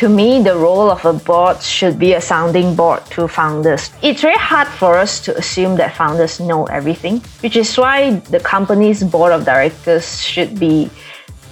to 0.00 0.08
me, 0.08 0.42
the 0.42 0.56
role 0.56 0.90
of 0.90 1.04
a 1.04 1.12
board 1.12 1.60
should 1.60 1.98
be 1.98 2.14
a 2.14 2.20
sounding 2.22 2.74
board 2.74 3.04
to 3.10 3.28
founders. 3.28 3.90
It's 4.00 4.22
very 4.22 4.38
hard 4.38 4.66
for 4.66 4.96
us 4.96 5.20
to 5.28 5.36
assume 5.36 5.76
that 5.76 5.94
founders 5.94 6.40
know 6.40 6.64
everything, 6.72 7.20
which 7.40 7.54
is 7.54 7.76
why 7.76 8.12
the 8.32 8.40
company's 8.40 9.04
board 9.04 9.30
of 9.30 9.44
directors 9.44 10.24
should 10.24 10.58
be 10.58 10.88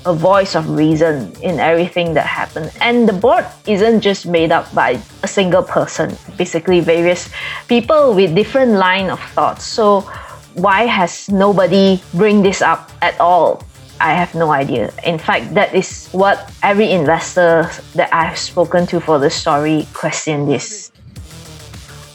a 0.06 0.14
voice 0.14 0.56
of 0.56 0.64
reason 0.70 1.30
in 1.42 1.60
everything 1.60 2.14
that 2.14 2.24
happens. 2.24 2.72
And 2.80 3.06
the 3.06 3.12
board 3.12 3.44
isn't 3.66 4.00
just 4.00 4.24
made 4.24 4.50
up 4.50 4.74
by 4.74 4.98
a 5.22 5.28
single 5.28 5.62
person, 5.62 6.16
basically 6.38 6.80
various 6.80 7.28
people 7.68 8.14
with 8.14 8.34
different 8.34 8.80
line 8.80 9.10
of 9.10 9.20
thoughts. 9.36 9.64
So 9.64 10.08
why 10.54 10.86
has 10.86 11.28
nobody 11.28 12.00
bring 12.14 12.42
this 12.42 12.62
up 12.62 12.90
at 13.02 13.20
all? 13.20 13.62
I 14.00 14.12
have 14.14 14.32
no 14.34 14.52
idea. 14.52 14.92
In 15.02 15.18
fact, 15.18 15.54
that 15.54 15.74
is 15.74 16.06
what 16.12 16.52
every 16.62 16.92
investor 16.92 17.68
that 17.96 18.14
I've 18.14 18.38
spoken 18.38 18.86
to 18.88 19.00
for 19.00 19.18
the 19.18 19.28
story 19.28 19.88
question 19.92 20.46
this. 20.46 20.92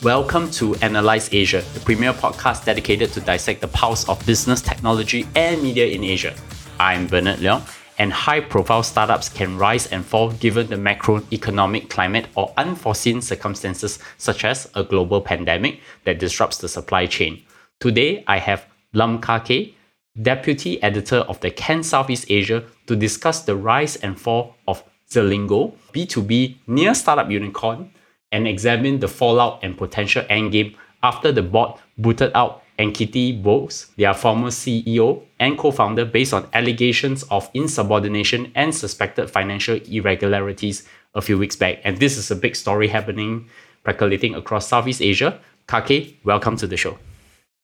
Welcome 0.01 0.49
to 0.51 0.75
Analyze 0.75 1.27
Asia, 1.33 1.61
the 1.73 1.81
premier 1.81 2.13
podcast 2.13 2.63
dedicated 2.63 3.11
to 3.13 3.19
dissect 3.19 3.59
the 3.59 3.67
pulse 3.67 4.07
of 4.07 4.25
business, 4.25 4.61
technology, 4.61 5.27
and 5.35 5.61
media 5.61 5.87
in 5.87 6.05
Asia. 6.05 6.33
I'm 6.79 7.05
Bernard 7.07 7.39
Leong, 7.39 7.67
and 7.97 8.13
high 8.13 8.39
profile 8.39 8.83
startups 8.83 9.27
can 9.27 9.57
rise 9.57 9.87
and 9.87 10.05
fall 10.05 10.31
given 10.31 10.67
the 10.67 10.77
macroeconomic 10.77 11.89
climate 11.89 12.27
or 12.35 12.53
unforeseen 12.55 13.21
circumstances 13.21 13.99
such 14.17 14.45
as 14.45 14.69
a 14.75 14.85
global 14.85 15.19
pandemic 15.19 15.81
that 16.05 16.17
disrupts 16.17 16.59
the 16.59 16.69
supply 16.69 17.07
chain. 17.07 17.43
Today, 17.81 18.23
I 18.25 18.37
have 18.37 18.65
Lam 18.93 19.19
Kake, 19.19 19.75
deputy 20.21 20.81
editor 20.83 21.17
of 21.17 21.39
the 21.41 21.49
Ken 21.49 21.83
Southeast 21.83 22.25
Asia, 22.29 22.63
to 22.87 22.95
discuss 22.95 23.43
the 23.43 23.55
rise 23.55 23.95
and 23.97 24.19
fall 24.19 24.55
of 24.67 24.83
Zilingo, 25.09 25.73
B2B 25.93 26.57
near 26.67 26.93
startup 26.93 27.29
unicorn, 27.29 27.91
and 28.31 28.47
examine 28.47 28.99
the 28.99 29.07
fallout 29.07 29.59
and 29.63 29.77
potential 29.77 30.23
endgame 30.29 30.75
after 31.01 31.31
the 31.31 31.41
board 31.41 31.79
booted 31.97 32.31
out 32.35 32.63
Ankiti 32.79 33.41
Bose, 33.41 33.91
their 33.97 34.13
former 34.13 34.49
CEO 34.49 35.21
and 35.39 35.57
co-founder 35.57 36.05
based 36.05 36.33
on 36.33 36.47
allegations 36.53 37.23
of 37.23 37.49
insubordination 37.53 38.51
and 38.55 38.73
suspected 38.73 39.29
financial 39.29 39.79
irregularities 39.87 40.87
a 41.13 41.21
few 41.21 41.37
weeks 41.37 41.55
back. 41.55 41.79
And 41.83 41.97
this 41.97 42.17
is 42.17 42.31
a 42.31 42.35
big 42.35 42.55
story 42.55 42.87
happening, 42.87 43.47
percolating 43.83 44.33
across 44.33 44.67
Southeast 44.67 45.01
Asia. 45.01 45.39
Kake, 45.67 46.19
welcome 46.23 46.57
to 46.57 46.65
the 46.65 46.77
show. 46.77 46.97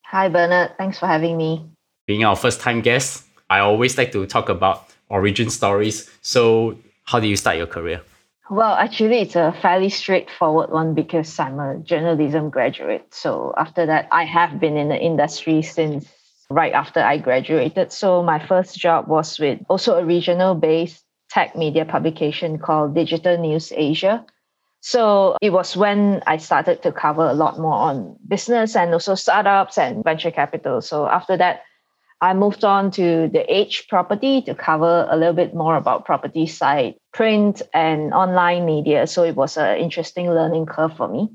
Hi 0.06 0.30
Bernard, 0.30 0.78
thanks 0.78 1.00
for 1.00 1.08
having 1.08 1.38
me 1.38 1.70
being 2.10 2.26
our 2.26 2.36
first 2.36 2.60
time 2.60 2.82
guest, 2.82 3.24
I 3.52 3.60
always 3.60 3.96
like 3.96 4.12
to 4.14 4.26
talk 4.26 4.50
about 4.50 4.90
origin 5.10 5.52
stories. 5.52 6.10
So, 6.24 6.76
how 7.06 7.20
did 7.20 7.28
you 7.28 7.36
start 7.36 7.58
your 7.58 7.68
career? 7.68 8.02
Well, 8.50 8.74
actually, 8.74 9.20
it's 9.20 9.36
a 9.36 9.56
fairly 9.62 9.90
straightforward 9.90 10.72
one 10.72 10.96
because 10.96 11.38
I'm 11.38 11.60
a 11.60 11.78
journalism 11.78 12.50
graduate. 12.50 13.14
So, 13.14 13.54
after 13.58 13.86
that, 13.86 14.08
I 14.12 14.24
have 14.26 14.60
been 14.60 14.76
in 14.76 14.90
the 14.90 14.98
industry 14.98 15.62
since 15.62 16.10
right 16.50 16.74
after 16.74 17.00
I 17.00 17.20
graduated. 17.20 17.92
So, 17.92 18.24
my 18.24 18.44
first 18.44 18.76
job 18.76 19.08
was 19.08 19.38
with 19.38 19.60
also 19.70 20.00
a 20.00 20.04
regional 20.04 20.56
based 20.56 21.06
tech 21.30 21.56
media 21.56 21.86
publication 21.86 22.58
called 22.58 22.96
Digital 22.96 23.38
News 23.38 23.72
Asia. 23.76 24.26
So 24.82 25.36
it 25.42 25.52
was 25.52 25.76
when 25.76 26.24
I 26.26 26.38
started 26.38 26.82
to 26.84 26.92
cover 26.92 27.26
a 27.28 27.34
lot 27.34 27.60
more 27.60 27.76
on 27.76 28.16
business 28.28 28.78
and 28.78 28.94
also 28.94 29.14
startups 29.14 29.78
and 29.78 30.04
venture 30.06 30.32
capital. 30.32 30.80
So 30.82 31.06
after 31.06 31.36
that, 31.36 31.64
I 32.22 32.34
moved 32.34 32.66
on 32.66 32.92
to 32.92 33.30
the 33.30 33.50
Edge 33.50 33.88
property 33.88 34.42
to 34.42 34.54
cover 34.54 35.08
a 35.10 35.16
little 35.16 35.34
bit 35.34 35.56
more 35.56 35.78
about 35.78 36.06
property 36.06 36.48
side, 36.48 36.96
print 37.14 37.62
and 37.74 38.14
online 38.14 38.66
media. 38.66 39.08
So 39.08 39.24
it 39.24 39.36
was 39.36 39.56
an 39.56 39.78
interesting 39.78 40.30
learning 40.30 40.66
curve 40.66 40.98
for 40.98 41.08
me. 41.08 41.30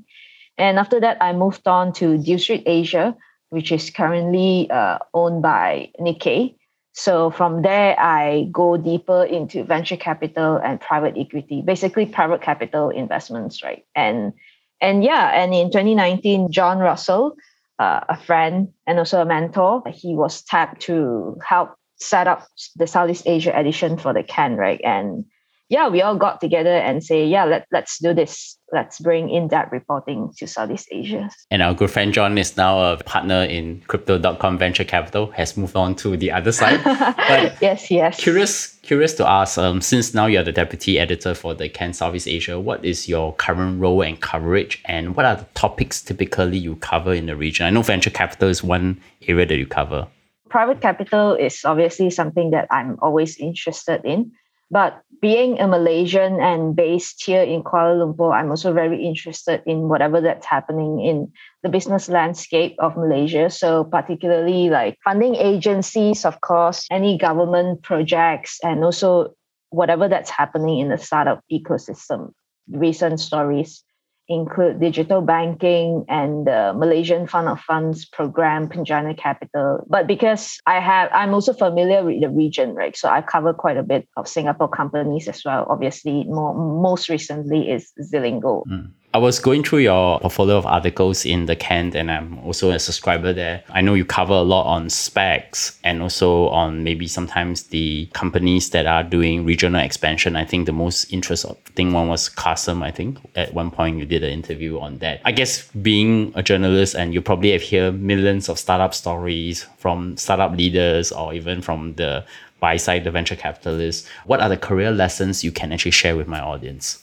And 0.57 0.77
after 0.77 0.99
that, 0.99 1.17
I 1.21 1.33
moved 1.33 1.67
on 1.67 1.91
to 1.93 2.17
Deal 2.17 2.37
Street 2.37 2.63
Asia, 2.65 3.15
which 3.49 3.71
is 3.71 3.89
currently 3.89 4.69
uh, 4.69 4.99
owned 5.13 5.41
by 5.41 5.91
Nikkei. 5.99 6.55
So 6.93 7.29
from 7.29 7.61
there, 7.63 7.99
I 7.99 8.47
go 8.51 8.77
deeper 8.77 9.25
into 9.25 9.63
venture 9.65 9.97
capital 9.97 10.57
and 10.57 10.79
private 10.79 11.15
equity, 11.17 11.61
basically 11.61 12.05
private 12.05 12.41
capital 12.41 12.89
investments, 12.89 13.63
right? 13.63 13.83
And 13.95 14.33
and 14.81 15.03
yeah, 15.03 15.31
and 15.33 15.53
in 15.53 15.71
2019, 15.71 16.51
John 16.51 16.79
Russell, 16.79 17.35
uh, 17.79 18.01
a 18.09 18.17
friend 18.17 18.69
and 18.87 18.99
also 18.99 19.21
a 19.21 19.25
mentor. 19.25 19.83
He 19.91 20.15
was 20.15 20.41
tapped 20.43 20.81
to 20.83 21.37
help 21.45 21.75
set 21.97 22.27
up 22.27 22.47
the 22.75 22.87
Southeast 22.87 23.23
Asia 23.25 23.57
edition 23.57 23.97
for 23.97 24.13
the 24.13 24.23
Ken, 24.23 24.55
right? 24.55 24.81
And 24.83 25.25
yeah, 25.69 25.87
we 25.87 26.01
all 26.01 26.15
got 26.15 26.41
together 26.41 26.69
and 26.69 27.03
say, 27.03 27.25
yeah, 27.25 27.43
let, 27.43 27.65
let's 27.71 27.97
do 27.97 28.13
this. 28.13 28.57
Let's 28.71 28.99
bring 28.99 29.29
in 29.29 29.47
that 29.49 29.71
reporting 29.71 30.31
to 30.37 30.47
Southeast 30.47 30.87
Asia. 30.91 31.29
And 31.49 31.61
our 31.61 31.73
good 31.73 31.89
friend 31.89 32.13
John 32.13 32.37
is 32.37 32.55
now 32.55 32.93
a 32.93 32.97
partner 32.97 33.43
in 33.43 33.81
crypto.com 33.87 34.57
venture 34.57 34.83
capital, 34.83 35.31
has 35.31 35.57
moved 35.57 35.75
on 35.75 35.95
to 35.95 36.17
the 36.17 36.31
other 36.31 36.51
side. 36.51 36.81
But 37.25 37.59
yes, 37.61 37.89
yes. 37.89 38.19
Curious, 38.19 38.75
curious 38.83 39.13
to 39.13 39.27
ask, 39.27 39.57
um, 39.57 39.81
since 39.81 40.13
now 40.13 40.27
you're 40.27 40.43
the 40.43 40.51
deputy 40.51 40.99
editor 40.99 41.33
for 41.33 41.55
the 41.55 41.67
Ken 41.69 41.93
Southeast 41.93 42.27
Asia, 42.27 42.59
what 42.59 42.83
is 42.85 43.07
your 43.07 43.33
current 43.33 43.79
role 43.79 44.01
and 44.01 44.19
coverage 44.19 44.81
and 44.85 45.15
what 45.15 45.25
are 45.25 45.37
the 45.37 45.45
topics 45.55 46.01
typically 46.01 46.57
you 46.57 46.75
cover 46.77 47.13
in 47.13 47.25
the 47.25 47.35
region? 47.35 47.65
I 47.65 47.71
know 47.71 47.81
venture 47.81 48.11
capital 48.11 48.49
is 48.49 48.63
one 48.63 49.01
area 49.27 49.45
that 49.45 49.57
you 49.57 49.65
cover. 49.65 50.07
Private 50.49 50.81
capital 50.81 51.33
is 51.33 51.65
obviously 51.65 52.11
something 52.11 52.51
that 52.51 52.67
I'm 52.69 52.97
always 53.01 53.37
interested 53.37 54.01
in 54.05 54.31
but 54.71 55.01
being 55.21 55.59
a 55.59 55.67
Malaysian 55.67 56.41
and 56.41 56.75
based 56.75 57.23
here 57.25 57.41
in 57.41 57.63
Kuala 57.63 58.01
Lumpur, 58.01 58.33
I'm 58.33 58.49
also 58.49 58.73
very 58.73 59.03
interested 59.03 59.61
in 59.65 59.87
whatever 59.87 60.21
that's 60.21 60.45
happening 60.45 60.99
in 61.01 61.31
the 61.63 61.69
business 61.69 62.09
landscape 62.09 62.75
of 62.79 62.97
Malaysia. 62.97 63.49
So, 63.49 63.83
particularly 63.83 64.69
like 64.69 64.97
funding 65.03 65.35
agencies, 65.35 66.25
of 66.25 66.41
course, 66.41 66.85
any 66.91 67.17
government 67.17 67.83
projects, 67.83 68.59
and 68.63 68.83
also 68.83 69.33
whatever 69.69 70.07
that's 70.07 70.29
happening 70.29 70.79
in 70.79 70.89
the 70.89 70.97
startup 70.97 71.41
ecosystem. 71.51 72.31
Recent 72.69 73.19
stories 73.19 73.83
include 74.27 74.79
digital 74.79 75.21
banking 75.21 76.05
and 76.09 76.47
the 76.47 76.73
Malaysian 76.75 77.27
Fund 77.27 77.47
of 77.47 77.59
Funds 77.61 78.05
program, 78.05 78.67
Penjana 78.67 79.17
Capital. 79.17 79.85
But 79.87 80.07
because 80.07 80.59
I 80.65 80.79
have, 80.79 81.09
I'm 81.13 81.33
also 81.33 81.53
familiar 81.53 82.03
with 82.03 82.21
the 82.21 82.29
region, 82.29 82.73
right? 82.73 82.95
So 82.97 83.09
I 83.09 83.21
cover 83.21 83.53
quite 83.53 83.77
a 83.77 83.83
bit 83.83 84.07
of 84.17 84.27
Singapore 84.27 84.69
companies 84.69 85.27
as 85.27 85.43
well. 85.45 85.65
Obviously, 85.69 86.23
more, 86.25 86.55
most 86.55 87.09
recently 87.09 87.69
is 87.69 87.91
Zilingo. 88.01 88.65
Mm. 88.65 88.91
I 89.15 89.17
was 89.17 89.39
going 89.39 89.63
through 89.63 89.79
your 89.79 90.19
portfolio 90.19 90.57
of 90.57 90.65
articles 90.65 91.25
in 91.25 91.45
the 91.45 91.55
Ken, 91.55 91.95
and 91.95 92.11
I'm 92.11 92.37
also 92.39 92.71
a 92.71 92.79
subscriber 92.79 93.31
there. 93.31 93.63
I 93.69 93.79
know 93.79 93.93
you 93.93 94.03
cover 94.03 94.33
a 94.33 94.41
lot 94.41 94.65
on 94.65 94.87
SPACs 94.87 95.79
and 95.85 96.01
also 96.01 96.49
on 96.49 96.83
maybe 96.83 97.07
sometimes 97.07 97.63
the 97.63 98.09
companies 98.11 98.71
that 98.71 98.85
are 98.85 99.03
doing 99.03 99.45
regional 99.45 99.79
expansion. 99.79 100.35
I 100.35 100.43
think 100.43 100.65
the 100.65 100.73
most 100.73 101.13
interesting 101.13 101.55
thing 101.77 101.93
one 101.93 102.09
was 102.09 102.27
Carsome. 102.27 102.83
I 102.83 102.91
think 102.91 103.17
at 103.37 103.53
one 103.53 103.71
point 103.71 103.99
you 103.99 104.05
did 104.05 104.21
an 104.21 104.31
interview 104.31 104.79
on 104.79 104.97
that. 104.97 105.21
I 105.23 105.31
guess 105.31 105.65
being 105.71 106.33
a 106.35 106.43
journalist 106.43 106.93
and 106.93 107.13
you 107.13 107.21
probably 107.21 107.53
have 107.53 107.63
heard 107.63 108.01
millions 108.01 108.49
of 108.49 108.59
startup 108.59 108.93
stories 108.93 109.65
from 109.77 110.17
startup 110.17 110.57
leaders 110.57 111.13
or 111.13 111.33
even 111.33 111.61
from 111.61 111.93
the 111.93 112.25
buy 112.59 112.75
side, 112.75 113.05
the 113.05 113.11
venture 113.11 113.37
capitalists. 113.37 114.09
What 114.25 114.41
are 114.41 114.49
the 114.49 114.57
career 114.57 114.91
lessons 114.91 115.41
you 115.41 115.53
can 115.53 115.71
actually 115.71 115.91
share 115.91 116.17
with 116.17 116.27
my 116.27 116.41
audience? 116.41 117.01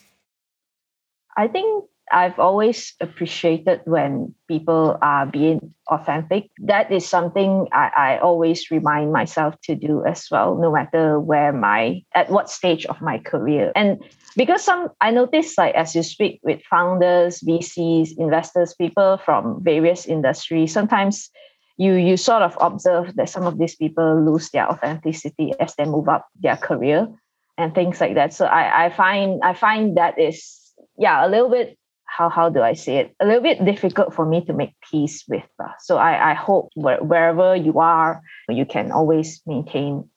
I 1.39 1.49
think 1.49 1.87
I've 2.13 2.39
always 2.39 2.95
appreciated 3.01 3.81
when 3.85 4.35
people 4.47 4.99
are 5.01 5.25
being 5.25 5.73
authentic. 5.91 6.51
That 6.59 6.93
is 6.93 7.09
something 7.09 7.69
I, 7.73 7.91
I 7.97 8.19
always 8.19 8.71
remind 8.71 9.13
myself 9.13 9.55
to 9.65 9.75
do 9.75 10.05
as 10.05 10.29
well, 10.31 10.57
no 10.57 10.71
matter 10.71 11.19
where 11.19 11.53
my 11.53 12.03
at 12.15 12.31
what 12.31 12.51
stage 12.51 12.85
of 12.87 13.01
my 13.01 13.19
career. 13.19 13.73
And 13.75 14.05
because 14.37 14.63
some 14.63 14.91
I 15.01 15.11
notice 15.11 15.57
like 15.57 15.75
as 15.75 15.95
you 15.97 16.03
speak 16.03 16.41
with 16.43 16.61
founders, 16.69 17.41
VCs, 17.41 18.19
investors, 18.19 18.75
people 18.75 19.19
from 19.25 19.65
various 19.65 20.05
industries, 20.05 20.73
sometimes 20.73 21.31
you 21.79 21.95
you 21.95 22.19
sort 22.19 22.43
of 22.43 22.57
observe 22.61 23.17
that 23.17 23.31
some 23.31 23.45
of 23.45 23.59
these 23.59 23.75
people 23.75 24.21
lose 24.21 24.51
their 24.51 24.69
authenticity 24.69 25.55
as 25.59 25.75
they 25.77 25.87
move 25.87 26.09
up 26.09 26.29
their 26.39 26.57
career 26.57 27.09
and 27.57 27.75
things 27.75 28.01
like 28.01 28.15
that. 28.15 28.35
So 28.35 28.45
I, 28.45 28.87
I 28.87 28.91
find 28.91 29.41
I 29.43 29.55
find 29.55 29.97
that 29.97 30.19
is 30.19 30.61
yeah 30.99 31.27
a 31.27 31.29
little 31.29 31.49
bit 31.49 31.79
how 32.17 32.29
how 32.29 32.49
do 32.51 32.61
I 32.61 32.75
say 32.75 32.99
it? 32.99 33.15
A 33.21 33.27
little 33.27 33.43
bit 33.43 33.65
difficult 33.65 34.15
for 34.15 34.27
me 34.27 34.45
to 34.45 34.53
make 34.53 34.75
peace 34.91 35.25
with. 35.29 35.49
Uh, 35.59 35.73
so 35.81 35.97
I 35.97 36.33
I 36.33 36.35
hope 36.35 36.69
where, 36.75 37.03
wherever 37.03 37.57
you 37.57 37.79
are, 37.81 38.23
you 38.49 38.67
can 38.67 38.93
always 38.93 39.41
maintain 39.47 40.09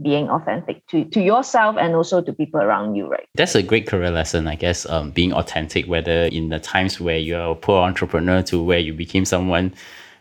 being 0.00 0.28
authentic 0.30 0.86
to, 0.86 1.04
to 1.06 1.20
yourself 1.20 1.76
and 1.76 1.96
also 1.96 2.22
to 2.22 2.32
people 2.32 2.60
around 2.60 2.94
you, 2.94 3.08
right? 3.08 3.26
That's 3.34 3.56
a 3.56 3.64
great 3.64 3.88
career 3.88 4.12
lesson, 4.12 4.46
I 4.46 4.54
guess. 4.54 4.86
Um, 4.86 5.10
being 5.10 5.32
authentic, 5.32 5.86
whether 5.86 6.26
in 6.26 6.50
the 6.50 6.60
times 6.60 7.00
where 7.00 7.18
you're 7.18 7.50
a 7.50 7.54
poor 7.56 7.82
entrepreneur 7.82 8.40
to 8.44 8.62
where 8.62 8.78
you 8.78 8.92
became 8.92 9.24
someone 9.24 9.74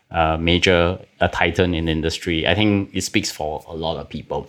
uh, 0.09 0.37
major, 0.37 0.97
a 1.19 1.29
titan 1.29 1.75
in 1.75 1.85
the 1.85 1.91
industry. 1.91 2.47
I 2.47 2.55
think 2.55 2.89
it 2.93 3.01
speaks 3.01 3.29
for 3.29 3.63
a 3.67 3.75
lot 3.75 3.97
of 3.97 4.09
people. 4.09 4.47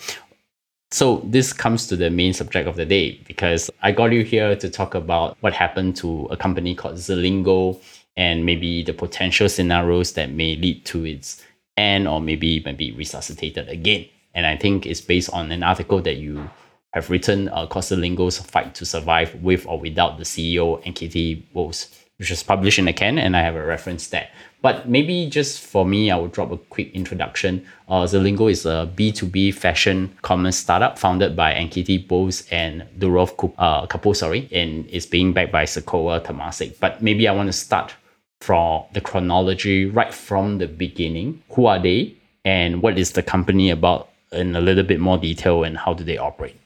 So 0.91 1.19
this 1.25 1.53
comes 1.53 1.87
to 1.89 1.97
the 1.97 2.09
main 2.09 2.33
subject 2.33 2.67
of 2.67 2.77
the 2.77 2.87
day 2.87 3.21
because 3.27 3.71
I 3.83 3.93
got 3.93 4.13
you 4.13 4.25
here 4.25 4.57
to 4.57 4.71
talk 4.71 4.95
about 4.95 5.37
what 5.41 5.53
happened 5.53 5.97
to 5.97 6.25
a 6.31 6.37
company 6.37 6.75
called 6.75 6.97
Zilingo 6.97 7.79
and 8.17 8.47
maybe 8.47 8.83
the 8.83 8.95
potential 8.95 9.49
scenarios 9.51 10.13
that 10.13 10.31
may 10.31 10.57
lead 10.57 10.87
to 10.87 11.05
its 11.05 11.45
end 11.77 12.09
or 12.09 12.21
maybe 12.21 12.63
maybe 12.65 12.93
resuscitated 12.93 13.69
again. 13.69 14.07
And 14.35 14.47
I 14.47 14.57
think 14.57 14.87
it's 14.87 15.03
based 15.03 15.31
on 15.31 15.53
an 15.53 15.63
article 15.63 16.01
that 16.03 16.17
you 16.17 16.49
have 16.95 17.11
written 17.11 17.49
uh, 17.51 17.67
called 17.67 17.85
Zilingo's 17.85 18.39
Fight 18.39 18.75
to 18.77 18.87
Survive 18.87 19.35
with 19.43 19.67
or 19.67 19.79
without 19.79 20.17
the 20.17 20.25
CEO 20.25 20.83
Ankiti 20.85 21.43
Bose, 21.53 21.89
which 22.19 22.31
was 22.31 22.43
published 22.43 22.79
in 22.79 22.87
the 22.87 22.93
Ken, 22.93 23.17
and 23.17 23.37
I 23.37 23.43
have 23.43 23.55
a 23.55 23.65
reference 23.65 24.09
there. 24.09 24.29
But 24.61 24.89
maybe 24.89 25.31
just 25.31 25.61
for 25.61 25.87
me, 25.87 26.11
I 26.11 26.17
will 26.17 26.27
drop 26.27 26.51
a 26.51 26.57
quick 26.57 26.93
introduction. 26.93 27.65
Uh, 27.89 28.03
Zilingo 28.03 28.51
is 28.51 28.67
a 28.67 28.91
B2B 28.97 29.55
fashion 29.55 30.17
commerce 30.23 30.57
startup 30.57 30.99
founded 30.99 31.37
by 31.37 31.55
Ankiti 31.55 32.07
Bose 32.07 32.45
and 32.51 32.83
Dhruv 32.99 33.55
uh, 33.59 33.87
Kapoor, 33.87 34.17
sorry, 34.17 34.49
and 34.51 34.85
it's 34.91 35.07
being 35.07 35.33
backed 35.33 35.53
by 35.53 35.65
Sequoia 35.65 36.21
Temasek. 36.21 36.81
But 36.81 37.01
maybe 37.01 37.29
I 37.29 37.33
want 37.33 37.47
to 37.47 37.53
start 37.53 37.95
from 38.41 38.85
the 38.95 39.01
chronology 39.01 39.87
right 39.87 40.13
from 40.13 40.59
the 40.59 40.67
beginning. 40.67 41.43
Who 41.51 41.67
are 41.67 41.79
they 41.79 42.15
and 42.45 42.83
what 42.83 42.99
is 42.99 43.13
the 43.13 43.23
company 43.23 43.71
about 43.71 44.09
in 44.33 44.57
a 44.57 44.61
little 44.61 44.85
bit 44.85 44.99
more 44.99 45.19
detail 45.19 45.63
and 45.63 45.79
how 45.79 45.95
do 45.95 46.03
they 46.03 46.19
operate? 46.19 46.57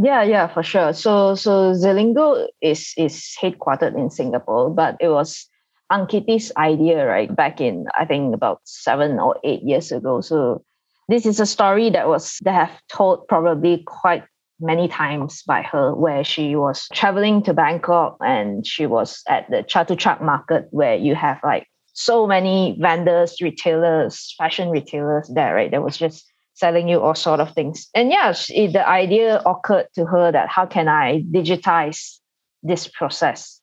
Yeah, 0.00 0.22
yeah, 0.22 0.46
for 0.46 0.62
sure. 0.62 0.92
So 0.92 1.34
so 1.34 1.74
Zilingo 1.74 2.46
is 2.62 2.94
is 2.96 3.34
headquartered 3.42 3.98
in 3.98 4.10
Singapore, 4.10 4.70
but 4.70 4.96
it 5.00 5.08
was 5.08 5.48
Ankiti's 5.90 6.52
idea, 6.56 7.04
right, 7.04 7.34
back 7.34 7.60
in 7.60 7.86
I 7.98 8.04
think 8.04 8.32
about 8.32 8.60
seven 8.64 9.18
or 9.18 9.40
eight 9.42 9.62
years 9.64 9.90
ago. 9.90 10.20
So 10.20 10.62
this 11.08 11.26
is 11.26 11.40
a 11.40 11.46
story 11.46 11.90
that 11.90 12.06
was 12.06 12.38
that 12.44 12.54
have 12.54 12.80
told 12.88 13.26
probably 13.26 13.82
quite 13.86 14.22
many 14.60 14.86
times 14.86 15.42
by 15.42 15.62
her 15.62 15.92
where 15.96 16.22
she 16.22 16.54
was 16.54 16.86
traveling 16.92 17.42
to 17.42 17.52
Bangkok 17.52 18.18
and 18.20 18.64
she 18.64 18.86
was 18.86 19.22
at 19.28 19.50
the 19.50 19.64
Chatuchak 19.64 20.22
market 20.22 20.68
where 20.70 20.94
you 20.94 21.16
have 21.16 21.40
like 21.42 21.66
so 21.94 22.24
many 22.24 22.78
vendors, 22.80 23.40
retailers, 23.42 24.32
fashion 24.38 24.70
retailers 24.70 25.28
there, 25.34 25.56
right? 25.56 25.72
That 25.72 25.82
was 25.82 25.96
just 25.96 26.24
selling 26.58 26.88
you 26.88 27.00
all 27.00 27.14
sort 27.14 27.40
of 27.40 27.52
things. 27.54 27.88
And 27.94 28.10
yeah, 28.10 28.32
the 28.32 28.84
idea 28.86 29.40
occurred 29.46 29.88
to 29.94 30.04
her 30.06 30.32
that 30.32 30.48
how 30.48 30.66
can 30.66 30.88
I 30.88 31.22
digitize 31.30 32.18
this 32.62 32.88
process 32.88 33.58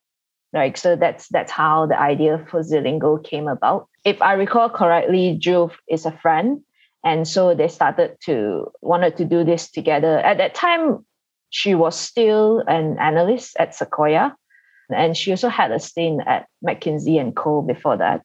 Right. 0.56 0.78
So 0.78 0.96
that's 0.96 1.28
that's 1.28 1.52
how 1.52 1.86
the 1.86 2.00
idea 2.00 2.46
for 2.50 2.62
Zilingo 2.62 3.22
came 3.22 3.50
about. 3.50 3.90
If 4.06 4.22
I 4.22 4.34
recall 4.34 4.70
correctly, 4.70 5.38
Dhruv 5.38 5.74
is 5.90 6.06
a 6.06 6.14
friend. 6.14 6.62
And 7.04 7.28
so 7.28 7.54
they 7.54 7.68
started 7.68 8.16
to 8.24 8.72
wanted 8.82 9.18
to 9.18 9.26
do 9.26 9.44
this 9.44 9.70
together. 9.70 10.20
At 10.20 10.38
that 10.38 10.56
time, 10.56 11.06
she 11.50 11.76
was 11.76 12.00
still 12.00 12.64
an 12.70 12.98
analyst 13.00 13.58
at 13.60 13.76
Sequoia. 13.76 14.34
And 14.90 15.18
she 15.18 15.32
also 15.32 15.50
had 15.50 15.72
a 15.72 15.80
stint 15.80 16.22
at 16.26 16.48
McKinsey 16.66 17.20
and 17.20 17.36
Co. 17.36 17.62
before 17.62 17.98
that. 17.98 18.22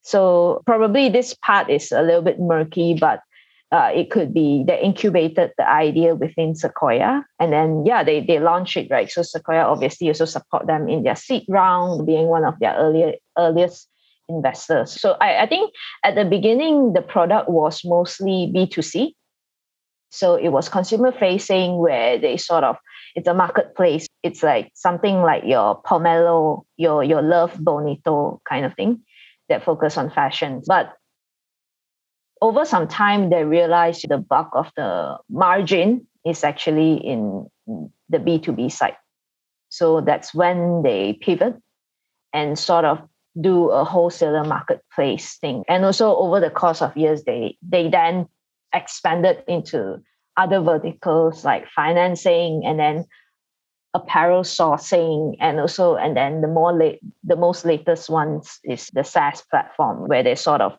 So 0.00 0.62
probably 0.64 1.10
this 1.10 1.34
part 1.34 1.68
is 1.68 1.92
a 1.92 2.00
little 2.00 2.22
bit 2.22 2.40
murky, 2.40 2.94
but 2.94 3.20
uh, 3.72 3.90
it 3.94 4.10
could 4.10 4.32
be 4.32 4.64
they 4.66 4.80
incubated 4.80 5.52
the 5.58 5.68
idea 5.68 6.14
within 6.14 6.54
Sequoia, 6.54 7.24
and 7.40 7.52
then 7.52 7.84
yeah, 7.84 8.04
they 8.04 8.20
they 8.20 8.38
launch 8.38 8.76
it 8.76 8.88
right. 8.90 9.10
So 9.10 9.22
Sequoia 9.22 9.64
obviously 9.64 10.08
also 10.08 10.24
support 10.24 10.66
them 10.66 10.88
in 10.88 11.02
their 11.02 11.16
seed 11.16 11.44
round, 11.48 12.06
being 12.06 12.28
one 12.28 12.44
of 12.44 12.54
their 12.60 12.74
earlier 12.76 13.14
earliest 13.36 13.88
investors. 14.28 14.92
So 15.00 15.16
I, 15.20 15.42
I 15.42 15.46
think 15.46 15.72
at 16.04 16.14
the 16.14 16.24
beginning 16.24 16.92
the 16.92 17.02
product 17.02 17.48
was 17.48 17.82
mostly 17.84 18.50
B 18.52 18.66
two 18.66 18.82
C, 18.82 19.16
so 20.10 20.36
it 20.36 20.48
was 20.48 20.68
consumer 20.68 21.12
facing 21.12 21.78
where 21.78 22.18
they 22.18 22.36
sort 22.36 22.64
of 22.64 22.76
it's 23.14 23.28
a 23.28 23.34
marketplace. 23.34 24.06
It's 24.22 24.42
like 24.42 24.70
something 24.74 25.22
like 25.22 25.44
your 25.44 25.82
Pomelo, 25.82 26.62
your 26.76 27.02
your 27.02 27.22
Love 27.22 27.56
Bonito 27.58 28.40
kind 28.48 28.64
of 28.64 28.74
thing 28.74 29.02
that 29.48 29.64
focus 29.64 29.96
on 29.96 30.10
fashion, 30.10 30.62
but 30.66 30.92
over 32.40 32.64
some 32.64 32.88
time, 32.88 33.30
they 33.30 33.44
realized 33.44 34.08
the 34.08 34.18
bulk 34.18 34.50
of 34.52 34.70
the 34.76 35.16
margin 35.30 36.06
is 36.24 36.44
actually 36.44 36.94
in 36.94 37.48
the 38.08 38.18
B2B 38.18 38.70
side. 38.70 38.96
So 39.68 40.00
that's 40.00 40.34
when 40.34 40.82
they 40.82 41.14
pivot 41.14 41.56
and 42.32 42.58
sort 42.58 42.84
of 42.84 43.00
do 43.40 43.68
a 43.70 43.84
wholesaler 43.84 44.44
marketplace 44.44 45.36
thing. 45.38 45.64
And 45.68 45.84
also 45.84 46.16
over 46.16 46.40
the 46.40 46.50
course 46.50 46.82
of 46.82 46.96
years, 46.96 47.24
they 47.24 47.56
they 47.62 47.88
then 47.88 48.28
expanded 48.74 49.42
into 49.48 50.02
other 50.36 50.60
verticals 50.60 51.44
like 51.44 51.66
financing 51.68 52.62
and 52.64 52.78
then 52.78 53.04
apparel 53.94 54.42
sourcing 54.42 55.34
and 55.40 55.58
also 55.58 55.96
and 55.96 56.16
then 56.16 56.42
the 56.42 56.48
more 56.48 56.76
late 56.76 57.00
the 57.24 57.36
most 57.36 57.64
latest 57.64 58.10
ones 58.10 58.58
is 58.62 58.88
the 58.92 59.02
SaaS 59.02 59.42
platform 59.50 60.06
where 60.08 60.22
they 60.22 60.34
sort 60.34 60.60
of 60.60 60.76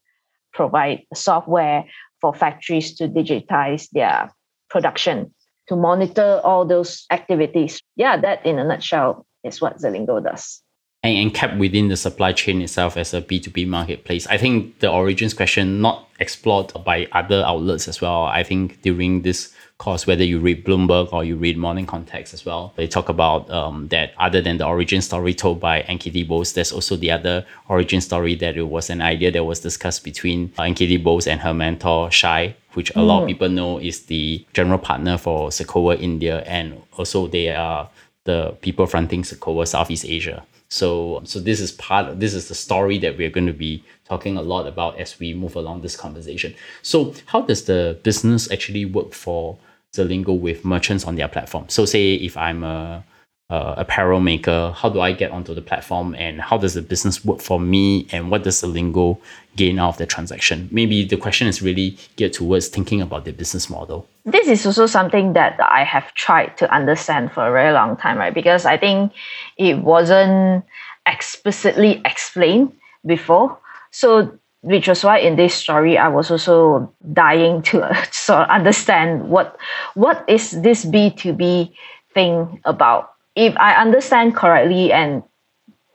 provide 0.58 1.04
software 1.14 1.86
for 2.20 2.34
factories 2.34 2.96
to 2.96 3.08
digitize 3.08 3.88
their 3.92 4.34
production, 4.70 5.34
to 5.70 5.76
monitor 5.76 6.42
all 6.44 6.66
those 6.66 7.06
activities. 7.12 7.80
Yeah, 7.96 8.18
that 8.18 8.46
in 8.46 8.60
a 8.60 8.66
nutshell 8.66 9.26
is 9.44 9.62
what 9.62 9.78
Zilingo 9.78 10.22
does. 10.22 10.62
And, 11.04 11.16
and 11.18 11.34
kept 11.34 11.58
within 11.58 11.90
the 11.90 11.96
supply 11.96 12.34
chain 12.34 12.62
itself 12.62 12.98
as 12.98 13.14
a 13.14 13.22
B2B 13.22 13.68
marketplace. 13.68 14.26
I 14.28 14.38
think 14.38 14.80
the 14.80 14.90
origins 14.90 15.36
question 15.36 15.80
not 15.80 16.10
explored 16.20 16.74
by 16.84 17.08
other 17.12 17.44
outlets 17.46 17.88
as 17.88 18.02
well. 18.02 18.24
I 18.24 18.44
think 18.44 18.82
during 18.82 19.22
this 19.22 19.54
course, 19.78 20.08
whether 20.08 20.24
you 20.24 20.40
read 20.40 20.66
Bloomberg 20.66 21.14
or 21.14 21.24
you 21.24 21.36
read 21.36 21.58
Morning 21.58 21.86
Context 21.86 22.34
as 22.34 22.46
well, 22.46 22.74
they 22.76 22.88
talk 22.88 23.10
about 23.10 23.50
um, 23.50 23.88
that 23.90 24.14
other 24.18 24.42
than 24.42 24.58
the 24.58 24.66
origin 24.66 25.02
story 25.02 25.34
told 25.34 25.60
by 25.60 25.84
Ankiti 25.84 26.28
Bose, 26.28 26.54
there's 26.54 26.72
also 26.72 26.96
the 26.96 27.12
other 27.12 27.46
origin 27.70 28.02
story 28.02 28.36
that 28.36 28.58
it 28.58 28.64
was 28.64 28.90
an 28.90 29.02
idea 29.02 29.32
that 29.32 29.44
was 29.44 29.60
discussed 29.60 30.04
between 30.04 30.52
uh, 30.58 30.64
Ankiti 30.64 31.02
Bose 31.02 31.28
and 31.28 31.42
her 31.42 31.54
mentor 31.54 32.10
Shai, 32.12 32.56
which 32.74 32.96
a 32.96 33.02
lot 33.02 33.20
of 33.20 33.24
mm. 33.26 33.28
people 33.28 33.50
know 33.50 33.78
is 33.80 34.06
the 34.06 34.46
general 34.54 34.80
partner 34.80 35.18
for 35.18 35.52
Sequoia 35.52 35.98
India, 35.98 36.40
and 36.42 36.82
also 36.98 37.28
they 37.28 37.54
are 37.54 37.90
the 38.24 38.56
people 38.62 38.88
fronting 38.88 39.24
Sequoia 39.24 39.66
Southeast 39.66 40.06
Asia. 40.06 40.44
So, 40.70 41.22
so 41.24 41.40
this 41.40 41.62
is 41.62 41.72
part 41.72 42.08
of 42.08 42.20
this 42.20 42.34
is 42.34 42.50
the 42.50 42.56
story 42.56 42.98
that 42.98 43.18
we're 43.18 43.30
going 43.30 43.48
to 43.48 43.54
be 43.54 43.84
talking 44.06 44.36
a 44.36 44.42
lot 44.42 44.68
about 44.68 45.00
as 45.00 45.18
we 45.18 45.34
move 45.34 45.56
along 45.56 45.82
this 45.82 45.96
conversation. 45.96 46.54
So, 46.82 47.14
how 47.28 47.42
does 47.42 47.66
the 47.66 47.98
business 48.04 48.52
actually 48.52 48.84
work 48.84 49.14
for 49.14 49.58
Zilingo 49.96 50.38
with 50.40 50.66
merchants 50.66 51.06
on 51.06 51.16
their 51.16 51.28
platform. 51.28 51.66
So 51.70 51.86
say 51.86 52.16
if 52.16 52.38
I'm 52.38 52.64
a, 52.64 53.04
a 53.50 53.76
apparel 53.78 54.20
maker, 54.20 54.74
how 54.76 54.90
do 54.90 55.02
I 55.02 55.12
get 55.12 55.32
onto 55.32 55.54
the 55.54 55.62
platform 55.62 56.16
and 56.16 56.42
how 56.42 56.58
does 56.58 56.74
the 56.74 56.82
business 56.82 57.24
work 57.24 57.40
for 57.40 57.60
me 57.60 58.08
and 58.12 58.30
what 58.30 58.44
does 58.44 58.62
Zilingo 58.62 59.18
gain 59.56 59.80
out 59.80 59.90
of 59.90 59.98
the 59.98 60.06
transaction? 60.06 60.70
Maybe 60.72 61.04
the 61.04 61.18
question 61.18 61.48
is 61.48 61.62
really 61.62 61.98
geared 62.16 62.34
towards 62.34 62.68
thinking 62.68 63.02
about 63.02 63.26
the 63.26 63.32
business 63.32 63.70
model. 63.70 64.08
This 64.26 64.48
is 64.48 64.66
also 64.66 64.86
something 64.86 65.34
that 65.34 65.58
I 65.60 65.84
have 65.84 66.14
tried 66.14 66.58
to 66.58 66.72
understand 66.74 67.32
for 67.32 67.48
a 67.48 67.52
very 67.52 67.74
long 67.74 67.98
time, 67.98 68.18
right? 68.18 68.34
Because 68.34 68.66
I 68.66 68.78
think 68.78 69.14
it 69.58 69.80
wasn't 69.80 70.66
explicitly 71.08 72.02
explained 72.04 72.74
before. 73.06 73.58
So 73.92 74.38
which 74.62 74.88
was 74.88 75.04
why 75.04 75.20
in 75.20 75.36
this 75.36 75.54
story 75.54 75.98
I 75.98 76.08
was 76.08 76.32
also 76.32 76.94
dying 77.14 77.62
to 77.64 77.84
uh, 77.84 78.04
sort 78.12 78.42
of 78.42 78.50
understand 78.50 79.30
what 79.30 79.58
what 79.94 80.24
is 80.28 80.52
this 80.62 80.86
B2B 80.86 81.74
thing 82.14 82.62
about. 82.66 83.12
If 83.36 83.56
I 83.58 83.76
understand 83.76 84.36
correctly 84.36 84.92
and 84.92 85.24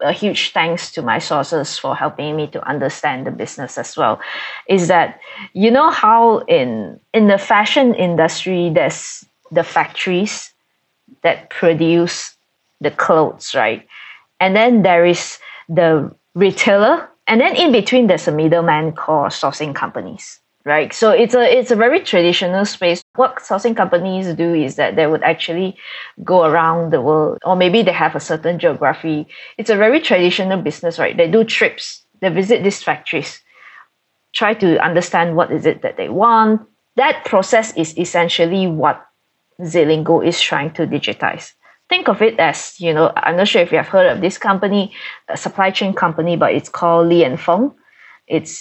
a 0.03 0.13
huge 0.13 0.53
thanks 0.53 0.91
to 0.93 1.03
my 1.03 1.19
sources 1.19 1.79
for 1.79 1.95
helping 1.95 2.37
me 2.37 2.47
to 2.49 2.69
understand 2.69 3.27
the 3.27 3.31
business 3.31 3.79
as 3.79 3.97
well 3.97 4.21
is 4.69 4.89
that 4.89 5.21
you 5.53 5.71
know 5.71 5.91
how 5.91 6.39
in 6.49 6.99
in 7.13 7.29
the 7.29 7.39
fashion 7.39 7.95
industry 7.95 8.71
there's 8.71 9.25
the 9.51 9.63
factories 9.63 10.53
that 11.23 11.51
produce 11.51 12.35
the 12.81 12.91
clothes 12.91 13.55
right 13.55 13.87
and 14.41 14.57
then 14.57 14.83
there 14.83 15.07
is 15.07 15.39
the 15.69 16.11
retailer 16.35 17.09
and 17.27 17.41
then 17.41 17.57
in 17.57 17.73
between 17.73 18.07
there's 18.07 18.29
a 18.29 18.33
middleman 18.33 18.93
called 18.93 19.33
sourcing 19.33 19.75
companies 19.75 20.39
right? 20.65 20.93
So 20.95 21.11
it's 21.11 21.35
a 21.35 21.59
it's 21.59 21.73
a 21.73 21.77
very 21.77 21.99
traditional 21.99 22.65
space. 22.65 23.03
What 23.17 23.39
sourcing 23.39 23.77
companies 23.77 24.33
do 24.35 24.55
is 24.55 24.77
that 24.77 24.95
they 24.95 25.09
would 25.09 25.25
actually 25.25 25.77
go 26.23 26.45
around 26.45 26.93
the 26.93 27.01
world 27.01 27.39
or 27.45 27.57
maybe 27.57 27.83
they 27.83 27.91
have 27.91 28.15
a 28.15 28.21
certain 28.21 28.61
geography. 28.61 29.27
It's 29.59 29.71
a 29.71 29.77
very 29.77 30.01
traditional 30.01 30.63
business 30.63 31.01
right? 31.01 31.17
They 31.17 31.29
do 31.29 31.43
trips. 31.43 32.05
They 32.21 32.29
visit 32.29 32.63
these 32.63 32.81
factories 32.81 33.43
try 34.33 34.55
to 34.55 34.83
understand 34.83 35.37
what 35.37 35.53
is 35.53 35.67
it 35.67 35.83
that 35.83 35.97
they 35.97 36.09
want. 36.09 36.63
That 36.97 37.25
process 37.25 37.77
is 37.77 37.97
essentially 37.99 38.67
what 38.67 39.05
Zilingo 39.61 40.27
is 40.27 40.41
trying 40.41 40.73
to 40.75 40.87
digitize 40.87 41.53
think 41.93 42.09
of 42.09 42.23
it 42.23 42.41
as, 42.41 42.81
you 42.81 42.93
know, 42.97 43.13
I'm 43.17 43.37
not 43.37 43.49
sure 43.49 43.61
if 43.61 43.71
you 43.71 43.77
have 43.77 43.89
heard 43.89 44.09
of 44.11 44.23
this 44.23 44.39
company, 44.39 44.83
a 45.29 45.37
supply 45.37 45.71
chain 45.71 45.93
company, 45.93 46.37
but 46.43 46.51
it's 46.55 46.71
called 46.79 47.09
Li 47.09 47.23
and 47.29 47.39
Fung. 47.39 47.75
It's 48.27 48.55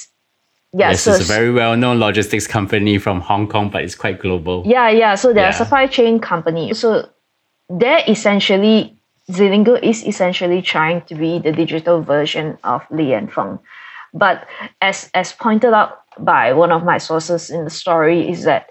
Yeah, 0.73 0.91
Yes, 0.91 1.01
so 1.01 1.11
it's 1.11 1.29
a 1.29 1.33
very 1.37 1.51
well-known 1.51 1.99
logistics 1.99 2.47
company 2.47 2.97
from 2.97 3.19
Hong 3.29 3.45
Kong, 3.53 3.69
but 3.73 3.83
it's 3.85 3.95
quite 4.03 4.17
global. 4.25 4.63
Yeah, 4.65 4.89
yeah. 5.01 5.15
So 5.21 5.33
they're 5.33 5.51
Yeah. 5.51 5.57
a 5.59 5.63
supply 5.63 5.85
chain 5.95 6.19
company. 6.31 6.65
So 6.81 6.89
they're 7.81 8.03
essentially 8.15 8.77
Zilingo 9.35 9.75
is 9.91 9.99
essentially 10.11 10.61
trying 10.61 10.99
to 11.09 11.15
be 11.23 11.39
the 11.39 11.53
digital 11.63 11.97
version 12.13 12.57
of 12.63 12.79
Li 12.97 13.13
and 13.19 13.27
Fung. 13.35 13.59
But 14.23 14.37
as 14.89 15.09
as 15.21 15.33
pointed 15.45 15.73
out 15.79 15.91
by 16.31 16.43
one 16.63 16.71
of 16.77 16.81
my 16.91 16.99
sources 16.99 17.49
in 17.55 17.61
the 17.67 17.75
story, 17.83 18.19
is 18.33 18.43
that 18.49 18.63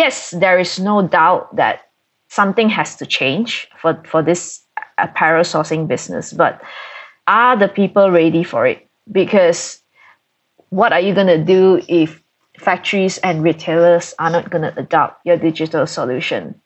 yes, 0.00 0.30
there 0.42 0.58
is 0.58 0.78
no 0.78 0.96
doubt 1.02 1.54
that 1.56 1.87
something 2.28 2.68
has 2.68 2.96
to 2.96 3.06
change 3.06 3.68
for, 3.80 4.02
for 4.04 4.22
this 4.22 4.62
apparel 4.96 5.44
sourcing 5.44 5.88
business, 5.88 6.32
but 6.32 6.60
are 7.26 7.56
the 7.56 7.68
people 7.68 8.10
ready 8.10 8.44
for 8.44 8.66
it? 8.66 8.86
Because 9.10 9.80
what 10.70 10.92
are 10.92 11.00
you 11.00 11.14
going 11.14 11.26
to 11.26 11.42
do 11.42 11.80
if 11.88 12.22
factories 12.58 13.18
and 13.18 13.42
retailers 13.42 14.14
are 14.18 14.30
not 14.30 14.50
going 14.50 14.62
to 14.62 14.78
adopt 14.78 15.24
your 15.24 15.36
digital 15.36 15.86
solution? 15.86 16.60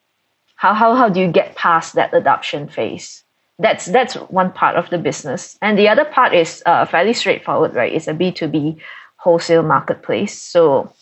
How, 0.56 0.74
how, 0.74 0.94
how 0.94 1.08
do 1.08 1.20
you 1.20 1.30
get 1.30 1.56
past 1.56 1.94
that 1.94 2.14
adoption 2.14 2.68
phase? 2.68 3.24
That's 3.58 3.86
that's 3.86 4.14
one 4.14 4.50
part 4.50 4.76
of 4.76 4.90
the 4.90 4.98
business, 4.98 5.56
and 5.60 5.78
the 5.78 5.86
other 5.86 6.04
part 6.04 6.34
is 6.34 6.62
uh, 6.66 6.84
fairly 6.86 7.12
straightforward, 7.12 7.74
right? 7.74 7.92
It's 7.92 8.08
a 8.08 8.14
B 8.14 8.32
two 8.32 8.48
B 8.48 8.78
wholesale 9.16 9.62
marketplace. 9.62 10.36
So 10.36 10.92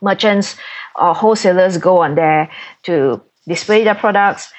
merchants 0.00 0.56
or 0.96 1.14
wholesalers 1.14 1.78
go 1.78 2.02
on 2.02 2.14
there 2.16 2.50
to 2.84 3.22
display 3.46 3.84
their 3.84 3.94
products, 3.94 4.52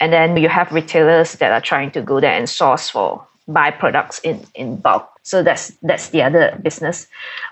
and 0.00 0.12
then 0.12 0.36
you 0.36 0.48
have 0.48 0.72
retailers 0.72 1.32
that 1.34 1.52
are 1.52 1.60
trying 1.60 1.90
to 1.92 2.02
go 2.02 2.20
there 2.20 2.32
and 2.32 2.48
source 2.48 2.88
for 2.90 3.26
buy 3.48 3.70
products 3.70 4.18
in 4.20 4.46
in 4.54 4.76
bulk. 4.76 5.08
So 5.22 5.42
that's 5.42 5.72
that's 5.82 6.10
the 6.10 6.22
other 6.22 6.58
business. 6.62 7.06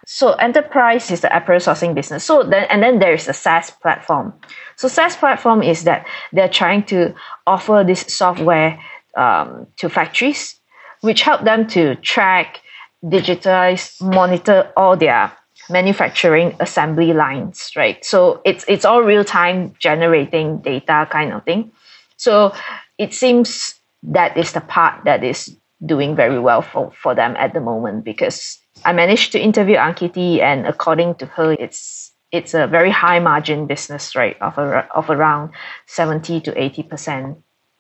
So 0.07 0.33
enterprise 0.33 1.11
is 1.11 1.23
the 1.23 1.35
apparel 1.37 1.61
sourcing 1.61 1.95
business. 1.95 2.25
So 2.25 2.43
then 2.43 2.67
and 2.71 2.83
then 2.83 2.99
there 2.99 3.15
is 3.15 3.29
a 3.29 3.33
SaaS 3.33 3.71
platform. 3.71 4.33
So 4.77 4.89
SaaS 4.89 5.17
platform 5.17 5.63
is 5.63 5.85
that 5.85 6.07
they're 6.33 6.49
trying 6.49 6.85
to 6.85 7.15
offer 7.47 7.83
this 7.87 8.03
software 8.09 8.79
um, 9.17 9.67
to 9.77 9.89
factories, 9.89 10.61
which 11.01 11.23
help 11.23 11.45
them 11.45 11.67
to 11.69 11.97
track, 11.97 12.61
digitize, 13.03 14.01
monitor 14.03 14.71
all 14.77 14.97
their 14.97 15.33
manufacturing 15.69 16.55
assembly 16.61 17.13
lines, 17.13 17.71
right? 17.77 18.05
So 18.05 18.41
it's 18.45 18.65
it's 18.69 18.85
all 18.85 19.03
real 19.03 19.25
time 19.25 19.75
generating 19.79 20.59
data 20.59 21.09
kind 21.11 21.33
of 21.33 21.45
thing. 21.45 21.73
So 22.17 22.55
it 22.99 23.13
seems 23.13 23.75
that 24.03 24.37
is 24.37 24.53
the 24.53 24.61
part 24.61 25.05
that 25.05 25.25
is 25.25 25.57
doing 25.85 26.17
very 26.17 26.39
well 26.39 26.63
for, 26.63 26.91
for 26.93 27.15
them 27.15 27.37
at 27.37 27.53
the 27.53 27.61
moment 27.61 28.05
because 28.05 28.59
I 28.85 28.93
managed 28.93 29.33
to 29.33 29.41
interview 29.41 29.77
Ankiti 29.77 30.41
and 30.41 30.67
according 30.67 31.17
to 31.17 31.27
her 31.27 31.53
it's 31.53 32.13
it's 32.33 32.55
a 32.55 32.67
very 32.67 32.91
high 32.91 33.21
margin 33.21 33.67
business, 33.67 34.17
right? 34.17 34.37
Of, 34.43 34.59
a, 34.59 34.87
of 34.95 35.11
around 35.11 35.53
70 35.87 36.41
to 36.43 36.53
80% 36.53 37.37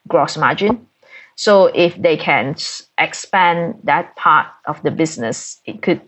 gross 0.09 0.37
margin. 0.37 0.87
So 1.35 1.67
if 1.67 2.01
they 2.01 2.17
can 2.17 2.57
expand 2.97 3.81
that 3.85 4.17
part 4.17 4.47
of 4.67 4.83
the 4.83 4.91
business, 4.91 5.61
it 5.67 5.83
could 5.83 6.01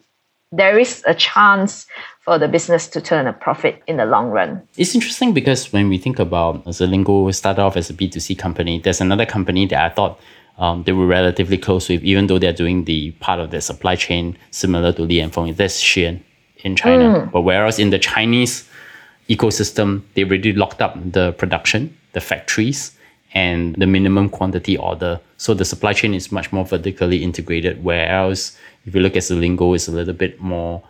there 0.52 0.78
is 0.78 1.02
a 1.06 1.14
chance 1.14 1.86
for 2.20 2.38
the 2.38 2.48
business 2.48 2.88
to 2.88 3.00
turn 3.00 3.26
a 3.26 3.32
profit 3.32 3.82
in 3.86 3.98
the 3.98 4.06
long 4.06 4.30
run. 4.30 4.62
It's 4.76 4.94
interesting 4.94 5.34
because 5.34 5.72
when 5.72 5.88
we 5.88 5.98
think 5.98 6.18
about 6.18 6.64
Zilingo 6.66 7.34
started 7.34 7.62
off 7.62 7.76
as 7.76 7.90
a 7.90 7.94
B2C 7.94 8.38
company, 8.38 8.80
there's 8.80 9.00
another 9.00 9.26
company 9.26 9.66
that 9.66 9.92
I 9.92 9.94
thought 9.94 10.18
um, 10.58 10.82
they 10.84 10.92
were 10.92 11.06
relatively 11.06 11.58
close 11.58 11.88
with, 11.88 12.02
even 12.02 12.26
though 12.26 12.38
they're 12.38 12.52
doing 12.52 12.84
the 12.84 13.12
part 13.12 13.40
of 13.40 13.50
the 13.50 13.60
supply 13.60 13.94
chain 13.96 14.36
similar 14.50 14.92
to 14.94 15.02
Li 15.02 15.20
and 15.20 15.32
Fung. 15.32 15.52
That's 15.52 15.80
Shein 15.80 16.22
in 16.64 16.76
China. 16.76 17.28
But 17.32 17.42
whereas 17.42 17.78
in 17.78 17.90
the 17.90 17.98
Chinese 17.98 18.68
ecosystem, 19.28 20.02
they 20.14 20.24
already 20.24 20.52
locked 20.52 20.82
up 20.82 20.96
the 21.12 21.32
production, 21.32 21.96
the 22.12 22.20
factories, 22.20 22.96
and 23.34 23.74
the 23.76 23.86
minimum 23.86 24.28
quantity 24.30 24.76
order. 24.76 25.20
So 25.36 25.54
the 25.54 25.64
supply 25.64 25.92
chain 25.92 26.14
is 26.14 26.32
much 26.32 26.50
more 26.50 26.64
vertically 26.64 27.22
integrated. 27.22 27.84
Whereas 27.84 28.56
if 28.88 28.94
you 28.94 29.02
look 29.02 29.16
at 29.16 29.22
Zilingo, 29.22 29.74
it's 29.74 29.86
a 29.86 29.92
little 29.92 30.14
bit 30.14 30.40
more 30.40 30.82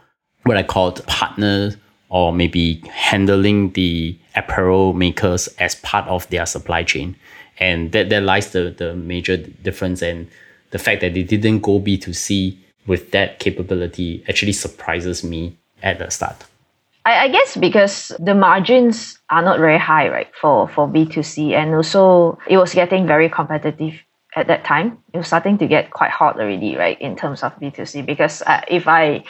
what 0.44 0.56
I 0.56 0.62
called 0.62 1.04
partner 1.06 1.74
or 2.10 2.32
maybe 2.32 2.82
handling 2.90 3.72
the 3.72 4.16
apparel 4.36 4.92
makers 4.92 5.48
as 5.58 5.74
part 5.74 6.06
of 6.06 6.28
their 6.30 6.46
supply 6.46 6.84
chain. 6.84 7.16
And 7.58 7.90
that 7.92 8.08
there 8.08 8.20
lies 8.20 8.52
the, 8.52 8.70
the 8.70 8.94
major 8.94 9.36
difference 9.36 10.00
and 10.00 10.28
the 10.70 10.78
fact 10.78 11.00
that 11.00 11.14
they 11.14 11.24
didn't 11.24 11.60
go 11.60 11.80
B2C 11.80 12.56
with 12.86 13.10
that 13.10 13.40
capability 13.40 14.24
actually 14.28 14.52
surprises 14.52 15.24
me 15.24 15.58
at 15.82 15.98
the 15.98 16.08
start. 16.10 16.44
I, 17.04 17.24
I 17.24 17.28
guess 17.28 17.56
because 17.56 18.12
the 18.20 18.34
margins 18.34 19.18
are 19.28 19.42
not 19.42 19.58
very 19.58 19.78
high, 19.78 20.08
right, 20.08 20.30
for, 20.40 20.68
for 20.68 20.86
B2C. 20.86 21.52
And 21.52 21.74
also, 21.74 22.38
it 22.48 22.58
was 22.58 22.74
getting 22.74 23.06
very 23.08 23.28
competitive 23.28 23.94
at 24.38 24.46
that 24.46 24.64
time. 24.64 24.98
It 25.12 25.18
was 25.18 25.26
starting 25.26 25.58
to 25.58 25.66
get 25.66 25.90
quite 25.90 26.10
hot 26.10 26.38
already, 26.38 26.76
right, 26.76 27.00
in 27.00 27.16
terms 27.16 27.42
of 27.42 27.58
B2C. 27.58 28.06
Because 28.06 28.42
uh, 28.42 28.62
if 28.68 28.86
I 28.86 29.24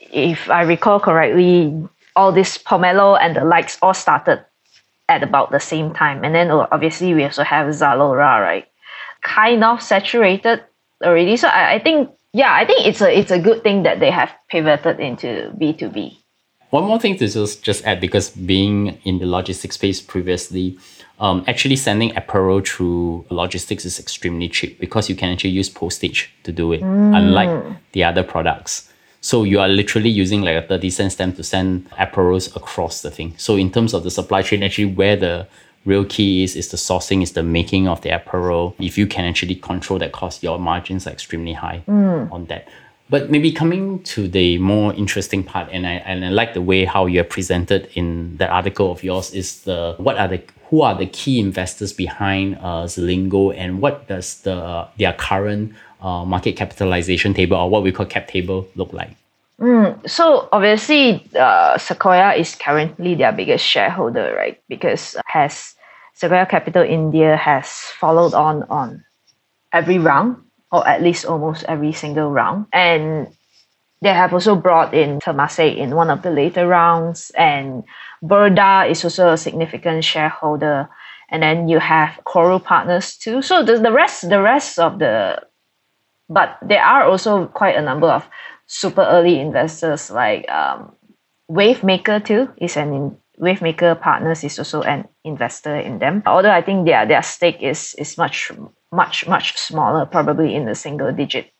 if 0.00 0.48
I 0.48 0.62
recall 0.62 1.00
correctly, 1.00 1.88
all 2.14 2.32
this 2.32 2.58
Pomelo 2.58 3.18
and 3.20 3.36
the 3.36 3.44
likes 3.44 3.78
all 3.82 3.94
started 3.94 4.44
at 5.08 5.22
about 5.22 5.50
the 5.50 5.60
same 5.60 5.92
time. 5.92 6.24
And 6.24 6.34
then 6.34 6.50
oh, 6.50 6.66
obviously, 6.70 7.12
we 7.14 7.24
also 7.24 7.42
have 7.42 7.66
Zalora, 7.68 8.40
right? 8.40 8.66
Kind 9.22 9.64
of 9.64 9.82
saturated 9.82 10.62
already. 11.02 11.36
So 11.36 11.48
I, 11.48 11.74
I 11.74 11.78
think, 11.78 12.10
yeah, 12.32 12.54
I 12.54 12.64
think 12.64 12.86
it's 12.86 13.00
a 13.00 13.10
it's 13.10 13.30
a 13.30 13.38
good 13.38 13.62
thing 13.62 13.82
that 13.82 14.00
they 14.00 14.10
have 14.10 14.30
pivoted 14.48 15.00
into 15.00 15.52
B2B. 15.58 16.21
One 16.72 16.84
more 16.84 16.98
thing 16.98 17.18
to 17.18 17.28
just, 17.28 17.62
just 17.62 17.84
add 17.84 18.00
because 18.00 18.30
being 18.30 18.98
in 19.04 19.18
the 19.18 19.26
logistics 19.26 19.74
space 19.74 20.00
previously, 20.00 20.78
um, 21.20 21.44
actually 21.46 21.76
sending 21.76 22.16
apparel 22.16 22.62
through 22.62 23.26
logistics 23.28 23.84
is 23.84 24.00
extremely 24.00 24.48
cheap 24.48 24.80
because 24.80 25.10
you 25.10 25.14
can 25.14 25.28
actually 25.28 25.50
use 25.50 25.68
postage 25.68 26.32
to 26.44 26.50
do 26.50 26.72
it, 26.72 26.80
unlike 26.80 27.50
the 27.92 28.02
other 28.04 28.22
products. 28.22 28.90
So 29.20 29.44
you 29.44 29.60
are 29.60 29.68
literally 29.68 30.08
using 30.08 30.40
like 30.40 30.64
a 30.64 30.66
30 30.66 30.88
cent 30.88 31.12
stamp 31.12 31.36
to 31.36 31.44
send 31.44 31.90
apparels 31.90 32.56
across 32.56 33.02
the 33.02 33.10
thing. 33.10 33.34
So 33.36 33.56
in 33.56 33.70
terms 33.70 33.92
of 33.92 34.02
the 34.02 34.10
supply 34.10 34.40
chain, 34.40 34.62
actually 34.62 34.94
where 34.94 35.14
the 35.14 35.46
real 35.84 36.06
key 36.06 36.42
is, 36.42 36.56
is 36.56 36.68
the 36.70 36.78
sourcing, 36.78 37.22
is 37.22 37.32
the 37.32 37.42
making 37.42 37.86
of 37.86 38.00
the 38.00 38.08
apparel. 38.08 38.74
If 38.78 38.96
you 38.96 39.06
can 39.06 39.26
actually 39.26 39.56
control 39.56 39.98
that 39.98 40.12
cost, 40.12 40.42
your 40.42 40.58
margins 40.58 41.06
are 41.06 41.10
extremely 41.10 41.52
high 41.52 41.82
on 42.32 42.46
that. 42.46 42.66
But 43.12 43.30
maybe 43.30 43.52
coming 43.52 44.02
to 44.14 44.26
the 44.26 44.56
more 44.56 44.94
interesting 44.94 45.44
part, 45.44 45.68
and 45.70 45.86
I 45.86 46.00
and 46.08 46.24
I 46.24 46.30
like 46.30 46.54
the 46.54 46.62
way 46.62 46.86
how 46.86 47.04
you 47.04 47.20
are 47.20 47.28
presented 47.36 47.90
in 47.92 48.38
that 48.38 48.48
article 48.48 48.90
of 48.90 49.04
yours 49.04 49.34
is 49.34 49.64
the 49.68 49.94
what 49.98 50.16
are 50.16 50.28
the 50.28 50.40
who 50.70 50.80
are 50.80 50.94
the 50.96 51.04
key 51.04 51.38
investors 51.38 51.92
behind 51.92 52.56
uh, 52.56 52.88
Zilingo 52.88 53.54
and 53.54 53.82
what 53.82 54.08
does 54.08 54.40
the 54.48 54.88
their 54.96 55.12
current 55.12 55.74
uh, 56.00 56.24
market 56.24 56.56
capitalization 56.56 57.34
table 57.34 57.58
or 57.58 57.68
what 57.68 57.82
we 57.82 57.92
call 57.92 58.06
cap 58.06 58.28
table 58.28 58.66
look 58.76 58.94
like? 58.94 59.14
So 60.06 60.48
obviously, 60.50 61.28
uh, 61.38 61.76
Sequoia 61.76 62.32
is 62.32 62.54
currently 62.54 63.14
their 63.14 63.32
biggest 63.32 63.66
shareholder, 63.66 64.32
right? 64.34 64.58
Because 64.70 65.20
has 65.26 65.74
Sequoia 66.14 66.46
Capital 66.46 66.82
India 66.82 67.36
has 67.36 67.68
followed 68.00 68.32
on 68.32 68.62
on 68.70 69.04
every 69.70 69.98
round, 69.98 70.36
or 70.72 70.86
at 70.88 71.02
least 71.02 71.26
almost 71.26 71.64
every 71.68 71.92
single 71.92 72.30
round, 72.30 72.66
and 72.72 73.28
they 74.00 74.12
have 74.12 74.32
also 74.32 74.56
brought 74.56 74.94
in 74.94 75.20
Temasek 75.20 75.76
in 75.76 75.94
one 75.94 76.10
of 76.10 76.22
the 76.22 76.30
later 76.30 76.66
rounds, 76.66 77.30
and 77.36 77.84
Burda 78.24 78.90
is 78.90 79.04
also 79.04 79.30
a 79.30 79.36
significant 79.36 80.02
shareholder, 80.02 80.88
and 81.28 81.42
then 81.42 81.68
you 81.68 81.78
have 81.78 82.18
Coral 82.24 82.58
Partners 82.58 83.16
too. 83.16 83.42
So 83.42 83.62
the, 83.62 83.78
the 83.78 83.92
rest, 83.92 84.28
the 84.28 84.42
rest 84.42 84.78
of 84.78 84.98
the, 84.98 85.40
but 86.28 86.58
there 86.62 86.82
are 86.82 87.04
also 87.04 87.46
quite 87.46 87.76
a 87.76 87.82
number 87.82 88.08
of 88.08 88.26
super 88.66 89.02
early 89.02 89.38
investors 89.38 90.10
like 90.10 90.50
um, 90.50 90.92
Wavemaker 91.50 92.24
too 92.24 92.48
is 92.56 92.76
an 92.76 92.92
in, 92.92 93.16
Wavemaker 93.38 94.00
Partners 94.00 94.42
is 94.44 94.58
also 94.58 94.82
an 94.82 95.08
investor 95.24 95.76
in 95.76 95.98
them. 95.98 96.22
Although 96.26 96.50
I 96.50 96.62
think 96.62 96.86
their 96.86 97.06
their 97.06 97.22
stake 97.22 97.62
is 97.62 97.94
is 97.98 98.16
much 98.16 98.50
much 98.92 99.26
much 99.26 99.56
smaller, 99.56 100.06
probably 100.06 100.54
in 100.54 100.66
the 100.66 100.74
single 100.74 101.10
digit 101.12 101.52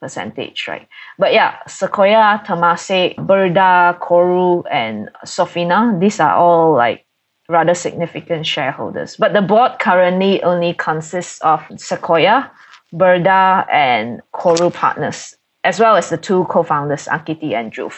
percentage, 0.00 0.68
right? 0.68 0.88
But 1.18 1.32
yeah, 1.32 1.56
Sequoia, 1.66 2.42
Temasek, 2.46 3.16
Burda, 3.16 3.98
Koru, 3.98 4.64
and 4.70 5.10
Sofina, 5.24 5.98
these 5.98 6.20
are 6.20 6.34
all 6.34 6.74
like 6.74 7.04
rather 7.48 7.74
significant 7.74 8.46
shareholders. 8.46 9.16
But 9.16 9.32
the 9.32 9.42
board 9.42 9.78
currently 9.80 10.42
only 10.42 10.74
consists 10.74 11.40
of 11.40 11.62
Sequoia, 11.76 12.50
Burda, 12.92 13.66
and 13.72 14.20
Koru 14.34 14.72
Partners, 14.72 15.36
as 15.64 15.80
well 15.80 15.96
as 15.96 16.10
the 16.10 16.16
two 16.16 16.44
co-founders, 16.44 17.06
Ankiti 17.06 17.52
and 17.52 17.72
Dhruv. 17.72 17.94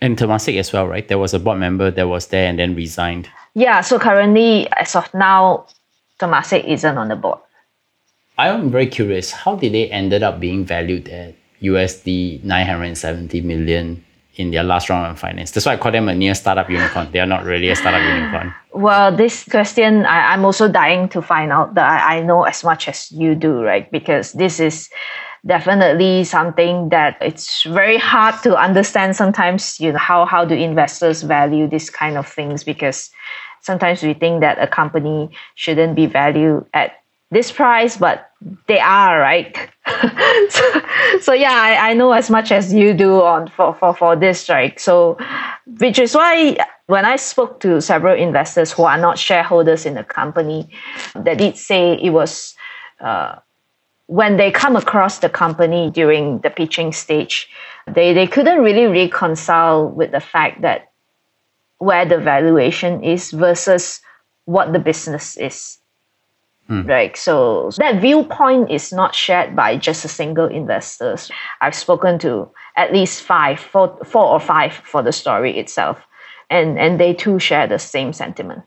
And 0.00 0.18
Temasek 0.18 0.58
as 0.58 0.72
well, 0.72 0.86
right? 0.86 1.06
There 1.08 1.18
was 1.18 1.32
a 1.32 1.38
board 1.38 1.58
member 1.58 1.90
that 1.90 2.08
was 2.08 2.26
there 2.28 2.48
and 2.48 2.58
then 2.58 2.74
resigned. 2.74 3.28
Yeah, 3.54 3.80
so 3.80 3.98
currently, 3.98 4.68
as 4.72 4.94
of 4.94 5.12
now, 5.14 5.66
Temasek 6.20 6.64
isn't 6.64 6.98
on 6.98 7.08
the 7.08 7.16
board. 7.16 7.38
I 8.38 8.48
am 8.48 8.70
very 8.70 8.86
curious. 8.86 9.32
How 9.32 9.56
did 9.56 9.72
they 9.72 9.90
ended 9.90 10.22
up 10.22 10.40
being 10.40 10.64
valued 10.64 11.08
at 11.08 11.34
USD 11.62 12.44
970 12.44 13.40
million 13.40 14.04
in 14.36 14.50
their 14.50 14.62
last 14.62 14.90
round 14.90 15.10
of 15.10 15.18
finance. 15.18 15.50
That's 15.50 15.66
why 15.66 15.72
I 15.72 15.76
call 15.76 15.92
them 15.92 16.08
a 16.08 16.14
near 16.14 16.34
startup 16.34 16.68
unicorn. 16.68 17.10
They 17.10 17.20
are 17.20 17.26
not 17.26 17.44
really 17.44 17.70
a 17.70 17.76
startup 17.76 18.02
unicorn. 18.14 18.54
Well, 18.72 19.14
this 19.14 19.44
question, 19.44 20.04
I, 20.04 20.34
am 20.34 20.44
also 20.44 20.68
dying 20.68 21.08
to 21.10 21.22
find 21.22 21.50
out 21.50 21.74
that 21.74 21.88
I, 21.88 22.18
I 22.18 22.20
know 22.20 22.44
as 22.44 22.62
much 22.62 22.88
as 22.88 23.10
you 23.10 23.34
do, 23.34 23.62
right? 23.62 23.90
Because 23.90 24.32
this 24.32 24.60
is 24.60 24.90
definitely 25.46 26.24
something 26.24 26.90
that 26.90 27.16
it's 27.20 27.62
very 27.62 27.96
hard 27.96 28.42
to 28.42 28.56
understand 28.56 29.16
sometimes, 29.16 29.80
you 29.80 29.92
know, 29.92 29.98
how, 29.98 30.26
how 30.26 30.44
do 30.44 30.54
investors 30.54 31.22
value 31.22 31.66
this 31.66 31.88
kind 31.88 32.18
of 32.18 32.28
things 32.28 32.64
because 32.64 33.10
sometimes 33.62 34.02
we 34.02 34.12
think 34.12 34.40
that 34.40 34.60
a 34.60 34.66
company 34.66 35.30
shouldn't 35.54 35.96
be 35.96 36.06
valued 36.06 36.66
at 36.74 36.92
this 37.30 37.50
price, 37.50 37.96
but 37.96 38.30
they 38.66 38.78
are, 38.78 39.18
right? 39.18 39.56
so, 40.48 40.82
so 41.20 41.32
yeah, 41.32 41.52
I, 41.52 41.90
I 41.90 41.94
know 41.94 42.12
as 42.12 42.30
much 42.30 42.52
as 42.52 42.72
you 42.72 42.94
do 42.94 43.22
on 43.22 43.48
for, 43.48 43.74
for, 43.74 43.94
for 43.94 44.16
this, 44.16 44.48
right? 44.48 44.78
So 44.78 45.18
which 45.78 45.98
is 45.98 46.14
why 46.14 46.56
when 46.86 47.04
I 47.04 47.16
spoke 47.16 47.60
to 47.60 47.80
several 47.80 48.16
investors 48.16 48.72
who 48.72 48.84
are 48.84 48.98
not 48.98 49.18
shareholders 49.18 49.86
in 49.86 49.94
the 49.94 50.04
company, 50.04 50.68
they 51.16 51.34
did 51.34 51.56
say 51.56 51.94
it 51.94 52.10
was 52.10 52.54
uh, 53.00 53.36
when 54.06 54.36
they 54.36 54.52
come 54.52 54.76
across 54.76 55.18
the 55.18 55.28
company 55.28 55.90
during 55.90 56.38
the 56.40 56.50
pitching 56.50 56.92
stage, 56.92 57.48
they, 57.86 58.12
they 58.12 58.26
couldn't 58.26 58.62
really 58.62 58.86
reconcile 58.86 59.88
with 59.88 60.12
the 60.12 60.20
fact 60.20 60.62
that 60.62 60.92
where 61.78 62.06
the 62.06 62.18
valuation 62.18 63.02
is 63.02 63.32
versus 63.32 64.00
what 64.44 64.72
the 64.72 64.78
business 64.78 65.36
is. 65.36 65.78
Hmm. 66.68 66.82
Right. 66.82 67.16
So 67.16 67.70
that 67.78 68.00
viewpoint 68.00 68.70
is 68.70 68.92
not 68.92 69.14
shared 69.14 69.54
by 69.54 69.76
just 69.76 70.04
a 70.04 70.08
single 70.08 70.46
investor. 70.46 71.16
I've 71.60 71.76
spoken 71.76 72.18
to 72.20 72.50
at 72.76 72.92
least 72.92 73.22
five, 73.22 73.60
four, 73.60 73.96
four 74.04 74.24
or 74.24 74.40
five 74.40 74.72
for 74.72 75.00
the 75.02 75.12
story 75.12 75.58
itself. 75.58 76.04
And 76.50 76.78
and 76.78 76.98
they 76.98 77.14
too 77.14 77.38
share 77.38 77.66
the 77.66 77.78
same 77.78 78.12
sentiment. 78.12 78.62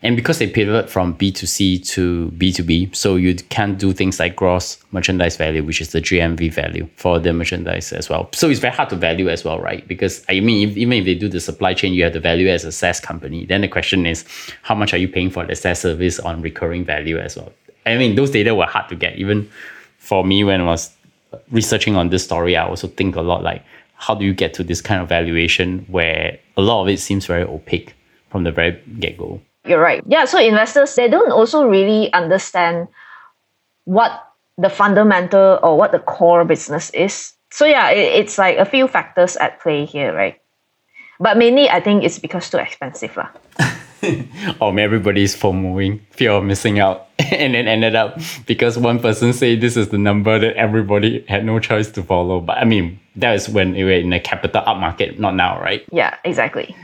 And 0.00 0.14
because 0.14 0.38
they 0.38 0.46
pivot 0.46 0.88
from 0.88 1.16
B2C 1.16 1.84
to 1.88 2.30
B2B, 2.36 2.94
so 2.94 3.16
you 3.16 3.34
can 3.34 3.74
do 3.74 3.92
things 3.92 4.20
like 4.20 4.36
gross 4.36 4.78
merchandise 4.92 5.36
value, 5.36 5.64
which 5.64 5.80
is 5.80 5.90
the 5.90 6.00
GMV 6.00 6.52
value 6.52 6.88
for 6.94 7.18
the 7.18 7.32
merchandise 7.32 7.92
as 7.92 8.08
well. 8.08 8.28
So 8.32 8.48
it's 8.48 8.60
very 8.60 8.72
hard 8.72 8.90
to 8.90 8.96
value 8.96 9.28
as 9.28 9.44
well, 9.44 9.58
right? 9.58 9.86
Because 9.88 10.24
I 10.28 10.38
mean, 10.38 10.68
if, 10.68 10.76
even 10.76 10.98
if 10.98 11.04
they 11.04 11.16
do 11.16 11.28
the 11.28 11.40
supply 11.40 11.74
chain, 11.74 11.94
you 11.94 12.04
have 12.04 12.12
to 12.12 12.20
value 12.20 12.48
as 12.48 12.64
a 12.64 12.70
SaaS 12.70 13.00
company. 13.00 13.44
Then 13.44 13.62
the 13.62 13.68
question 13.68 14.06
is, 14.06 14.24
how 14.62 14.76
much 14.76 14.94
are 14.94 14.98
you 14.98 15.08
paying 15.08 15.30
for 15.30 15.44
the 15.44 15.56
SaaS 15.56 15.80
service 15.80 16.20
on 16.20 16.42
recurring 16.42 16.84
value 16.84 17.18
as 17.18 17.36
well? 17.36 17.52
I 17.84 17.98
mean, 17.98 18.14
those 18.14 18.30
data 18.30 18.54
were 18.54 18.66
hard 18.66 18.88
to 18.90 18.94
get. 18.94 19.16
Even 19.16 19.50
for 19.98 20.24
me, 20.24 20.44
when 20.44 20.60
I 20.60 20.64
was 20.64 20.94
researching 21.50 21.96
on 21.96 22.10
this 22.10 22.22
story, 22.22 22.56
I 22.56 22.64
also 22.64 22.86
think 22.86 23.16
a 23.16 23.20
lot 23.20 23.42
like, 23.42 23.64
how 23.94 24.14
do 24.14 24.24
you 24.24 24.32
get 24.32 24.54
to 24.54 24.62
this 24.62 24.80
kind 24.80 25.02
of 25.02 25.08
valuation 25.08 25.84
where 25.88 26.38
a 26.56 26.60
lot 26.60 26.82
of 26.82 26.88
it 26.88 27.00
seems 27.00 27.26
very 27.26 27.42
opaque 27.42 27.94
from 28.30 28.44
the 28.44 28.52
very 28.52 28.80
get 29.00 29.18
go? 29.18 29.40
You're 29.68 29.80
right. 29.80 30.02
Yeah, 30.06 30.24
so 30.24 30.38
investors 30.38 30.94
they 30.94 31.08
don't 31.08 31.30
also 31.30 31.64
really 31.64 32.12
understand 32.12 32.88
what 33.84 34.32
the 34.56 34.68
fundamental 34.68 35.58
or 35.62 35.76
what 35.76 35.92
the 35.92 35.98
core 35.98 36.44
business 36.44 36.90
is. 36.90 37.34
So 37.50 37.66
yeah, 37.66 37.90
it, 37.90 38.20
it's 38.20 38.38
like 38.38 38.58
a 38.58 38.64
few 38.64 38.88
factors 38.88 39.36
at 39.36 39.60
play 39.60 39.84
here, 39.84 40.14
right? 40.14 40.40
But 41.20 41.36
mainly 41.36 41.68
I 41.68 41.80
think 41.80 42.04
it's 42.04 42.18
because 42.18 42.48
too 42.50 42.58
expensive. 42.58 43.16
Lah. 43.16 43.28
or 44.60 44.72
oh, 44.72 44.76
everybody's 44.76 45.34
FOMOing, 45.34 46.00
fear 46.10 46.30
of 46.32 46.44
missing 46.44 46.78
out, 46.78 47.08
and 47.18 47.54
then 47.54 47.66
ended 47.66 47.94
up 47.94 48.18
because 48.46 48.78
one 48.78 49.00
person 49.00 49.32
say 49.32 49.56
this 49.56 49.76
is 49.76 49.88
the 49.88 49.98
number 49.98 50.38
that 50.38 50.56
everybody 50.56 51.24
had 51.28 51.44
no 51.44 51.58
choice 51.58 51.90
to 51.92 52.02
follow. 52.02 52.40
But 52.40 52.58
I 52.58 52.64
mean, 52.64 53.00
that 53.16 53.34
is 53.34 53.48
when 53.48 53.72
we 53.72 53.84
were 53.84 53.92
in 53.92 54.12
a 54.12 54.20
capital 54.20 54.62
up 54.64 54.76
market, 54.78 55.18
not 55.18 55.34
now, 55.34 55.60
right? 55.60 55.84
Yeah, 55.90 56.16
exactly. 56.24 56.76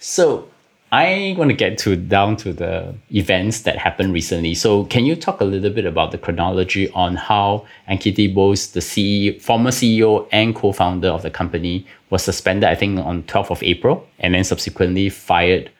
So 0.00 0.48
I 0.92 1.34
want 1.38 1.48
to 1.48 1.56
get 1.56 1.78
to 1.78 1.96
down 1.96 2.36
to 2.36 2.52
the 2.52 2.94
events 3.14 3.62
that 3.62 3.78
happened 3.78 4.12
recently. 4.12 4.54
So 4.54 4.84
can 4.84 5.06
you 5.06 5.16
talk 5.16 5.40
a 5.40 5.44
little 5.44 5.70
bit 5.70 5.86
about 5.86 6.10
the 6.10 6.18
chronology 6.18 6.90
on 6.90 7.16
how 7.16 7.66
Ankiti 7.88 8.32
Bose, 8.32 8.72
the 8.72 8.80
CEO, 8.80 9.40
former 9.40 9.70
CEO 9.70 10.28
and 10.32 10.54
co-founder 10.54 11.08
of 11.08 11.22
the 11.22 11.30
company, 11.30 11.86
was 12.10 12.22
suspended, 12.22 12.68
I 12.68 12.74
think, 12.74 12.98
on 12.98 13.22
12th 13.22 13.50
of 13.50 13.62
April, 13.62 14.06
and 14.18 14.34
then 14.34 14.44
subsequently 14.44 15.08
fired 15.08 15.70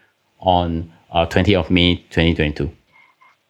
on 0.41 0.91
uh, 1.13 1.27
20th 1.27 1.61
of 1.61 1.71
May 1.71 1.97
2022? 2.09 2.73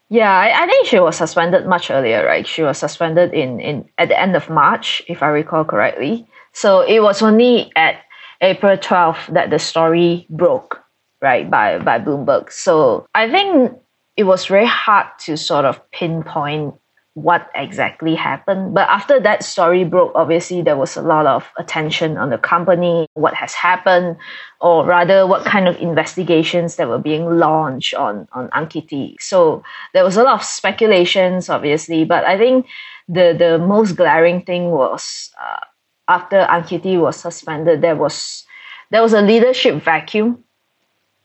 Yeah, 0.08 0.32
I, 0.32 0.64
I, 0.64 0.66
think 0.66 0.88
she 0.88 0.98
was 0.98 1.16
suspended 1.16 1.66
much 1.66 1.92
earlier, 1.92 2.26
right? 2.26 2.44
She 2.44 2.64
was 2.64 2.76
suspended 2.76 3.32
in, 3.32 3.60
in 3.60 3.88
at 3.98 4.08
the 4.08 4.20
end 4.20 4.34
of 4.34 4.50
March, 4.50 5.00
if 5.06 5.22
I 5.22 5.28
recall 5.28 5.64
correctly. 5.64 6.26
So 6.52 6.80
it 6.80 7.00
was 7.00 7.22
only 7.22 7.70
at 7.76 8.00
April 8.40 8.76
12th 8.76 9.32
that 9.32 9.50
the 9.50 9.60
story 9.60 10.26
broke 10.28 10.81
right, 11.22 11.48
by, 11.48 11.78
by 11.78 11.98
Bloomberg. 11.98 12.52
So 12.52 13.06
I 13.14 13.30
think 13.30 13.78
it 14.16 14.24
was 14.24 14.46
very 14.46 14.66
hard 14.66 15.06
to 15.20 15.36
sort 15.36 15.64
of 15.64 15.80
pinpoint 15.92 16.74
what 17.14 17.50
exactly 17.54 18.14
happened. 18.14 18.74
But 18.74 18.88
after 18.88 19.20
that 19.20 19.44
story 19.44 19.84
broke, 19.84 20.12
obviously 20.14 20.62
there 20.62 20.76
was 20.76 20.96
a 20.96 21.02
lot 21.02 21.26
of 21.26 21.46
attention 21.58 22.16
on 22.16 22.30
the 22.30 22.38
company, 22.38 23.06
what 23.14 23.34
has 23.34 23.52
happened, 23.52 24.16
or 24.60 24.86
rather 24.86 25.26
what 25.26 25.44
kind 25.44 25.68
of 25.68 25.76
investigations 25.76 26.76
that 26.76 26.88
were 26.88 26.98
being 26.98 27.38
launched 27.38 27.94
on, 27.94 28.28
on 28.32 28.48
Ankiti. 28.50 29.16
So 29.20 29.62
there 29.92 30.04
was 30.04 30.16
a 30.16 30.22
lot 30.22 30.40
of 30.40 30.42
speculations, 30.42 31.50
obviously, 31.50 32.04
but 32.04 32.24
I 32.24 32.38
think 32.38 32.66
the, 33.08 33.36
the 33.38 33.58
most 33.58 33.96
glaring 33.96 34.42
thing 34.42 34.70
was 34.70 35.30
uh, 35.38 35.60
after 36.08 36.46
Ankiti 36.48 36.98
was 36.98 37.16
suspended, 37.16 37.82
there 37.82 37.96
was 37.96 38.44
there 38.90 39.00
was 39.00 39.14
a 39.14 39.22
leadership 39.22 39.82
vacuum 39.82 40.44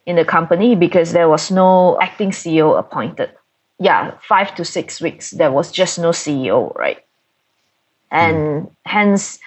in 0.07 0.15
the 0.15 0.25
company 0.25 0.73
because 0.73 1.11
there 1.11 1.27
was 1.29 1.51
no 1.51 1.99
acting 2.01 2.31
CEO 2.31 2.79
appointed. 2.79 3.29
Yeah, 3.77 4.17
five 4.21 4.55
to 4.55 4.65
six 4.65 4.99
weeks, 4.99 5.31
there 5.31 5.51
was 5.51 5.69
just 5.69 5.99
no 5.99 6.09
CEO, 6.09 6.73
right? 6.75 6.97
And 8.09 8.37
mm. 8.37 8.71
hence, 8.85 9.37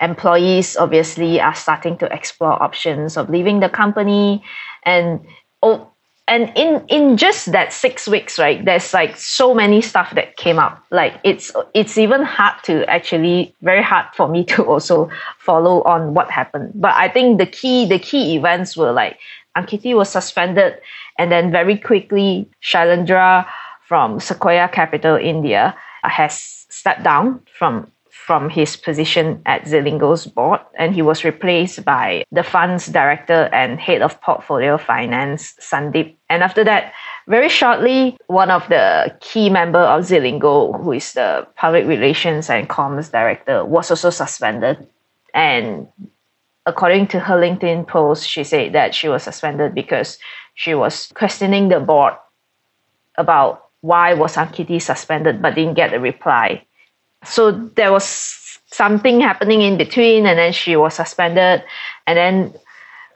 employees 0.00 0.76
obviously 0.76 1.40
are 1.40 1.54
starting 1.54 1.96
to 1.98 2.12
explore 2.12 2.60
options 2.60 3.16
of 3.16 3.30
leaving 3.30 3.60
the 3.60 3.68
company. 3.68 4.42
And 4.82 5.20
oh, 5.62 5.88
and 6.26 6.52
in 6.56 6.84
in 6.88 7.16
just 7.16 7.52
that 7.52 7.72
six 7.72 8.06
weeks, 8.06 8.38
right, 8.38 8.64
there's 8.64 8.92
like 8.92 9.16
so 9.16 9.54
many 9.54 9.80
stuff 9.80 10.14
that 10.14 10.36
came 10.36 10.58
up. 10.58 10.84
Like 10.90 11.20
it's 11.24 11.52
it's 11.72 11.96
even 11.96 12.22
hard 12.22 12.62
to 12.64 12.84
actually 12.90 13.54
very 13.62 13.82
hard 13.82 14.06
for 14.14 14.28
me 14.28 14.44
to 14.56 14.64
also 14.64 15.08
follow 15.38 15.82
on 15.82 16.14
what 16.14 16.30
happened. 16.30 16.72
But 16.74 16.94
I 16.94 17.08
think 17.08 17.38
the 17.38 17.46
key 17.46 17.86
the 17.86 17.98
key 17.98 18.36
events 18.36 18.76
were 18.76 18.92
like 18.92 19.18
Ankiti 19.56 19.96
was 19.96 20.08
suspended, 20.08 20.80
and 21.18 21.30
then 21.30 21.50
very 21.50 21.76
quickly, 21.76 22.48
Shailendra 22.62 23.46
from 23.86 24.20
Sequoia 24.20 24.68
Capital 24.68 25.16
India 25.16 25.74
uh, 26.04 26.08
has 26.08 26.66
stepped 26.68 27.02
down 27.02 27.40
from 27.58 27.90
from 28.30 28.48
his 28.48 28.76
position 28.76 29.42
at 29.46 29.62
Zilingo's 29.64 30.24
board, 30.26 30.60
and 30.78 30.94
he 30.94 31.02
was 31.02 31.24
replaced 31.24 31.84
by 31.84 32.22
the 32.30 32.44
fund's 32.44 32.86
director 32.86 33.48
and 33.52 33.80
head 33.80 34.02
of 34.02 34.20
portfolio 34.20 34.78
finance, 34.78 35.54
Sandeep. 35.58 36.14
And 36.28 36.44
after 36.44 36.62
that, 36.62 36.92
very 37.26 37.48
shortly, 37.48 38.16
one 38.28 38.50
of 38.50 38.68
the 38.68 39.16
key 39.20 39.50
member 39.50 39.80
of 39.80 40.04
Zilingo, 40.04 40.80
who 40.80 40.92
is 40.92 41.14
the 41.14 41.44
public 41.56 41.86
relations 41.86 42.48
and 42.50 42.68
comms 42.68 43.10
director, 43.10 43.64
was 43.64 43.90
also 43.90 44.10
suspended. 44.10 44.86
And 45.34 45.88
according 46.70 47.08
to 47.08 47.18
her 47.18 47.34
LinkedIn 47.34 47.86
post, 47.86 48.28
she 48.28 48.44
said 48.44 48.72
that 48.72 48.94
she 48.94 49.08
was 49.08 49.24
suspended 49.24 49.74
because 49.74 50.18
she 50.54 50.72
was 50.72 51.10
questioning 51.14 51.68
the 51.68 51.80
board 51.80 52.14
about 53.18 53.66
why 53.80 54.14
was 54.14 54.36
Ankiti 54.36 54.80
suspended 54.80 55.42
but 55.42 55.56
didn't 55.56 55.74
get 55.74 55.92
a 55.92 55.98
reply. 55.98 56.64
So 57.24 57.50
there 57.50 57.92
was 57.92 58.06
something 58.72 59.20
happening 59.20 59.62
in 59.62 59.76
between 59.76 60.26
and 60.26 60.38
then 60.38 60.52
she 60.52 60.76
was 60.76 60.94
suspended 60.94 61.64
and 62.06 62.16
then 62.16 62.54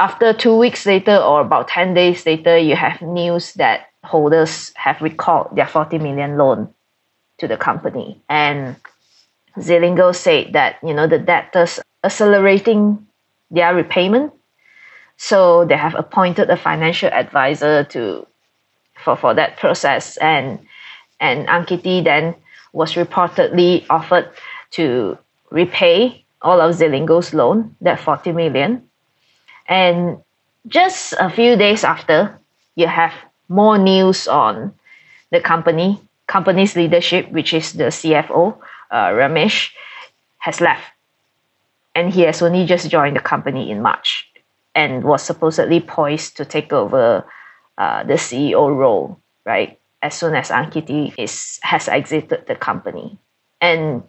after 0.00 0.32
two 0.32 0.56
weeks 0.58 0.84
later 0.84 1.16
or 1.16 1.40
about 1.40 1.68
10 1.68 1.94
days 1.94 2.26
later 2.26 2.58
you 2.58 2.74
have 2.74 3.00
news 3.00 3.52
that 3.54 3.86
holders 4.02 4.72
have 4.74 5.00
recalled 5.00 5.54
their 5.54 5.66
40 5.66 5.98
million 5.98 6.36
loan 6.36 6.74
to 7.38 7.46
the 7.46 7.56
company 7.56 8.20
and 8.28 8.74
Zilingo 9.58 10.12
said 10.12 10.52
that 10.54 10.76
you 10.82 10.92
know 10.92 11.06
the 11.06 11.20
debtors 11.20 11.78
accelerating 12.02 13.06
their 13.54 13.74
repayment. 13.74 14.32
So 15.16 15.64
they 15.64 15.76
have 15.76 15.94
appointed 15.94 16.50
a 16.50 16.56
financial 16.56 17.08
advisor 17.10 17.84
to 17.84 18.26
for, 19.02 19.16
for 19.16 19.34
that 19.34 19.56
process 19.56 20.16
and 20.18 20.58
and 21.20 21.46
Ankiti 21.46 22.02
then 22.02 22.34
was 22.72 22.94
reportedly 22.94 23.86
offered 23.88 24.28
to 24.72 25.16
repay 25.50 26.24
all 26.42 26.60
of 26.60 26.74
Zilingo's 26.74 27.32
loan, 27.32 27.76
that 27.80 28.00
40 28.00 28.32
million. 28.32 28.82
And 29.66 30.18
just 30.66 31.14
a 31.18 31.30
few 31.30 31.56
days 31.56 31.84
after, 31.84 32.38
you 32.74 32.86
have 32.86 33.14
more 33.48 33.78
news 33.78 34.26
on 34.28 34.74
the 35.30 35.40
company, 35.40 36.00
company's 36.26 36.76
leadership, 36.76 37.30
which 37.30 37.54
is 37.54 37.72
the 37.72 37.84
CFO, 37.84 38.58
uh, 38.90 39.08
Ramesh, 39.08 39.70
has 40.38 40.60
left 40.60 40.84
and 41.94 42.12
he 42.12 42.22
has 42.22 42.42
only 42.42 42.66
just 42.66 42.90
joined 42.90 43.16
the 43.16 43.20
company 43.20 43.70
in 43.70 43.82
March 43.82 44.28
and 44.74 45.04
was 45.04 45.22
supposedly 45.22 45.80
poised 45.80 46.36
to 46.36 46.44
take 46.44 46.72
over 46.72 47.24
uh, 47.78 48.02
the 48.04 48.14
CEO 48.14 48.76
role, 48.76 49.20
right? 49.44 49.78
As 50.02 50.14
soon 50.14 50.34
as 50.34 50.50
Ankiti 50.50 51.14
is 51.16 51.58
has 51.62 51.88
exited 51.88 52.46
the 52.46 52.54
company, 52.54 53.18
and 53.60 54.02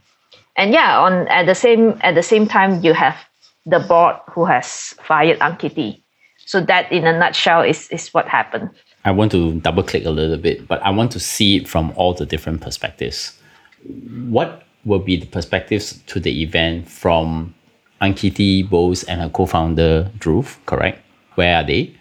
and 0.58 0.74
yeah, 0.74 1.00
on 1.00 1.28
at 1.30 1.46
the 1.46 1.56
same 1.56 1.98
at 2.02 2.16
the 2.16 2.24
same 2.24 2.48
time, 2.48 2.84
you 2.84 2.94
have 2.94 3.18
the 3.66 3.80
board 3.80 4.16
who 4.32 4.46
has 4.46 4.94
fired 5.02 5.40
Ankiti. 5.40 6.02
So 6.48 6.62
that, 6.62 6.92
in 6.92 7.08
a 7.08 7.18
nutshell, 7.18 7.62
is 7.62 7.88
is 7.90 8.14
what 8.14 8.28
happened. 8.28 8.70
I 9.06 9.12
want 9.12 9.32
to 9.32 9.60
double 9.62 9.84
click 9.84 10.06
a 10.06 10.10
little 10.10 10.38
bit, 10.38 10.68
but 10.68 10.82
I 10.84 10.90
want 10.90 11.12
to 11.14 11.20
see 11.20 11.56
it 11.56 11.68
from 11.68 11.94
all 11.96 12.14
the 12.14 12.26
different 12.26 12.62
perspectives. 12.62 13.38
What 14.28 14.64
will 14.84 15.00
be 15.00 15.16
the 15.16 15.26
perspectives 15.26 16.02
to 16.08 16.20
the 16.20 16.44
event 16.44 16.90
from 16.90 17.56
Ankiti 18.06 18.68
Bose 18.70 19.04
and 19.04 19.22
her 19.22 19.30
co-founder 19.30 20.12
Dhruv, 20.20 20.58
correct? 20.66 21.02
Where 21.36 21.58
are 21.58 21.64
they? 21.64 21.94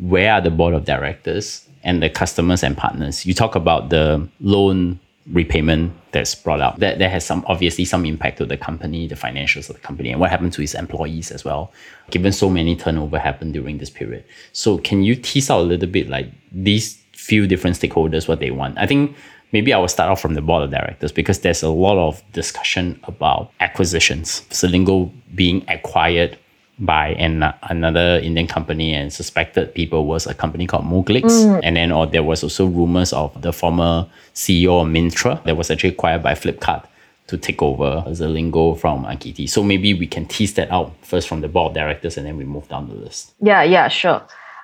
Where 0.00 0.32
are 0.32 0.40
the 0.40 0.50
board 0.50 0.74
of 0.74 0.84
directors 0.84 1.68
and 1.82 2.02
the 2.02 2.08
customers 2.08 2.62
and 2.62 2.76
partners? 2.76 3.26
You 3.26 3.34
talk 3.34 3.54
about 3.56 3.90
the 3.90 4.28
loan 4.40 5.00
repayment 5.32 5.92
that's 6.12 6.34
brought 6.34 6.60
up. 6.60 6.78
That 6.78 6.98
that 6.98 7.10
has 7.10 7.24
some 7.24 7.44
obviously 7.46 7.84
some 7.84 8.04
impact 8.06 8.38
to 8.38 8.46
the 8.46 8.56
company, 8.56 9.06
the 9.06 9.14
financials 9.14 9.68
of 9.68 9.76
the 9.76 9.82
company, 9.82 10.10
and 10.10 10.20
what 10.20 10.30
happened 10.30 10.52
to 10.54 10.62
its 10.62 10.74
employees 10.74 11.30
as 11.30 11.44
well, 11.44 11.72
given 12.10 12.32
so 12.32 12.48
many 12.48 12.76
turnover 12.76 13.18
happened 13.18 13.52
during 13.52 13.78
this 13.78 13.90
period. 13.90 14.24
So 14.52 14.78
can 14.78 15.02
you 15.02 15.14
tease 15.14 15.50
out 15.50 15.60
a 15.60 15.62
little 15.62 15.88
bit 15.88 16.08
like 16.08 16.28
these 16.52 17.00
few 17.12 17.46
different 17.46 17.76
stakeholders 17.76 18.28
what 18.28 18.40
they 18.40 18.50
want? 18.50 18.78
I 18.78 18.86
think 18.86 19.16
maybe 19.52 19.72
I 19.72 19.78
will 19.78 19.88
start 19.88 20.10
off 20.10 20.20
from 20.20 20.34
the 20.34 20.42
board 20.42 20.62
of 20.62 20.70
directors 20.70 21.12
because 21.12 21.40
there's 21.40 21.62
a 21.62 21.68
lot 21.68 21.98
of 21.98 22.22
discussion 22.32 23.00
about 23.04 23.52
acquisitions. 23.60 24.42
Zilingo 24.50 25.10
being 25.34 25.64
acquired 25.68 26.38
by 26.78 27.08
an, 27.08 27.44
another 27.64 28.18
Indian 28.22 28.46
company 28.46 28.94
and 28.94 29.12
suspected 29.12 29.74
people 29.74 30.06
was 30.06 30.26
a 30.26 30.34
company 30.34 30.66
called 30.66 30.84
Moglix. 30.84 31.24
Mm. 31.24 31.60
And 31.62 31.76
then 31.76 31.92
or 31.92 32.06
there 32.06 32.22
was 32.22 32.42
also 32.42 32.66
rumors 32.66 33.12
of 33.12 33.40
the 33.42 33.52
former 33.52 34.08
CEO 34.34 34.80
of 34.80 34.88
Myntra 34.88 35.42
that 35.44 35.56
was 35.56 35.70
actually 35.70 35.90
acquired 35.90 36.22
by 36.22 36.32
Flipkart 36.32 36.86
to 37.26 37.36
take 37.36 37.62
over 37.62 38.02
Zilingo 38.08 38.78
from 38.78 39.04
Ankiti. 39.04 39.48
So 39.48 39.62
maybe 39.62 39.94
we 39.94 40.06
can 40.06 40.26
tease 40.26 40.54
that 40.54 40.70
out 40.72 40.92
first 41.02 41.28
from 41.28 41.42
the 41.42 41.48
board 41.48 41.70
of 41.70 41.74
directors 41.74 42.16
and 42.16 42.26
then 42.26 42.36
we 42.36 42.44
move 42.44 42.66
down 42.68 42.88
the 42.88 42.94
list. 42.94 43.34
Yeah, 43.40 43.62
yeah, 43.62 43.88
sure. 43.88 44.22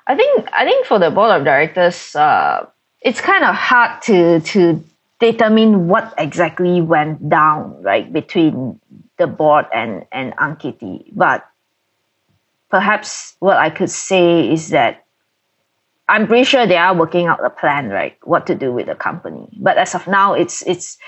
I 0.09 0.15
think 0.17 0.49
I 0.53 0.65
think 0.65 0.87
for 0.87 0.99
the 0.99 1.11
board 1.11 1.31
of 1.33 1.45
directors, 1.45 2.17
uh, 2.17 2.67
it's 3.07 3.21
kind 3.21 3.45
of 3.45 3.55
hard 3.55 4.03
to 4.03 4.41
to 4.41 4.83
determine 5.21 5.87
what 5.87 6.13
exactly 6.19 6.81
went 6.81 7.31
down 7.31 7.81
right 7.81 8.13
between 8.13 8.81
the 9.17 9.29
board 9.29 9.65
and 9.73 10.05
and 10.11 10.35
Ankiti. 10.37 11.05
But 11.13 11.47
perhaps 12.69 13.37
what 13.39 13.57
I 13.57 13.71
could 13.71 13.91
say 13.91 14.53
is 14.53 14.71
that 14.71 15.05
I'm 16.09 16.27
pretty 16.27 16.45
sure 16.45 16.67
they 16.67 16.77
are 16.77 16.95
working 16.97 17.27
out 17.27 17.45
a 17.45 17.51
plan, 17.51 17.91
right? 17.91 18.19
What 18.25 18.47
to 18.49 18.57
do 18.57 18.73
with 18.73 18.87
the 18.87 18.97
company. 18.97 19.49
But 19.57 19.79
as 19.79 19.95
of 19.95 20.09
now, 20.09 20.35
it's 20.35 20.67
it's 20.67 20.99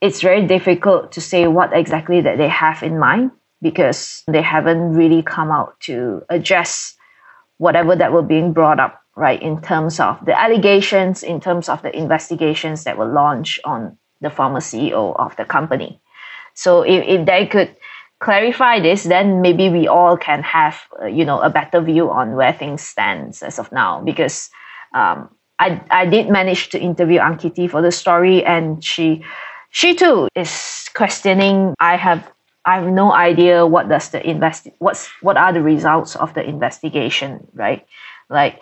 it's 0.00 0.22
very 0.22 0.46
difficult 0.46 1.12
to 1.12 1.20
say 1.20 1.46
what 1.46 1.76
exactly 1.76 2.22
that 2.22 2.38
they 2.38 2.48
have 2.48 2.82
in 2.82 2.98
mind 2.98 3.32
because 3.60 4.24
they 4.28 4.42
haven't 4.42 4.94
really 4.94 5.22
come 5.22 5.50
out 5.50 5.78
to 5.80 6.24
address 6.30 6.95
whatever 7.58 7.96
that 7.96 8.12
were 8.12 8.22
being 8.22 8.52
brought 8.52 8.80
up, 8.80 9.02
right? 9.14 9.40
In 9.40 9.60
terms 9.60 10.00
of 10.00 10.24
the 10.24 10.38
allegations, 10.38 11.22
in 11.22 11.40
terms 11.40 11.68
of 11.68 11.82
the 11.82 11.96
investigations 11.96 12.84
that 12.84 12.98
were 12.98 13.06
launched 13.06 13.60
on 13.64 13.96
the 14.20 14.30
former 14.30 14.60
CEO 14.60 15.14
of 15.18 15.36
the 15.36 15.44
company. 15.44 16.00
So 16.54 16.82
if, 16.82 17.04
if 17.06 17.26
they 17.26 17.46
could 17.46 17.76
clarify 18.20 18.80
this, 18.80 19.04
then 19.04 19.42
maybe 19.42 19.68
we 19.68 19.88
all 19.88 20.16
can 20.16 20.42
have 20.42 20.80
uh, 21.00 21.06
you 21.06 21.24
know 21.24 21.40
a 21.40 21.50
better 21.50 21.80
view 21.80 22.10
on 22.10 22.34
where 22.34 22.52
things 22.52 22.82
stands 22.82 23.42
as 23.42 23.58
of 23.58 23.70
now. 23.72 24.00
Because 24.00 24.50
um, 24.94 25.28
I 25.58 25.80
I 25.90 26.06
did 26.06 26.30
manage 26.30 26.70
to 26.70 26.80
interview 26.80 27.20
Ankiti 27.20 27.70
for 27.70 27.82
the 27.82 27.92
story, 27.92 28.44
and 28.44 28.82
she 28.82 29.24
she 29.70 29.94
too 29.94 30.28
is 30.34 30.88
questioning. 30.94 31.74
I 31.78 31.96
have 31.96 32.30
I 32.66 32.80
have 32.80 32.92
no 32.92 33.12
idea 33.12 33.64
what 33.64 33.88
does 33.88 34.10
the 34.10 34.28
invest 34.28 34.68
what's 34.78 35.06
what 35.22 35.36
are 35.36 35.52
the 35.52 35.62
results 35.62 36.16
of 36.16 36.34
the 36.34 36.42
investigation, 36.44 37.46
right? 37.54 37.86
Like 38.28 38.60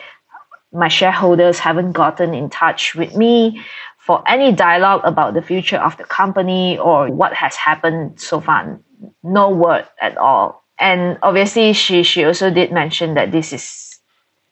my 0.73 0.89
shareholders 0.89 1.59
haven't 1.59 1.93
gotten 1.93 2.35
in 2.35 2.51
touch 2.51 2.95
with 2.95 3.17
me 3.17 3.63
for 3.97 4.23
any 4.29 4.53
dialogue 4.53 5.01
about 5.05 5.33
the 5.33 5.41
future 5.41 5.79
of 5.79 5.97
the 5.97 6.05
company 6.05 6.79
or 6.79 7.11
what 7.11 7.33
has 7.33 7.57
happened 7.57 8.21
so 8.21 8.41
far 8.41 8.79
no 9.23 9.51
word 9.51 9.87
at 10.01 10.17
all. 10.17 10.65
And 10.79 11.19
obviously, 11.23 11.73
she 11.73 12.03
she 12.03 12.25
also 12.25 12.51
did 12.51 12.73
mention 12.73 13.15
that 13.15 13.33
this 13.33 13.53
is 13.53 13.99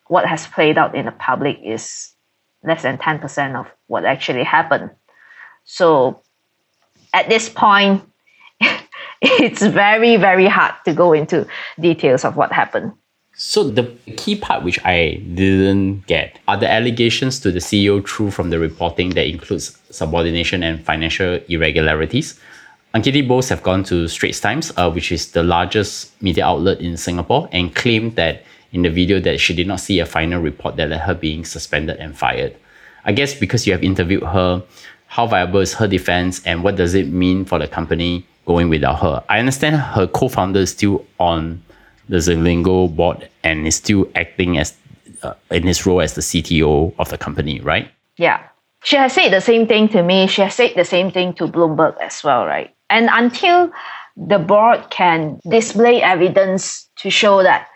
what 0.07 0.27
has 0.27 0.47
played 0.47 0.79
out 0.79 0.95
in 0.95 1.07
the 1.07 1.13
public 1.13 1.59
is 1.65 2.13
less 2.63 2.83
than 2.83 2.99
ten 2.99 3.19
percent 3.19 3.57
of 3.57 3.67
what 3.87 4.05
actually 4.05 4.45
happened. 4.45 4.91
So, 5.65 6.23
at 7.13 7.29
this 7.29 7.49
point, 7.49 8.05
it's 9.23 9.65
very 9.65 10.17
very 10.17 10.47
hard 10.47 10.75
to 10.85 10.93
go 10.93 11.13
into 11.13 11.47
details 11.81 12.25
of 12.25 12.37
what 12.37 12.53
happened. 12.53 12.93
So 13.35 13.65
the 13.65 13.85
key 14.17 14.37
part 14.37 14.63
which 14.63 14.79
I 14.85 15.23
didn't 15.35 16.07
get 16.07 16.39
are 16.49 16.57
the 16.57 16.71
allegations 16.71 17.41
to 17.41 17.51
the 17.51 17.61
CEO 17.61 18.05
true 18.05 18.31
from 18.31 18.51
the 18.51 18.59
reporting 18.59 19.11
that 19.11 19.27
includes 19.27 19.79
subordination 19.91 20.63
and 20.63 20.85
financial 20.85 21.41
irregularities. 21.49 22.39
Ankiti 22.95 23.27
Bose 23.27 23.49
have 23.49 23.63
gone 23.63 23.85
to 23.85 24.07
Straits 24.07 24.39
Times, 24.39 24.71
uh, 24.77 24.91
which 24.91 25.11
is 25.11 25.33
the 25.33 25.43
largest 25.43 26.21
media 26.21 26.45
outlet 26.45 26.81
in 26.81 26.99
Singapore, 26.99 27.49
and 27.51 27.75
claimed 27.75 28.17
that 28.17 28.45
in 28.73 28.83
the 28.83 28.91
video 28.91 29.19
that 29.21 29.41
she 29.41 29.55
did 29.55 29.67
not 29.67 29.81
see 29.81 29.99
a 29.99 30.05
final 30.05 30.43
report 30.43 30.77
that 30.77 30.91
led 30.91 31.01
her 31.01 31.15
being 31.15 31.45
suspended 31.45 31.97
and 31.97 32.17
fired. 32.17 32.55
I 33.07 33.13
guess 33.13 33.35
because 33.35 33.67
you 33.67 33.73
have 33.73 33.83
interviewed 33.83 34.25
her, 34.25 34.63
how 35.07 35.27
viable 35.27 35.61
is 35.61 35.75
her 35.75 35.87
defense 35.87 36.43
and 36.45 36.63
what 36.63 36.77
does 36.77 36.95
it 36.95 37.09
mean 37.09 37.47
for 37.47 37.59
the 37.59 37.67
company 37.67 38.27
going 38.47 38.69
without 38.69 39.01
her? 39.01 39.23
I 39.29 39.39
understand 39.39 39.77
her 39.77 40.07
co-founder 40.07 40.61
is 40.61 40.71
still 40.71 41.05
on 41.19 41.63
the 42.09 42.17
Zilingo 42.17 42.95
board 42.95 43.29
and 43.43 43.67
is 43.67 43.77
still 43.77 44.09
acting 44.15 44.59
as 44.59 44.75
uh, 45.23 45.35
in 45.51 45.63
his 45.65 45.87
role 45.87 46.01
as 46.01 46.15
the 46.15 46.21
CTO 46.21 46.95
of 46.99 47.09
the 47.09 47.19
company, 47.19 47.61
right? 47.61 47.91
Yeah. 48.17 48.43
She 48.85 48.97
has 48.97 49.13
said 49.13 49.31
the 49.31 49.41
same 49.41 49.67
thing 49.67 49.89
to 49.91 50.03
me. 50.03 50.27
She 50.27 50.43
has 50.43 50.55
said 50.55 50.73
the 50.75 50.85
same 50.85 51.11
thing 51.11 51.35
to 51.35 51.47
Bloomberg 51.47 51.97
as 52.01 52.23
well, 52.25 52.45
right? 52.45 52.75
And 52.91 53.09
until 53.13 53.73
the 54.17 54.39
board 54.39 54.91
can 54.91 55.41
display 55.49 56.03
evidence 56.03 56.89
to 56.97 57.11
show 57.11 57.43
that 57.43 57.69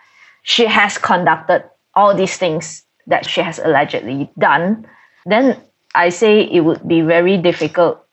she 0.42 0.66
has 0.66 0.98
conducted 0.98 1.64
all 1.94 2.14
these 2.14 2.36
things 2.36 2.84
that 3.06 3.28
she 3.28 3.40
has 3.40 3.58
allegedly 3.58 4.30
done, 4.38 4.86
then 5.24 5.60
I 5.94 6.10
say 6.10 6.42
it 6.42 6.60
would 6.60 6.86
be 6.86 7.00
very 7.00 7.38
difficult 7.38 8.05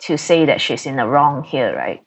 to 0.00 0.16
say 0.16 0.44
that 0.46 0.60
she's 0.60 0.86
in 0.86 0.96
the 0.96 1.06
wrong 1.06 1.44
here, 1.44 1.74
right? 1.76 2.02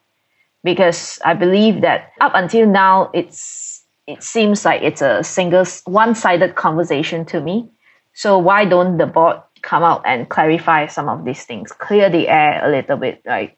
Because 0.64 1.20
I 1.26 1.34
believe 1.34 1.82
that 1.82 2.12
up 2.22 2.34
until 2.36 2.68
now, 2.68 3.10
it's 3.14 3.84
it 4.08 4.22
seems 4.24 4.66
like 4.66 4.82
it's 4.82 5.02
a 5.02 5.24
single 5.24 5.66
one-sided 5.86 6.56
conversation 6.56 7.26
to 7.26 7.40
me. 7.40 7.70
So 8.14 8.38
why 8.38 8.66
don't 8.66 8.98
the 8.98 9.06
board 9.06 9.38
come 9.62 9.84
out 9.84 10.04
and 10.06 10.28
clarify 10.30 10.88
some 10.88 11.08
of 11.08 11.24
these 11.24 11.46
things, 11.46 11.72
clear 11.72 12.10
the 12.10 12.28
air 12.28 12.62
a 12.64 12.70
little 12.70 12.98
bit, 12.98 13.22
right? 13.26 13.58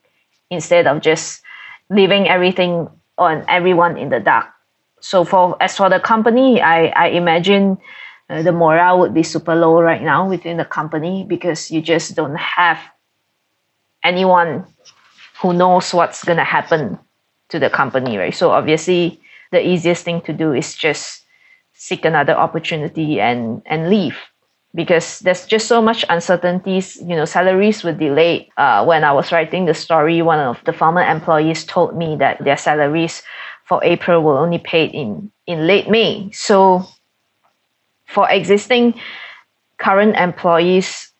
instead 0.50 0.86
of 0.86 1.00
just 1.00 1.42
leaving 1.90 2.28
everything 2.28 2.88
on 3.18 3.44
everyone 3.48 3.96
in 3.96 4.08
the 4.10 4.20
dark. 4.20 4.46
So 5.00 5.24
for 5.24 5.56
as 5.60 5.76
for 5.76 5.88
the 5.88 6.00
company, 6.00 6.60
I 6.60 6.86
I 6.88 7.08
imagine 7.08 7.78
uh, 8.28 8.42
the 8.42 8.52
morale 8.52 8.98
would 9.00 9.14
be 9.14 9.22
super 9.22 9.54
low 9.54 9.80
right 9.80 10.02
now 10.02 10.28
within 10.28 10.56
the 10.56 10.64
company 10.64 11.24
because 11.28 11.70
you 11.70 11.80
just 11.80 12.14
don't 12.16 12.36
have 12.36 12.78
anyone 14.06 14.64
who 15.42 15.52
knows 15.52 15.92
what's 15.92 16.22
gonna 16.22 16.44
happen 16.44 16.98
to 17.50 17.58
the 17.58 17.70
company, 17.70 18.16
right? 18.16 18.34
So 18.34 18.50
obviously, 18.50 19.20
the 19.50 19.66
easiest 19.66 20.04
thing 20.04 20.20
to 20.22 20.32
do 20.32 20.52
is 20.52 20.74
just 20.74 21.26
seek 21.74 22.04
another 22.04 22.34
opportunity 22.34 23.20
and 23.20 23.62
and 23.66 23.90
leave 23.90 24.16
because 24.76 25.20
there's 25.20 25.46
just 25.46 25.66
so 25.66 25.80
much 25.82 26.04
uncertainties. 26.08 26.96
You 27.00 27.16
know, 27.16 27.24
salaries 27.24 27.82
were 27.82 27.92
delayed. 27.96 28.48
Uh, 28.56 28.84
when 28.84 29.02
I 29.02 29.12
was 29.12 29.32
writing 29.32 29.64
the 29.64 29.74
story, 29.74 30.22
one 30.22 30.38
of 30.38 30.62
the 30.64 30.72
former 30.72 31.02
employees 31.02 31.64
told 31.64 31.96
me 31.96 32.16
that 32.16 32.44
their 32.44 32.56
salaries 32.56 33.22
for 33.64 33.82
April 33.82 34.22
were 34.22 34.38
only 34.38 34.58
paid 34.58 34.92
in, 34.92 35.32
in 35.46 35.66
late 35.66 35.90
May. 35.90 36.30
So 36.30 36.86
for 38.06 38.30
existing 38.30 38.94
current 39.78 40.16
employees, 40.16 41.10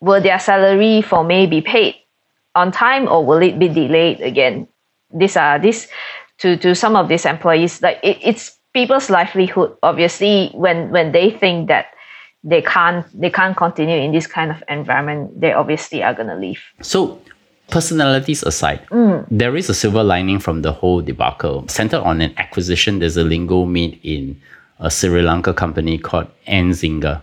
will 0.00 0.20
their 0.20 0.38
salary 0.38 1.02
for 1.02 1.24
May 1.24 1.46
be 1.46 1.60
paid 1.60 1.94
on 2.54 2.72
time 2.72 3.08
or 3.08 3.24
will 3.24 3.42
it 3.42 3.58
be 3.58 3.68
delayed 3.68 4.20
again? 4.20 4.68
These 5.12 5.36
are 5.36 5.58
this 5.58 5.88
to, 6.38 6.56
to 6.58 6.74
some 6.74 6.96
of 6.96 7.08
these 7.08 7.24
employees, 7.24 7.82
like 7.82 7.98
it, 8.02 8.18
it's 8.22 8.56
people's 8.74 9.08
livelihood 9.08 9.74
obviously 9.82 10.50
when 10.52 10.90
when 10.90 11.10
they 11.12 11.30
think 11.30 11.68
that 11.68 11.86
they 12.44 12.60
can't 12.60 13.06
they 13.18 13.30
can't 13.30 13.56
continue 13.56 13.96
in 13.96 14.12
this 14.12 14.26
kind 14.26 14.50
of 14.50 14.62
environment 14.68 15.40
they 15.40 15.54
obviously 15.54 16.02
are 16.02 16.12
going 16.12 16.28
to 16.28 16.36
leave 16.36 16.60
so 16.82 17.18
Personalities 17.68 18.44
aside, 18.44 18.86
mm. 18.90 19.26
there 19.28 19.56
is 19.56 19.68
a 19.68 19.74
silver 19.74 20.04
lining 20.04 20.38
from 20.38 20.62
the 20.62 20.72
whole 20.72 21.02
debacle, 21.02 21.66
centered 21.66 22.00
on 22.02 22.20
an 22.20 22.32
acquisition 22.36 23.00
there's 23.00 23.16
a 23.16 23.24
lingo 23.24 23.64
made 23.64 23.98
in 24.04 24.40
a 24.78 24.88
Sri 24.88 25.20
Lanka 25.20 25.52
company 25.52 25.98
called 25.98 26.28
Nzinga. 26.46 27.22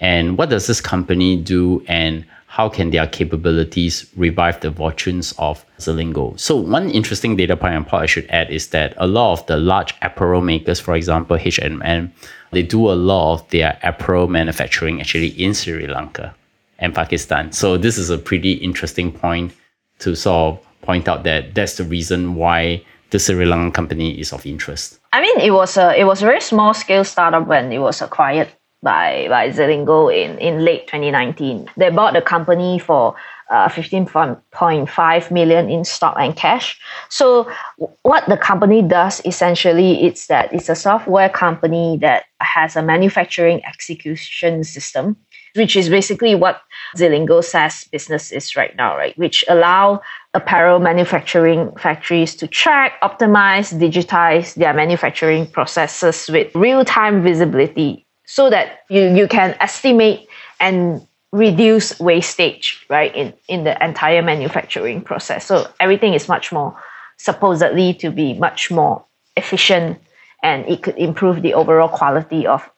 And 0.00 0.36
what 0.36 0.50
does 0.50 0.66
this 0.66 0.80
company 0.80 1.36
do 1.36 1.84
and 1.88 2.24
how 2.46 2.68
can 2.68 2.90
their 2.90 3.06
capabilities 3.08 4.06
revive 4.16 4.60
the 4.60 4.70
fortunes 4.70 5.34
of 5.38 5.64
Zilingo? 5.78 6.38
So 6.38 6.54
one 6.54 6.88
interesting 6.90 7.34
data 7.34 7.56
point 7.56 7.74
and 7.74 7.86
part 7.86 8.04
I 8.04 8.06
should 8.06 8.26
add 8.30 8.48
is 8.50 8.68
that 8.68 8.94
a 8.96 9.08
lot 9.08 9.32
of 9.32 9.46
the 9.46 9.56
large 9.56 9.92
apparel 10.02 10.40
makers, 10.40 10.78
for 10.78 10.94
example, 10.94 11.36
H&M, 11.36 12.12
they 12.52 12.62
do 12.62 12.88
a 12.90 12.94
lot 12.94 13.34
of 13.34 13.50
their 13.50 13.76
apparel 13.82 14.28
manufacturing 14.28 15.00
actually 15.00 15.30
in 15.42 15.52
Sri 15.52 15.88
Lanka 15.88 16.34
and 16.78 16.94
Pakistan. 16.94 17.50
So 17.50 17.76
this 17.76 17.98
is 17.98 18.10
a 18.10 18.18
pretty 18.18 18.52
interesting 18.52 19.10
point 19.10 19.52
to 19.98 20.14
sort 20.14 20.54
of 20.54 20.80
point 20.82 21.08
out 21.08 21.24
that 21.24 21.54
that's 21.54 21.76
the 21.76 21.84
reason 21.84 22.36
why 22.36 22.84
the 23.10 23.18
Sri 23.18 23.44
Lankan 23.44 23.74
company 23.74 24.18
is 24.20 24.32
of 24.32 24.46
interest. 24.46 25.00
I 25.12 25.20
mean, 25.20 25.40
it 25.40 25.50
was 25.50 25.76
a 25.76 25.98
it 25.98 26.04
was 26.04 26.22
a 26.22 26.26
very 26.26 26.40
small 26.40 26.74
scale 26.74 27.04
startup 27.04 27.46
when 27.46 27.72
it 27.72 27.78
was 27.78 28.02
acquired 28.02 28.48
by 28.84 29.26
by 29.28 29.48
Zilingo 29.50 30.14
in 30.14 30.38
in 30.38 30.64
late 30.64 30.86
2019. 30.86 31.68
They 31.76 31.90
bought 31.90 32.14
the 32.14 32.22
company 32.22 32.78
for 32.78 33.16
uh, 33.50 33.68
15.5 33.68 35.30
million 35.30 35.70
in 35.70 35.84
stock 35.84 36.16
and 36.18 36.36
cash. 36.36 36.80
So 37.08 37.50
what 38.02 38.26
the 38.28 38.36
company 38.36 38.82
does 38.82 39.20
essentially 39.24 40.04
it's 40.04 40.28
that 40.28 40.52
it's 40.52 40.68
a 40.68 40.76
software 40.76 41.28
company 41.28 41.98
that 42.00 42.24
has 42.40 42.76
a 42.76 42.82
manufacturing 42.82 43.64
execution 43.64 44.64
system 44.64 45.16
which 45.54 45.76
is 45.76 45.88
basically 45.88 46.34
what 46.34 46.62
Zilingo 46.96 47.42
SaaS 47.42 47.84
business 47.84 48.32
is 48.32 48.56
right 48.56 48.74
now, 48.76 48.96
right? 48.96 49.16
Which 49.16 49.44
allow 49.48 50.02
apparel 50.34 50.80
manufacturing 50.80 51.70
factories 51.76 52.34
to 52.36 52.48
track, 52.48 53.00
optimize, 53.02 53.72
digitize 53.72 54.54
their 54.54 54.74
manufacturing 54.74 55.46
processes 55.46 56.28
with 56.28 56.52
real-time 56.56 57.22
visibility 57.22 58.03
so 58.34 58.50
that 58.50 58.80
you, 58.90 59.14
you 59.14 59.28
can 59.28 59.54
estimate 59.60 60.26
and 60.58 61.06
reduce 61.30 62.00
wastage, 62.00 62.84
right, 62.90 63.14
in, 63.14 63.32
in 63.46 63.62
the 63.62 63.74
entire 63.84 64.22
manufacturing 64.22 65.02
process. 65.02 65.46
So 65.46 65.70
everything 65.78 66.14
is 66.14 66.26
much 66.26 66.50
more 66.50 66.76
supposedly 67.16 67.94
to 67.94 68.10
be 68.10 68.34
much 68.34 68.72
more 68.72 69.04
efficient 69.36 70.00
and 70.42 70.66
it 70.66 70.82
could 70.82 70.98
improve 70.98 71.42
the 71.42 71.54
overall 71.54 71.88
quality 71.88 72.44
of 72.44 72.68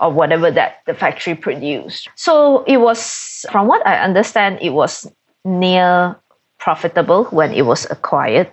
or 0.00 0.10
whatever 0.10 0.50
that 0.50 0.82
the 0.86 0.94
factory 0.94 1.36
produced. 1.36 2.08
So 2.16 2.64
it 2.64 2.78
was, 2.78 3.46
from 3.52 3.68
what 3.68 3.86
I 3.86 4.02
understand, 4.02 4.58
it 4.60 4.70
was 4.70 5.06
near 5.44 6.16
profitable 6.58 7.26
when 7.26 7.52
it 7.52 7.66
was 7.66 7.86
acquired. 7.88 8.50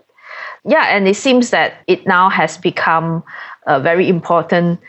Yeah, 0.64 0.96
and 0.96 1.08
it 1.08 1.16
seems 1.16 1.50
that 1.50 1.82
it 1.88 2.06
now 2.06 2.30
has 2.30 2.56
become 2.56 3.24
a 3.66 3.80
very 3.80 4.08
important 4.10 4.80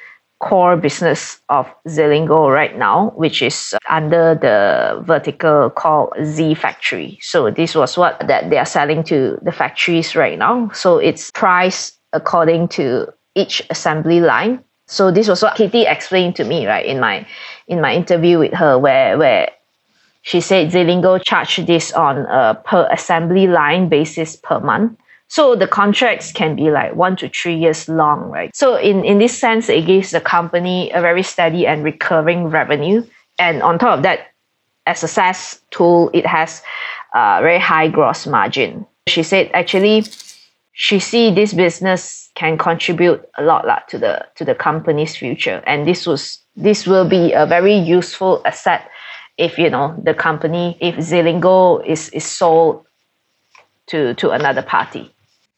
core 0.49 0.77
business 0.77 1.41
of 1.49 1.67
Zilingo 1.89 2.53
right 2.53 2.77
now, 2.79 3.11
which 3.17 3.43
is 3.43 3.75
under 3.89 4.35
the 4.35 5.03
vertical 5.05 5.71
called 5.71 6.13
Z 6.23 6.55
Factory. 6.55 7.19
So 7.21 7.51
this 7.51 7.75
was 7.75 7.99
what 7.99 8.21
that 8.27 8.51
they 8.51 8.59
are 8.59 8.67
selling 8.67 9.03
to 9.05 9.39
the 9.43 9.53
factories 9.53 10.15
right 10.15 10.39
now. 10.39 10.71
So 10.71 10.99
it's 10.99 11.31
priced 11.31 11.99
according 12.13 12.69
to 12.69 13.13
each 13.35 13.63
assembly 13.71 14.21
line 14.21 14.63
so 14.87 15.11
this 15.11 15.29
was 15.29 15.43
what 15.43 15.57
Ankiti 15.57 15.91
explained 15.91 16.37
to 16.37 16.45
me, 16.45 16.67
right, 16.67 16.87
in 16.87 17.01
my 17.01 17.27
in 17.67 17.81
my 17.81 17.95
interview 17.95 18.39
with 18.39 18.55
her, 18.55 18.79
where 18.79 19.19
where 19.19 19.51
she 20.23 20.41
said 20.41 20.71
Zilingo 20.71 21.21
charged 21.25 21.67
this 21.67 21.93
on 21.93 22.19
a 22.27 22.55
per 22.65 22.89
assembly 22.93 23.47
line 23.49 23.89
basis 23.89 24.37
per 24.37 24.61
month. 24.61 24.99
So 25.29 25.57
the 25.57 25.67
contracts 25.67 26.33
can 26.33 26.55
be 26.55 26.71
like 26.71 26.95
one 26.95 27.17
to 27.17 27.29
three 27.29 27.57
years 27.57 27.89
long, 27.89 28.31
right? 28.31 28.55
So 28.55 28.77
in, 28.77 29.05
in 29.05 29.19
this 29.19 29.37
sense, 29.37 29.69
it 29.69 29.87
gives 29.87 30.13
the 30.13 30.21
company 30.21 30.91
a 30.93 31.01
very 31.01 31.23
steady 31.23 31.67
and 31.67 31.83
recurring 31.83 32.47
revenue. 32.47 33.05
And 33.39 33.63
on 33.63 33.79
top 33.79 33.99
of 33.99 34.03
that, 34.05 34.29
as 34.87 35.03
a 35.03 35.09
SaaS 35.09 35.61
tool, 35.71 36.11
it 36.15 36.25
has 36.25 36.63
a 37.13 37.41
very 37.43 37.59
high 37.59 37.89
gross 37.89 38.27
margin. 38.27 38.87
She 39.09 39.23
said 39.23 39.51
actually 39.53 40.05
she 40.79 40.99
see 40.99 41.31
this 41.31 41.55
business 41.55 42.31
can 42.35 42.59
contribute 42.59 43.27
a 43.39 43.43
lot 43.43 43.67
lah, 43.67 43.81
to 43.89 43.99
the 43.99 44.27
to 44.37 44.45
the 44.45 44.55
company's 44.55 45.17
future 45.17 45.63
and 45.67 45.87
this 45.87 46.07
was 46.07 46.39
this 46.55 46.87
will 46.87 47.09
be 47.09 47.33
a 47.33 47.47
very 47.47 47.75
useful 47.75 48.43
asset 48.45 48.91
if 49.39 49.59
you 49.59 49.71
know 49.71 49.97
the 50.03 50.13
company 50.13 50.77
if 50.81 50.97
Zilingo 50.97 51.85
is 51.87 52.11
is 52.11 52.27
sold 52.27 52.85
to 53.87 54.13
to 54.15 54.31
another 54.31 54.63
party 54.63 55.11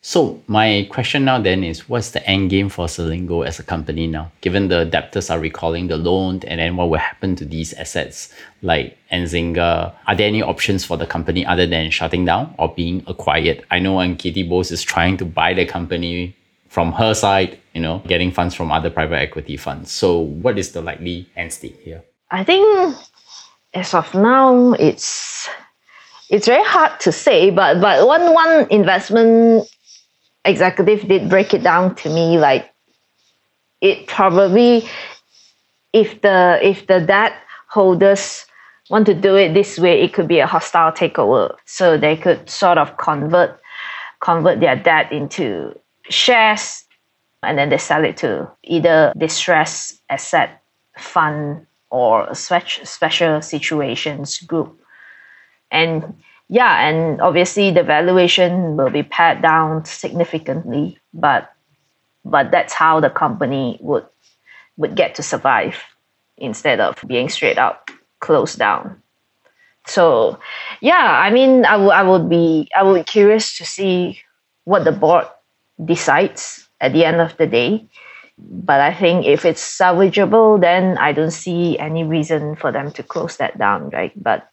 so 0.08 0.40
my 0.46 0.88
question 0.90 1.26
now 1.26 1.38
then 1.38 1.62
is 1.62 1.86
what's 1.86 2.12
the 2.12 2.26
end 2.26 2.48
game 2.48 2.70
for 2.70 2.86
Zilingo 2.86 3.46
as 3.46 3.58
a 3.58 3.62
company 3.62 4.06
now? 4.06 4.32
Given 4.40 4.68
the 4.68 4.86
debtors 4.86 5.28
are 5.28 5.38
recalling 5.38 5.88
the 5.88 5.98
loan 5.98 6.40
and 6.46 6.60
then 6.60 6.76
what 6.76 6.88
will 6.88 6.96
happen 6.96 7.36
to 7.36 7.44
these 7.44 7.74
assets 7.74 8.32
like 8.62 8.96
Nzinga? 9.12 9.92
Are 10.06 10.14
there 10.14 10.26
any 10.26 10.40
options 10.40 10.82
for 10.82 10.96
the 10.96 11.04
company 11.04 11.44
other 11.44 11.66
than 11.66 11.90
shutting 11.90 12.24
down 12.24 12.54
or 12.58 12.72
being 12.74 13.04
acquired? 13.06 13.66
I 13.70 13.80
know 13.80 13.96
when 13.96 14.16
Ankiti 14.16 14.48
Bose 14.48 14.70
is 14.70 14.82
trying 14.82 15.18
to 15.18 15.26
buy 15.26 15.52
the 15.52 15.66
company 15.66 16.34
from 16.70 16.92
her 16.92 17.12
side, 17.12 17.60
you 17.74 17.82
know, 17.82 17.98
getting 18.06 18.32
funds 18.32 18.54
from 18.54 18.72
other 18.72 18.88
private 18.88 19.18
equity 19.18 19.58
funds. 19.58 19.92
So 19.92 20.20
what 20.20 20.58
is 20.58 20.72
the 20.72 20.80
likely 20.80 21.28
end 21.36 21.52
state 21.52 21.80
here? 21.84 22.02
I 22.30 22.44
think 22.44 22.96
as 23.74 23.92
of 23.92 24.14
now 24.14 24.72
it's 24.72 25.50
it's 26.30 26.46
very 26.46 26.64
hard 26.64 26.98
to 27.00 27.12
say, 27.12 27.50
but 27.50 27.82
but 27.82 28.06
one 28.06 28.32
one 28.32 28.66
investment 28.70 29.68
executive 30.44 31.06
did 31.08 31.28
break 31.28 31.52
it 31.54 31.62
down 31.62 31.94
to 31.96 32.08
me 32.08 32.38
like 32.38 32.72
it 33.80 34.06
probably 34.06 34.88
if 35.92 36.20
the 36.22 36.58
if 36.62 36.86
the 36.86 37.00
debt 37.00 37.32
holders 37.68 38.46
want 38.90 39.06
to 39.06 39.14
do 39.14 39.36
it 39.36 39.52
this 39.52 39.78
way 39.78 40.00
it 40.02 40.12
could 40.12 40.28
be 40.28 40.38
a 40.38 40.46
hostile 40.46 40.92
takeover. 40.92 41.54
So 41.66 41.98
they 41.98 42.16
could 42.16 42.48
sort 42.48 42.78
of 42.78 42.96
convert 42.96 43.60
convert 44.20 44.60
their 44.60 44.76
debt 44.76 45.12
into 45.12 45.78
shares 46.08 46.84
and 47.42 47.58
then 47.58 47.68
they 47.68 47.78
sell 47.78 48.04
it 48.04 48.16
to 48.18 48.50
either 48.64 49.12
distress 49.16 49.98
asset 50.08 50.62
fund 50.96 51.66
or 51.90 52.34
special 52.34 53.40
situations 53.42 54.38
group. 54.40 54.78
And 55.70 56.14
yeah, 56.48 56.88
and 56.88 57.20
obviously 57.20 57.70
the 57.70 57.82
valuation 57.82 58.76
will 58.76 58.90
be 58.90 59.02
pared 59.02 59.42
down 59.42 59.84
significantly, 59.84 60.98
but 61.12 61.52
but 62.24 62.50
that's 62.50 62.72
how 62.72 63.00
the 63.00 63.10
company 63.10 63.78
would 63.80 64.06
would 64.76 64.94
get 64.94 65.14
to 65.16 65.22
survive 65.22 65.76
instead 66.36 66.80
of 66.80 66.96
being 67.06 67.28
straight 67.28 67.58
up 67.58 67.90
closed 68.20 68.58
down. 68.58 69.02
So 69.86 70.38
yeah, 70.80 71.20
I 71.20 71.30
mean 71.30 71.64
I 71.66 71.76
would 71.76 71.92
I 71.92 72.02
would 72.02 72.28
be 72.28 72.68
I 72.74 72.82
would 72.82 72.94
be 73.00 73.04
curious 73.04 73.56
to 73.58 73.64
see 73.66 74.20
what 74.64 74.84
the 74.84 74.92
board 74.92 75.26
decides 75.84 76.68
at 76.80 76.92
the 76.92 77.04
end 77.04 77.20
of 77.20 77.36
the 77.36 77.46
day. 77.46 77.88
But 78.38 78.80
I 78.80 78.94
think 78.94 79.26
if 79.26 79.44
it's 79.44 79.60
salvageable, 79.62 80.60
then 80.60 80.96
I 80.96 81.12
don't 81.12 81.32
see 81.32 81.78
any 81.78 82.04
reason 82.04 82.54
for 82.54 82.70
them 82.70 82.92
to 82.92 83.02
close 83.02 83.36
that 83.38 83.58
down, 83.58 83.90
right? 83.90 84.12
But 84.16 84.48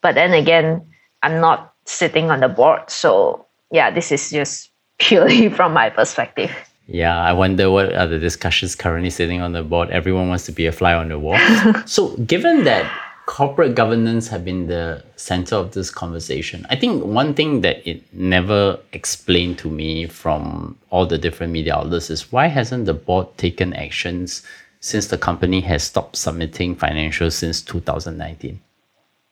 but 0.00 0.14
then 0.14 0.32
again, 0.32 0.86
I'm 1.22 1.40
not 1.40 1.74
sitting 1.84 2.30
on 2.30 2.40
the 2.40 2.48
board. 2.48 2.90
So 2.90 3.46
yeah, 3.70 3.90
this 3.90 4.12
is 4.12 4.30
just 4.30 4.70
purely 4.98 5.48
from 5.48 5.72
my 5.72 5.90
perspective. 5.90 6.50
Yeah, 6.86 7.16
I 7.16 7.32
wonder 7.32 7.70
what 7.70 7.94
are 7.94 8.08
the 8.08 8.18
discussions 8.18 8.74
currently 8.74 9.10
sitting 9.10 9.40
on 9.40 9.52
the 9.52 9.62
board. 9.62 9.90
Everyone 9.90 10.28
wants 10.28 10.44
to 10.46 10.52
be 10.52 10.66
a 10.66 10.72
fly 10.72 10.92
on 10.92 11.08
the 11.08 11.18
wall. 11.18 11.38
so 11.86 12.16
given 12.16 12.64
that 12.64 12.90
corporate 13.26 13.76
governance 13.76 14.26
have 14.26 14.44
been 14.44 14.66
the 14.66 15.04
center 15.14 15.54
of 15.54 15.70
this 15.70 15.88
conversation, 15.88 16.66
I 16.68 16.74
think 16.74 17.04
one 17.04 17.32
thing 17.34 17.60
that 17.60 17.88
it 17.88 18.02
never 18.12 18.76
explained 18.92 19.58
to 19.58 19.70
me 19.70 20.08
from 20.08 20.76
all 20.90 21.06
the 21.06 21.16
different 21.16 21.52
media 21.52 21.76
outlets 21.76 22.10
is 22.10 22.32
why 22.32 22.48
hasn't 22.48 22.86
the 22.86 22.94
board 22.94 23.28
taken 23.36 23.72
actions 23.74 24.42
since 24.80 25.06
the 25.06 25.18
company 25.18 25.60
has 25.60 25.84
stopped 25.84 26.16
submitting 26.16 26.74
financials 26.74 27.34
since 27.34 27.62
2019? 27.62 28.60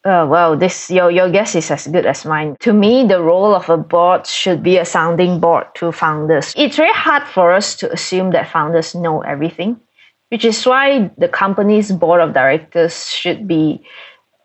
Uh, 0.05 0.27
well, 0.29 0.57
this 0.57 0.91
your 0.91 1.11
your 1.11 1.29
guess 1.31 1.55
is 1.57 1.71
as 1.71 1.87
good 1.89 2.07
as 2.07 2.25
mine. 2.25 2.57
To 2.61 2.73
me, 2.73 3.05
the 3.05 3.21
role 3.21 3.55
of 3.55 3.69
a 3.69 3.77
board 3.77 4.27
should 4.27 4.63
be 4.63 4.79
a 4.79 4.85
sounding 4.85 5.41
board 5.41 5.67
to 5.75 5.91
founders. 5.91 6.55
It's 6.57 6.77
very 6.77 6.93
hard 6.93 7.27
for 7.27 7.53
us 7.53 7.75
to 7.77 7.93
assume 7.93 8.31
that 8.31 8.49
founders 8.49 8.95
know 8.95 9.23
everything, 9.23 9.81
which 10.31 10.45
is 10.45 10.65
why 10.65 11.11
the 11.19 11.29
company's 11.29 11.91
board 11.91 12.21
of 12.21 12.33
directors 12.33 13.11
should 13.11 13.49
be 13.49 13.83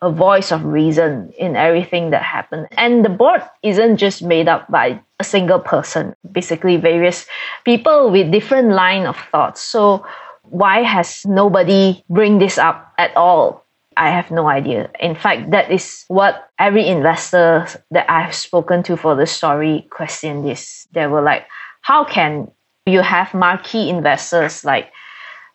a 0.02 0.10
voice 0.10 0.50
of 0.52 0.64
reason 0.64 1.32
in 1.38 1.56
everything 1.56 2.10
that 2.10 2.22
happens. 2.22 2.66
And 2.72 3.04
the 3.04 3.08
board 3.08 3.42
isn't 3.62 3.96
just 3.96 4.22
made 4.22 4.48
up 4.48 4.68
by 4.68 5.00
a 5.20 5.24
single 5.24 5.60
person, 5.60 6.14
basically 6.30 6.76
various 6.76 7.26
people 7.64 8.10
with 8.10 8.32
different 8.32 8.70
line 8.72 9.06
of 9.06 9.16
thoughts. 9.30 9.62
So 9.62 10.04
why 10.42 10.82
has 10.82 11.24
nobody 11.24 12.04
bring 12.10 12.38
this 12.38 12.58
up 12.58 12.92
at 12.98 13.16
all 13.16 13.63
I 13.96 14.10
have 14.10 14.30
no 14.30 14.48
idea. 14.48 14.90
In 15.00 15.14
fact, 15.14 15.50
that 15.50 15.70
is 15.70 16.04
what 16.08 16.50
every 16.58 16.86
investor 16.86 17.66
that 17.90 18.10
I've 18.10 18.34
spoken 18.34 18.82
to 18.84 18.96
for 18.96 19.14
the 19.14 19.26
story 19.26 19.86
questioned 19.90 20.44
this. 20.44 20.86
They 20.92 21.06
were 21.06 21.22
like, 21.22 21.46
how 21.80 22.04
can 22.04 22.50
you 22.86 23.00
have 23.00 23.34
marquee 23.34 23.88
investors 23.88 24.64
like 24.64 24.92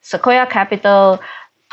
Sequoia 0.02 0.48
Capital, 0.48 1.20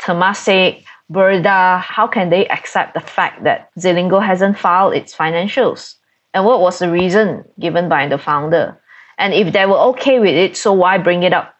Temasek, 0.01 0.83
Burda, 1.11 1.79
how 1.79 2.05
can 2.05 2.29
they 2.29 2.47
accept 2.49 2.93
the 2.93 2.99
fact 2.99 3.43
that 3.43 3.69
Zilingo 3.79 4.23
hasn't 4.23 4.57
filed 4.57 4.93
its 4.93 5.15
financials? 5.15 5.95
And 6.33 6.45
what 6.45 6.59
was 6.59 6.79
the 6.79 6.91
reason 6.91 7.45
given 7.59 7.87
by 7.87 8.07
the 8.07 8.17
founder? 8.17 8.77
And 9.17 9.33
if 9.33 9.53
they 9.53 9.65
were 9.65 9.79
okay 9.95 10.19
with 10.19 10.35
it, 10.35 10.57
so 10.57 10.73
why 10.73 10.97
bring 10.97 11.23
it 11.23 11.33
up? 11.33 11.55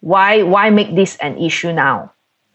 Why 0.00 0.42
why 0.42 0.70
make 0.70 0.94
this 0.94 1.16
an 1.16 1.38
issue 1.38 1.72
now? 1.72 2.12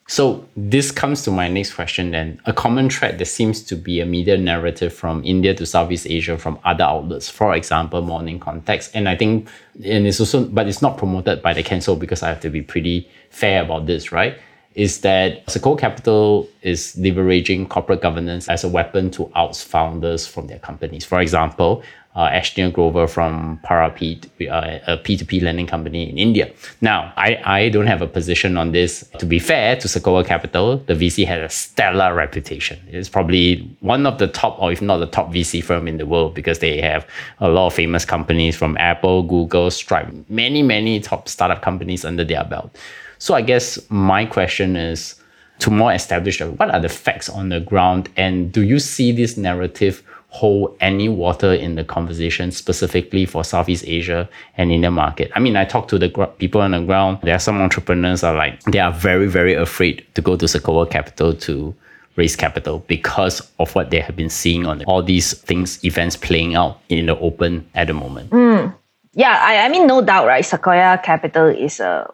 So 0.08 0.48
this 0.56 0.92
comes 0.92 1.24
to 1.24 1.32
my 1.32 1.48
next 1.48 1.74
question 1.74 2.12
then. 2.12 2.40
A 2.46 2.54
common 2.54 2.92
thread 2.92 3.18
that 3.18 3.26
seems 3.26 3.64
to 3.64 3.76
be 3.76 4.02
a 4.02 4.06
media 4.06 4.38
narrative 4.38 4.94
from 4.94 5.24
India 5.26 5.56
to 5.56 5.66
Southeast 5.66 6.06
Asia 6.08 6.38
from 6.38 6.60
other 6.64 6.84
outlets, 6.84 7.28
for 7.28 7.56
example, 7.56 8.04
Morning 8.04 8.40
Context. 8.40 8.92
And 8.94 9.10
I 9.10 9.16
think 9.16 9.50
and 9.84 10.06
it's 10.06 10.20
also 10.20 10.46
but 10.46 10.68
it's 10.68 10.82
not 10.82 10.98
promoted 10.98 11.42
by 11.42 11.54
the 11.54 11.64
council 11.64 11.96
because 11.96 12.22
I 12.22 12.30
have 12.30 12.40
to 12.42 12.52
be 12.52 12.62
pretty 12.62 13.10
fair 13.32 13.64
about 13.64 13.88
this, 13.88 14.12
right? 14.12 14.38
Is 14.76 15.02
that 15.02 15.50
Sequoia 15.50 15.78
Capital 15.78 16.48
is 16.62 16.96
leveraging 17.00 17.70
corporate 17.70 18.02
governance 18.02 18.48
as 18.48 18.64
a 18.64 18.70
weapon 18.70 19.10
to 19.12 19.32
oust 19.34 19.66
founders 19.66 20.28
from 20.28 20.48
their 20.48 20.60
companies. 20.60 21.06
For 21.06 21.20
example, 21.20 21.82
uh, 22.16 22.30
Ashneer 22.30 22.72
Grover 22.72 23.08
from 23.08 23.60
BharatPe, 23.66 24.50
uh, 24.50 24.80
a 24.88 24.98
P2P 24.98 25.42
lending 25.42 25.68
company 25.68 26.10
in 26.10 26.18
India. 26.18 26.52
Now, 26.82 27.12
I, 27.18 27.42
I 27.44 27.70
don't 27.70 27.88
have 27.88 28.02
a 28.02 28.08
position 28.08 28.58
on 28.58 28.72
this. 28.72 29.10
To 29.20 29.26
be 29.26 29.40
fair 29.40 29.76
to 29.76 29.88
Sequoia 29.88 30.24
Capital, 30.24 30.78
the 30.78 30.94
VC 30.94 31.26
has 31.28 31.42
a 31.42 31.54
stellar 31.54 32.14
reputation. 32.14 32.80
It's 32.88 33.10
probably 33.10 33.70
one 33.82 34.06
of 34.06 34.18
the 34.18 34.28
top, 34.28 34.62
or 34.62 34.72
if 34.72 34.82
not 34.82 34.98
the 34.98 35.08
top 35.08 35.32
VC 35.32 35.64
firm 35.64 35.88
in 35.88 35.98
the 35.98 36.06
world, 36.06 36.34
because 36.34 36.60
they 36.60 36.80
have 36.82 37.06
a 37.40 37.50
lot 37.50 37.68
of 37.68 37.74
famous 37.74 38.06
companies 38.06 38.56
from 38.56 38.78
Apple, 38.78 39.24
Google, 39.24 39.70
Stripe, 39.70 40.08
many, 40.30 40.64
many 40.64 41.00
top 41.02 41.28
startup 41.28 41.62
companies 41.62 42.06
under 42.06 42.24
their 42.24 42.46
belt. 42.46 42.78
So 43.18 43.34
I 43.34 43.42
guess 43.42 43.80
my 43.90 44.26
question 44.26 44.76
is 44.76 45.16
to 45.60 45.72
more 45.72 45.94
establish 45.94 46.42
what 46.42 46.70
are 46.70 46.80
the 46.80 46.90
facts 46.90 47.30
on 47.30 47.50
the 47.50 47.60
ground, 47.60 48.10
and 48.18 48.52
do 48.52 48.62
you 48.62 48.80
see 48.80 49.12
this 49.12 49.38
narrative? 49.38 50.04
Hold 50.36 50.76
any 50.82 51.08
water 51.08 51.54
in 51.54 51.76
the 51.76 51.84
conversation 51.84 52.52
specifically 52.52 53.26
for 53.26 53.44
Southeast 53.44 53.86
Asia 53.88 54.28
and 54.58 54.72
Indian 54.72 54.94
market. 54.94 55.32
I 55.36 55.40
mean, 55.40 55.56
I 55.56 55.66
talk 55.66 55.88
to 55.90 55.98
the 55.98 56.10
gr- 56.10 56.26
people 56.38 56.62
on 56.62 56.72
the 56.72 56.82
ground. 56.82 57.20
There 57.24 57.36
are 57.36 57.40
some 57.40 57.62
entrepreneurs 57.62 58.24
are 58.24 58.36
like 58.36 58.62
they 58.64 58.80
are 58.80 58.92
very 58.92 59.28
very 59.28 59.54
afraid 59.54 60.06
to 60.16 60.22
go 60.22 60.36
to 60.36 60.48
Sequoia 60.48 60.88
Capital 60.88 61.34
to 61.48 61.74
raise 62.18 62.36
capital 62.36 62.84
because 62.88 63.42
of 63.60 63.76
what 63.76 63.90
they 63.90 64.00
have 64.00 64.16
been 64.16 64.30
seeing 64.30 64.66
on 64.66 64.84
all 64.86 65.04
these 65.04 65.34
things 65.34 65.84
events 65.84 66.16
playing 66.16 66.56
out 66.56 66.80
in 66.90 67.06
the 67.08 67.18
open 67.20 67.66
at 67.76 67.88
the 67.88 67.94
moment. 67.94 68.30
Mm. 68.30 68.74
Yeah, 69.14 69.40
I, 69.42 69.66
I 69.66 69.70
mean 69.70 69.88
no 69.88 70.02
doubt, 70.02 70.28
right? 70.28 70.46
Sequoia 70.46 71.00
Capital 71.04 71.48
is 71.48 71.80
a 71.80 72.12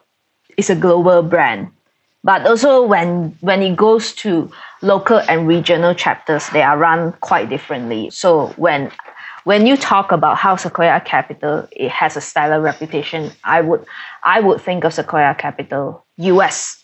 is 0.57 0.69
a 0.69 0.75
global 0.75 1.23
brand 1.23 1.71
but 2.23 2.45
also 2.45 2.83
when 2.83 3.35
when 3.41 3.61
it 3.61 3.75
goes 3.75 4.13
to 4.13 4.51
local 4.81 5.19
and 5.19 5.47
regional 5.47 5.93
chapters 5.93 6.49
they 6.49 6.61
are 6.61 6.77
run 6.77 7.13
quite 7.21 7.49
differently. 7.49 8.09
So 8.09 8.47
when 8.57 8.91
when 9.43 9.65
you 9.65 9.75
talk 9.75 10.11
about 10.11 10.37
how 10.37 10.55
sequoia 10.55 11.01
capital 11.01 11.67
it 11.71 11.89
has 11.89 12.15
a 12.15 12.21
stellar 12.21 12.61
reputation 12.61 13.31
i 13.43 13.59
would 13.61 13.85
i 14.23 14.39
would 14.39 14.61
think 14.61 14.83
of 14.83 14.93
sequoia 14.93 15.33
capital 15.33 16.05
us 16.17 16.81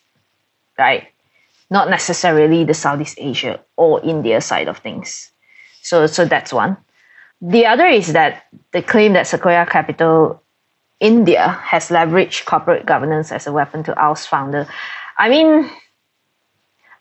right? 0.77 1.07
Not 1.69 1.89
necessarily 1.89 2.63
the 2.63 2.73
southeast 2.73 3.17
asia 3.19 3.59
or 3.75 4.03
india 4.03 4.41
side 4.41 4.67
of 4.67 4.77
things. 4.77 5.31
So 5.81 6.07
so 6.07 6.25
that's 6.25 6.53
one. 6.53 6.77
The 7.41 7.65
other 7.65 7.85
is 7.85 8.13
that 8.13 8.45
the 8.71 8.81
claim 8.81 9.13
that 9.13 9.27
sequoia 9.27 9.65
capital 9.65 10.41
india 10.99 11.59
has 11.63 11.89
leveraged 11.89 12.45
corporate 12.45 12.85
governance 12.85 13.31
as 13.31 13.47
a 13.47 13.51
weapon 13.51 13.83
to 13.83 13.93
oust 13.99 14.27
founder. 14.27 14.67
I 15.17 15.29
mean, 15.29 15.69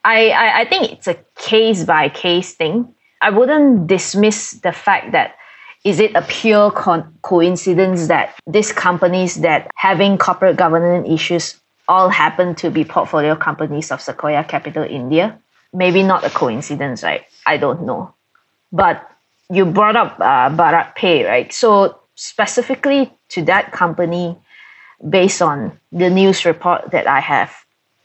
I, 0.07 0.29
I, 0.29 0.61
I 0.61 0.65
think 0.67 0.93
it's 0.93 1.09
a 1.09 1.19
case 1.35 1.83
by 1.83 2.09
case 2.09 2.55
thing. 2.55 2.95
I 3.21 3.31
wouldn't 3.31 3.89
dismiss 3.89 4.53
the 4.53 4.71
fact 4.71 5.11
that 5.13 5.35
is 5.85 5.99
it 5.99 6.15
a 6.15 6.23
pure 6.23 6.71
coincidence 7.23 8.07
that 8.07 8.39
these 8.47 8.73
companies 8.73 9.37
that 9.37 9.69
having 9.75 10.17
corporate 10.17 10.57
governance 10.57 11.09
issues 11.11 11.61
all 11.89 12.09
happen 12.09 12.55
to 12.57 12.71
be 12.71 12.85
portfolio 12.85 13.35
companies 13.35 13.91
of 13.91 14.01
Sequoia 14.01 14.45
Capital 14.45 14.85
India? 14.85 15.39
Maybe 15.73 16.05
not 16.05 16.25
a 16.25 16.31
coincidence, 16.31 17.03
right? 17.03 17.25
I 17.45 17.57
don't 17.57 17.83
know. 17.83 18.15
But 18.73 19.11
you 19.51 19.65
brought 19.67 19.97
up 19.97 20.21
uh, 20.21 20.85
Pay, 20.95 21.25
right? 21.25 21.53
So 21.53 21.99
specifically 22.15 23.13
to 23.31 23.43
that 23.45 23.73
company, 23.73 24.39
based 25.09 25.43
on 25.43 25.79
the 25.91 26.11
news 26.11 26.45
report 26.45 26.93
that 26.93 27.09
I 27.09 27.21
have 27.21 27.53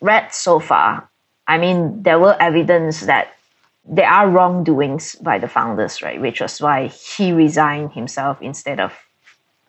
read 0.02 0.34
so 0.34 0.60
far, 0.60 1.11
I 1.52 1.58
mean, 1.58 2.02
there 2.02 2.18
were 2.18 2.38
evidence 2.40 3.02
that 3.02 3.36
there 3.84 4.08
are 4.08 4.30
wrongdoings 4.30 5.16
by 5.16 5.38
the 5.38 5.50
founders, 5.50 6.02
right? 6.02 6.22
Which 6.22 6.40
was 6.40 6.62
why 6.62 6.88
he 6.88 7.34
resigned 7.34 7.92
himself 7.92 8.42
instead 8.42 8.80
of, 8.80 8.94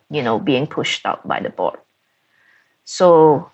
you 0.09 0.23
know, 0.23 0.39
being 0.39 0.65
pushed 0.65 1.05
out 1.05 1.27
by 1.27 1.41
the 1.41 1.49
board. 1.49 1.77
So, 2.85 3.51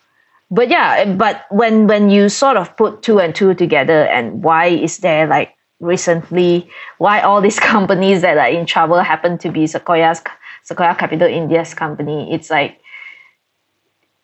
but 0.52 0.70
yeah, 0.70 1.12
but 1.16 1.48
when 1.50 1.88
when 1.88 2.12
you 2.12 2.30
sort 2.30 2.56
of 2.56 2.78
put 2.78 3.02
two 3.02 3.20
and 3.20 3.34
two 3.34 3.56
together, 3.56 4.06
and 4.06 4.44
why 4.44 4.68
is 4.68 5.00
there 5.00 5.26
like 5.26 5.56
recently 5.80 6.70
why 7.00 7.22
all 7.22 7.42
these 7.42 7.60
companies 7.74 8.22
that 8.22 8.38
are 8.38 8.50
in 8.50 8.68
trouble 8.68 9.00
happen 9.00 9.40
to 9.40 9.50
be 9.50 9.66
Sequoia's 9.66 10.22
Sequoia 10.62 10.94
Capital 10.94 11.28
India's 11.28 11.74
company? 11.74 12.32
It's 12.32 12.52
like 12.52 12.80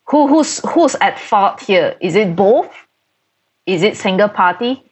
who 0.04 0.28
who's 0.28 0.60
who's 0.60 0.94
at 1.00 1.18
fault 1.18 1.58
here? 1.58 1.96
Is 2.00 2.14
it 2.14 2.36
both? 2.36 2.85
Is 3.66 3.82
it 3.82 3.96
single 3.96 4.28
party? 4.28 4.82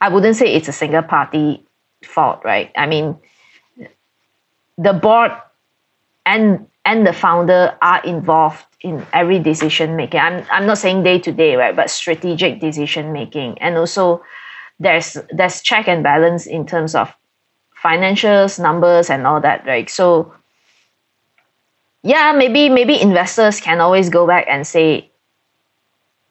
I 0.00 0.08
wouldn't 0.08 0.36
say 0.36 0.52
it's 0.52 0.68
a 0.68 0.72
single 0.72 1.02
party 1.02 1.64
fault, 2.04 2.42
right? 2.44 2.70
I 2.76 2.86
mean, 2.86 3.16
the 4.76 4.92
board 4.92 5.32
and 6.26 6.66
and 6.84 7.06
the 7.06 7.12
founder 7.12 7.76
are 7.82 8.02
involved 8.04 8.64
in 8.80 9.04
every 9.12 9.38
decision 9.38 9.96
making. 9.96 10.20
I'm 10.20 10.44
I'm 10.50 10.66
not 10.66 10.78
saying 10.78 11.02
day 11.02 11.18
to 11.20 11.32
day, 11.32 11.56
right? 11.56 11.74
But 11.74 11.90
strategic 11.90 12.60
decision 12.60 13.12
making, 13.12 13.58
and 13.58 13.76
also 13.76 14.22
there's 14.78 15.16
there's 15.32 15.62
check 15.62 15.88
and 15.88 16.02
balance 16.02 16.46
in 16.46 16.66
terms 16.66 16.94
of 16.94 17.14
financials, 17.82 18.60
numbers, 18.60 19.10
and 19.10 19.26
all 19.26 19.40
that, 19.40 19.66
right? 19.66 19.88
So 19.88 20.34
yeah, 22.02 22.32
maybe 22.32 22.68
maybe 22.68 23.00
investors 23.00 23.60
can 23.60 23.80
always 23.80 24.08
go 24.10 24.26
back 24.26 24.46
and 24.48 24.66
say 24.66 25.10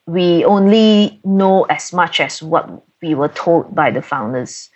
we 0.06 0.44
only 0.44 1.20
know 1.24 1.64
as 1.64 1.92
much 1.92 2.20
as 2.20 2.42
what 2.42 2.82
we 3.02 3.14
were 3.14 3.28
told 3.28 3.74
by 3.74 3.90
the 3.90 4.02
founders. 4.02 4.70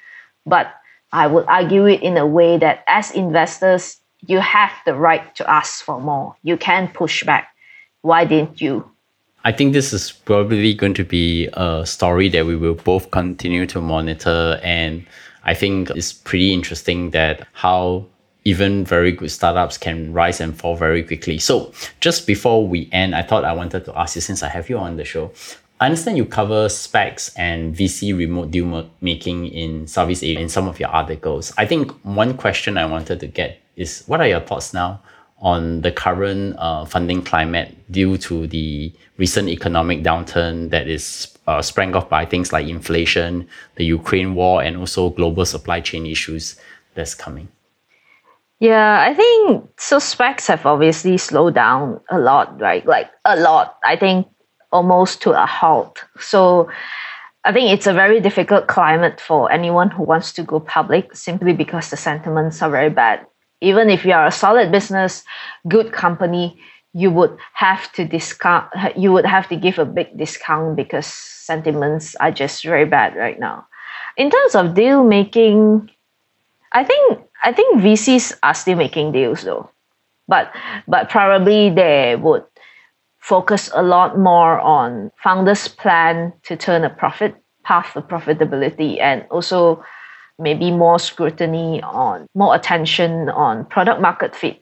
But 0.44 0.72
I 1.12 1.26
would 1.26 1.46
argue 1.46 1.86
it 1.86 2.02
in 2.02 2.16
a 2.16 2.26
way 2.26 2.58
that 2.58 2.84
as 2.86 3.10
investors, 3.12 3.98
you 4.26 4.40
have 4.40 4.72
the 4.84 4.94
right 4.94 5.34
to 5.36 5.48
ask 5.48 5.84
for 5.84 6.00
more. 6.00 6.36
You 6.42 6.56
can 6.56 6.88
push 6.88 7.24
back. 7.24 7.48
Why 8.02 8.24
didn't 8.24 8.60
you? 8.60 8.90
I 9.44 9.52
think 9.52 9.72
this 9.72 9.92
is 9.92 10.12
probably 10.12 10.74
going 10.74 10.94
to 10.94 11.04
be 11.04 11.48
a 11.54 11.86
story 11.86 12.28
that 12.28 12.44
we 12.44 12.56
will 12.56 12.74
both 12.74 13.10
continue 13.10 13.66
to 13.66 13.80
monitor. 13.80 14.60
And 14.62 15.06
I 15.44 15.54
think 15.54 15.90
it's 15.90 16.12
pretty 16.12 16.52
interesting 16.52 17.10
that 17.10 17.46
how 17.52 18.06
even 18.44 18.84
very 18.84 19.12
good 19.12 19.30
startups 19.30 19.76
can 19.76 20.12
rise 20.12 20.40
and 20.40 20.56
fall 20.58 20.76
very 20.76 21.02
quickly. 21.02 21.38
So 21.38 21.72
just 22.00 22.26
before 22.26 22.66
we 22.66 22.88
end, 22.92 23.14
I 23.14 23.22
thought 23.22 23.44
I 23.44 23.52
wanted 23.52 23.84
to 23.84 23.98
ask 23.98 24.14
you 24.14 24.22
since 24.22 24.42
I 24.42 24.48
have 24.48 24.68
you 24.70 24.78
on 24.78 24.96
the 24.96 25.04
show. 25.04 25.32
I 25.80 25.86
understand 25.86 26.18
you 26.18 26.26
cover 26.26 26.66
SPACs 26.66 27.32
and 27.36 27.74
VC 27.74 28.16
remote 28.16 28.50
deal 28.50 28.90
making 29.00 29.46
in 29.46 29.86
Southeast 29.86 30.22
Asia 30.22 30.40
in 30.40 30.48
some 30.48 30.68
of 30.68 30.78
your 30.78 30.90
articles. 30.90 31.54
I 31.56 31.64
think 31.64 31.90
one 32.04 32.36
question 32.36 32.76
I 32.76 32.84
wanted 32.84 33.20
to 33.20 33.26
get 33.26 33.58
is 33.76 34.04
what 34.06 34.20
are 34.20 34.28
your 34.28 34.40
thoughts 34.40 34.74
now 34.74 35.00
on 35.38 35.80
the 35.80 35.90
current 35.90 36.54
uh, 36.58 36.84
funding 36.84 37.22
climate 37.22 37.74
due 37.90 38.18
to 38.18 38.46
the 38.46 38.92
recent 39.16 39.48
economic 39.48 40.02
downturn 40.02 40.68
that 40.68 40.86
is 40.86 41.34
uh, 41.46 41.62
sprang 41.62 41.94
off 41.96 42.10
by 42.10 42.26
things 42.26 42.52
like 42.52 42.66
inflation, 42.68 43.48
the 43.76 43.84
Ukraine 43.84 44.34
war, 44.34 44.62
and 44.62 44.76
also 44.76 45.08
global 45.10 45.46
supply 45.46 45.80
chain 45.80 46.04
issues 46.04 46.56
that's 46.94 47.14
coming? 47.14 47.48
Yeah, 48.60 49.00
I 49.00 49.14
think 49.14 49.70
SPACs 49.76 50.46
have 50.48 50.66
obviously 50.66 51.16
slowed 51.16 51.54
down 51.54 52.00
a 52.10 52.18
lot, 52.18 52.60
right? 52.60 52.84
Like 52.86 53.10
a 53.24 53.36
lot. 53.36 53.78
I 53.84 53.96
think 53.96 54.28
almost 54.70 55.22
to 55.22 55.32
a 55.32 55.46
halt. 55.46 56.04
So 56.18 56.70
I 57.44 57.52
think 57.52 57.72
it's 57.72 57.86
a 57.86 57.94
very 57.94 58.20
difficult 58.20 58.68
climate 58.68 59.20
for 59.20 59.50
anyone 59.50 59.90
who 59.90 60.04
wants 60.04 60.32
to 60.34 60.42
go 60.42 60.60
public 60.60 61.16
simply 61.16 61.54
because 61.54 61.90
the 61.90 61.96
sentiments 61.96 62.62
are 62.62 62.70
very 62.70 62.90
bad. 62.90 63.26
Even 63.62 63.90
if 63.90 64.04
you 64.04 64.12
are 64.12 64.26
a 64.26 64.32
solid 64.32 64.70
business, 64.72 65.24
good 65.68 65.92
company, 65.92 66.60
you 66.92 67.10
would 67.10 67.36
have 67.54 67.90
to 67.92 68.04
discount 68.04 68.66
you 68.96 69.12
would 69.12 69.26
have 69.26 69.48
to 69.48 69.56
give 69.56 69.78
a 69.78 69.84
big 69.84 70.16
discount 70.18 70.76
because 70.76 71.06
sentiments 71.06 72.16
are 72.16 72.32
just 72.32 72.64
very 72.64 72.84
bad 72.84 73.16
right 73.16 73.38
now. 73.38 73.66
in 74.16 74.30
terms 74.30 74.54
of 74.54 74.74
deal 74.74 75.04
making, 75.04 75.90
I 76.72 76.84
think 76.84 77.20
I 77.42 77.52
think 77.52 77.80
VCs 77.80 78.38
are 78.42 78.54
still 78.54 78.76
making 78.76 79.12
deals 79.12 79.42
though, 79.42 79.70
but 80.28 80.52
but 80.86 81.08
probably 81.08 81.70
they 81.70 82.16
would 82.16 82.44
focus 83.18 83.70
a 83.74 83.82
lot 83.82 84.18
more 84.18 84.58
on 84.60 85.10
founders' 85.22 85.68
plan 85.68 86.32
to 86.44 86.56
turn 86.56 86.84
a 86.84 86.90
profit 86.90 87.34
path 87.64 87.94
of 87.96 88.08
profitability 88.08 88.98
and 89.00 89.24
also 89.30 89.84
maybe 90.38 90.70
more 90.70 90.98
scrutiny 90.98 91.82
on 91.82 92.26
more 92.34 92.54
attention 92.54 93.28
on 93.28 93.64
product 93.66 94.00
market 94.00 94.34
fit 94.34 94.58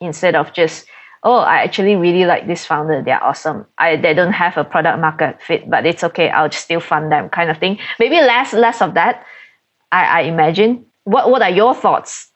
instead 0.00 0.34
of 0.34 0.52
just 0.52 0.86
oh 1.24 1.38
i 1.38 1.62
actually 1.62 1.96
really 1.96 2.24
like 2.24 2.46
this 2.46 2.66
founder. 2.66 3.02
They're 3.02 3.22
awesome. 3.22 3.66
I 3.78 3.96
they 3.96 4.14
don't 4.14 4.32
have 4.32 4.56
a 4.56 4.64
product 4.64 5.00
market 5.00 5.42
fit 5.42 5.68
but 5.68 5.86
it's 5.86 6.04
okay. 6.04 6.28
I'll 6.30 6.52
still 6.52 6.80
fund 6.80 7.10
them 7.10 7.28
kind 7.28 7.50
of 7.50 7.58
thing. 7.58 7.78
Maybe 7.98 8.16
less 8.16 8.52
less 8.52 8.80
of 8.80 8.94
that 8.94 9.24
i, 9.90 10.20
I 10.20 10.20
imagine 10.22 10.84
what 11.12 11.30
what 11.30 11.42
are 11.42 11.50
your 11.50 11.74
thoughts? 11.74 12.30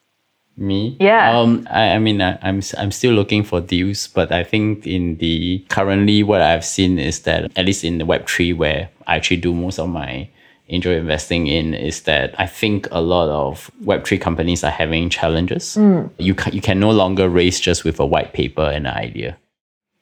Me? 0.56 0.96
Yeah. 1.00 1.38
um 1.40 1.66
i, 1.70 1.94
I 1.96 1.98
mean 1.98 2.20
I, 2.20 2.38
i'm 2.42 2.58
s- 2.58 2.74
i'm 2.76 2.90
still 2.92 3.14
looking 3.14 3.42
for 3.42 3.58
deals 3.62 4.06
but 4.08 4.30
i 4.30 4.44
think 4.44 4.86
in 4.86 5.16
the 5.16 5.64
currently 5.70 6.22
what 6.22 6.42
i've 6.42 6.64
seen 6.64 6.98
is 6.98 7.20
that 7.22 7.50
at 7.56 7.64
least 7.64 7.84
in 7.84 7.96
the 7.96 8.04
web3 8.04 8.54
where 8.58 8.90
i 9.06 9.16
actually 9.16 9.38
do 9.38 9.54
most 9.54 9.78
of 9.78 9.88
my 9.88 10.28
angel 10.68 10.92
investing 10.92 11.46
in 11.46 11.72
is 11.72 12.02
that 12.02 12.34
i 12.38 12.46
think 12.46 12.86
a 12.90 13.00
lot 13.00 13.28
of 13.30 13.70
web3 13.82 14.20
companies 14.20 14.62
are 14.62 14.70
having 14.82 15.08
challenges. 15.08 15.76
You 16.18 16.34
can 16.34 16.52
you 16.52 16.60
can 16.60 16.78
no 16.78 16.90
longer 16.90 17.30
raise 17.30 17.58
just 17.58 17.82
with 17.84 17.98
a 17.98 18.06
white 18.06 18.32
paper 18.34 18.66
and 18.76 18.86
an 18.86 18.92
idea 19.08 19.38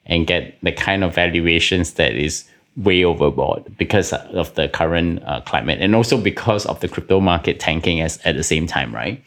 and 0.05 0.27
get 0.27 0.57
the 0.63 0.73
kind 0.73 1.03
of 1.05 1.15
valuations 1.15 1.93
that 1.93 2.13
is 2.13 2.43
way 2.77 3.03
overboard 3.03 3.77
because 3.77 4.13
of 4.13 4.53
the 4.55 4.69
current 4.69 5.21
uh, 5.25 5.41
climate 5.41 5.79
and 5.81 5.93
also 5.93 6.17
because 6.17 6.65
of 6.65 6.79
the 6.79 6.87
crypto 6.87 7.19
market 7.19 7.59
tanking 7.59 7.99
as 8.01 8.17
at 8.23 8.35
the 8.35 8.43
same 8.43 8.65
time 8.65 8.95
right 8.95 9.23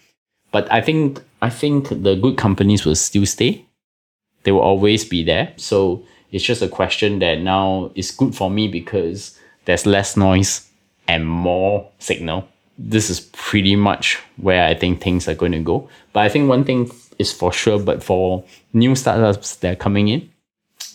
but 0.54 0.70
I 0.70 0.80
think 0.80 1.20
I 1.42 1.50
think 1.50 1.88
the 1.88 2.14
good 2.14 2.36
companies 2.36 2.86
will 2.86 2.94
still 2.94 3.26
stay. 3.26 3.66
They 4.44 4.52
will 4.52 4.60
always 4.60 5.04
be 5.04 5.24
there. 5.24 5.52
So 5.56 6.04
it's 6.30 6.44
just 6.44 6.62
a 6.62 6.68
question 6.68 7.18
that 7.18 7.40
now 7.40 7.90
is 7.96 8.12
good 8.12 8.36
for 8.36 8.48
me 8.48 8.68
because 8.68 9.36
there's 9.64 9.84
less 9.84 10.16
noise 10.16 10.70
and 11.08 11.26
more 11.26 11.90
signal. 11.98 12.46
This 12.78 13.10
is 13.10 13.18
pretty 13.32 13.74
much 13.74 14.16
where 14.36 14.64
I 14.64 14.74
think 14.74 15.02
things 15.02 15.26
are 15.26 15.34
going 15.34 15.52
to 15.52 15.58
go. 15.58 15.88
But 16.12 16.20
I 16.20 16.28
think 16.28 16.48
one 16.48 16.62
thing 16.62 16.88
is 17.18 17.32
for 17.32 17.52
sure, 17.52 17.80
but 17.80 18.04
for 18.04 18.44
new 18.72 18.94
startups 18.94 19.56
that 19.56 19.72
are 19.72 19.82
coming 19.86 20.06
in, 20.06 20.30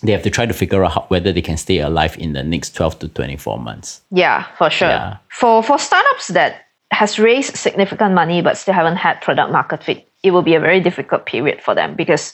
they 0.04 0.12
have 0.12 0.24
to 0.24 0.30
try 0.30 0.46
to 0.46 0.54
figure 0.54 0.84
out 0.84 0.94
how, 0.94 1.06
whether 1.10 1.32
they 1.32 1.42
can 1.42 1.58
stay 1.58 1.80
alive 1.80 2.18
in 2.18 2.34
the 2.34 2.44
next 2.44 2.76
12 2.76 3.00
to 3.00 3.08
24 3.10 3.60
months. 3.60 4.02
yeah 4.12 4.46
for 4.58 4.70
sure 4.70 4.90
Yeah. 4.90 5.18
for 5.30 5.64
for 5.64 5.78
startups 5.78 6.28
that 6.30 6.66
has 6.92 7.20
raised 7.20 7.56
significant 7.56 8.14
money 8.14 8.42
but 8.42 8.58
still 8.58 8.74
haven't 8.74 8.98
had 8.98 9.22
product 9.22 9.52
market 9.52 9.84
fit 9.84 10.08
it 10.24 10.32
will 10.32 10.42
be 10.42 10.56
a 10.56 10.60
very 10.60 10.80
difficult 10.82 11.26
period 11.26 11.62
for 11.62 11.76
them 11.76 11.96
because 11.96 12.34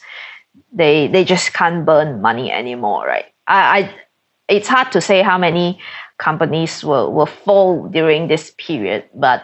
they 0.72 1.07
they 1.07 1.24
just 1.24 1.53
can't 1.53 1.86
burn 1.86 2.22
money 2.22 2.51
anymore 2.51 3.05
right 3.05 3.26
i, 3.47 3.80
I 3.80 3.95
it's 4.47 4.68
hard 4.68 4.91
to 4.91 5.01
say 5.01 5.22
how 5.24 5.38
many 5.38 5.80
companies 6.18 6.84
will, 6.84 7.11
will 7.11 7.26
fall 7.26 7.88
during 7.89 8.28
this 8.28 8.53
period 8.57 9.03
but 9.13 9.43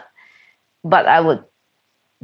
but 0.84 1.06
i 1.06 1.20
would 1.20 1.44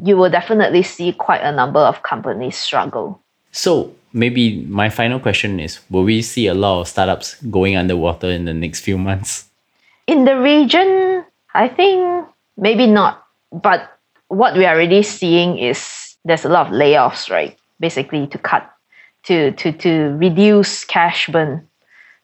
you 0.02 0.16
will 0.16 0.30
definitely 0.30 0.82
see 0.82 1.12
quite 1.12 1.42
a 1.42 1.52
number 1.52 1.80
of 1.80 2.02
companies 2.02 2.56
struggle 2.56 3.20
So 3.58 3.90
maybe 4.12 4.62
my 4.70 4.88
final 4.88 5.18
question 5.18 5.58
is 5.58 5.80
will 5.90 6.04
we 6.04 6.22
see 6.22 6.46
a 6.46 6.54
lot 6.54 6.80
of 6.80 6.88
startups 6.88 7.34
going 7.50 7.74
underwater 7.76 8.30
in 8.30 8.44
the 8.44 8.54
next 8.54 8.80
few 8.80 8.96
months? 8.96 9.48
in 10.08 10.24
the 10.24 10.40
region, 10.40 11.22
I 11.54 11.68
think 11.68 12.26
maybe 12.56 12.88
not. 12.88 13.22
But 13.52 13.92
what 14.28 14.56
we 14.56 14.64
are 14.64 14.74
already 14.74 15.04
seeing 15.04 15.58
is 15.58 16.16
there's 16.24 16.44
a 16.44 16.48
lot 16.48 16.66
of 16.66 16.72
layoffs, 16.72 17.30
right? 17.30 17.56
Basically 17.78 18.26
to 18.28 18.38
cut, 18.38 18.68
to 19.24 19.52
to 19.52 19.70
to 19.70 20.16
reduce 20.16 20.84
cash 20.84 21.28
burn. 21.28 21.68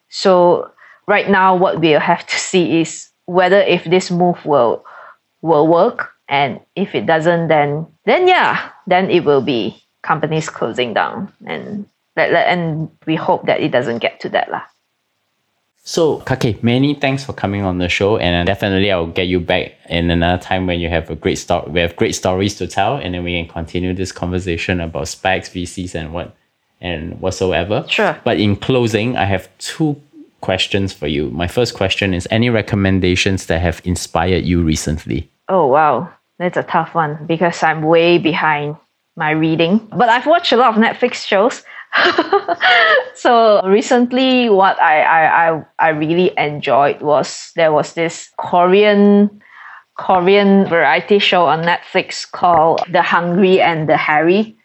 So 0.08 0.72
right 1.06 1.28
now, 1.28 1.54
what 1.54 1.78
we'll 1.78 2.00
have 2.00 2.26
to 2.26 2.36
see 2.50 2.80
is 2.80 3.10
whether 3.26 3.60
if 3.60 3.84
this 3.84 4.10
move 4.10 4.44
will 4.44 4.84
will 5.42 5.68
work, 5.68 6.16
and 6.28 6.58
if 6.74 6.94
it 6.94 7.04
doesn't, 7.06 7.48
then 7.48 7.86
then 8.08 8.26
yeah, 8.26 8.72
then 8.88 9.10
it 9.10 9.24
will 9.24 9.42
be 9.42 9.83
companies 10.04 10.48
closing 10.48 10.94
down, 10.94 11.32
and 11.46 11.88
and 12.16 12.90
we 13.06 13.16
hope 13.16 13.46
that 13.46 13.60
it 13.60 13.72
doesn't 13.72 13.98
get 13.98 14.20
to 14.20 14.28
that 14.28 14.50
lah. 14.50 14.62
So, 15.86 16.20
Kake, 16.20 16.64
many 16.64 16.94
thanks 16.94 17.24
for 17.24 17.34
coming 17.34 17.62
on 17.62 17.76
the 17.76 17.90
show, 17.90 18.16
and 18.16 18.34
uh, 18.36 18.44
definitely 18.50 18.90
I'll 18.90 19.06
get 19.06 19.26
you 19.26 19.40
back 19.40 19.72
in 19.90 20.10
another 20.10 20.42
time 20.42 20.66
when 20.66 20.80
you 20.80 20.88
have 20.88 21.10
a 21.10 21.14
great 21.14 21.36
story. 21.36 21.70
We 21.70 21.80
have 21.80 21.94
great 21.96 22.14
stories 22.14 22.54
to 22.56 22.66
tell, 22.66 22.96
and 22.96 23.14
then 23.14 23.24
we 23.24 23.32
can 23.32 23.52
continue 23.52 23.92
this 23.92 24.12
conversation 24.12 24.80
about 24.80 25.04
SPACs, 25.04 25.50
VCs, 25.50 25.94
and 25.94 26.14
what 26.14 26.34
and 26.80 27.20
whatsoever. 27.20 27.84
Sure. 27.88 28.18
But 28.24 28.38
in 28.40 28.56
closing, 28.56 29.16
I 29.16 29.24
have 29.24 29.48
two 29.58 30.00
questions 30.40 30.92
for 30.92 31.06
you. 31.06 31.30
My 31.30 31.48
first 31.48 31.74
question 31.74 32.14
is: 32.14 32.26
Any 32.30 32.48
recommendations 32.48 33.46
that 33.46 33.60
have 33.60 33.82
inspired 33.84 34.44
you 34.44 34.62
recently? 34.62 35.28
Oh 35.50 35.66
wow, 35.66 36.08
that's 36.38 36.56
a 36.56 36.62
tough 36.62 36.94
one 36.94 37.26
because 37.26 37.62
I'm 37.62 37.82
way 37.82 38.16
behind 38.16 38.76
my 39.16 39.30
reading. 39.30 39.86
But 39.90 40.08
I've 40.08 40.26
watched 40.26 40.52
a 40.52 40.56
lot 40.56 40.76
of 40.76 40.82
Netflix 40.82 41.26
shows. 41.26 41.62
so 43.14 43.60
recently 43.64 44.50
what 44.50 44.80
I, 44.80 45.02
I, 45.02 45.48
I, 45.48 45.64
I 45.78 45.88
really 45.90 46.32
enjoyed 46.36 47.00
was 47.00 47.52
there 47.54 47.72
was 47.72 47.94
this 47.94 48.30
Korean 48.36 49.40
Korean 49.96 50.66
variety 50.66 51.20
show 51.20 51.46
on 51.46 51.62
Netflix 51.62 52.28
called 52.28 52.80
The 52.90 53.02
Hungry 53.02 53.60
and 53.60 53.88
the 53.88 53.96
Hairy. 53.96 54.56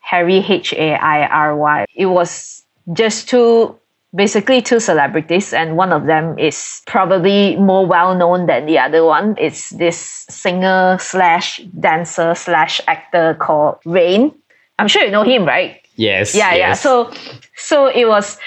Hairy 0.00 0.44
H 0.46 0.74
A 0.74 0.94
I 0.94 1.26
R 1.26 1.56
Y. 1.56 1.86
It 1.94 2.06
was 2.06 2.62
just 2.92 3.30
two 3.30 3.78
basically 4.14 4.62
two 4.62 4.80
celebrities 4.80 5.52
and 5.52 5.76
one 5.76 5.92
of 5.92 6.06
them 6.06 6.38
is 6.38 6.82
probably 6.86 7.56
more 7.56 7.84
well 7.86 8.14
known 8.14 8.46
than 8.46 8.66
the 8.66 8.78
other 8.78 9.04
one. 9.04 9.34
It's 9.38 9.70
this 9.70 10.26
singer 10.28 10.96
slash 11.00 11.60
dancer 11.78 12.34
slash 12.34 12.80
actor 12.86 13.34
called 13.40 13.78
rain. 13.84 14.32
I'm 14.78 14.88
sure 14.88 15.04
you 15.04 15.10
know 15.10 15.24
him 15.24 15.44
right? 15.44 15.80
Yes. 15.96 16.34
yeah 16.34 16.54
yeah. 16.54 16.72
so 16.72 17.12
so 17.56 17.86
it 17.86 18.06
was 18.06 18.38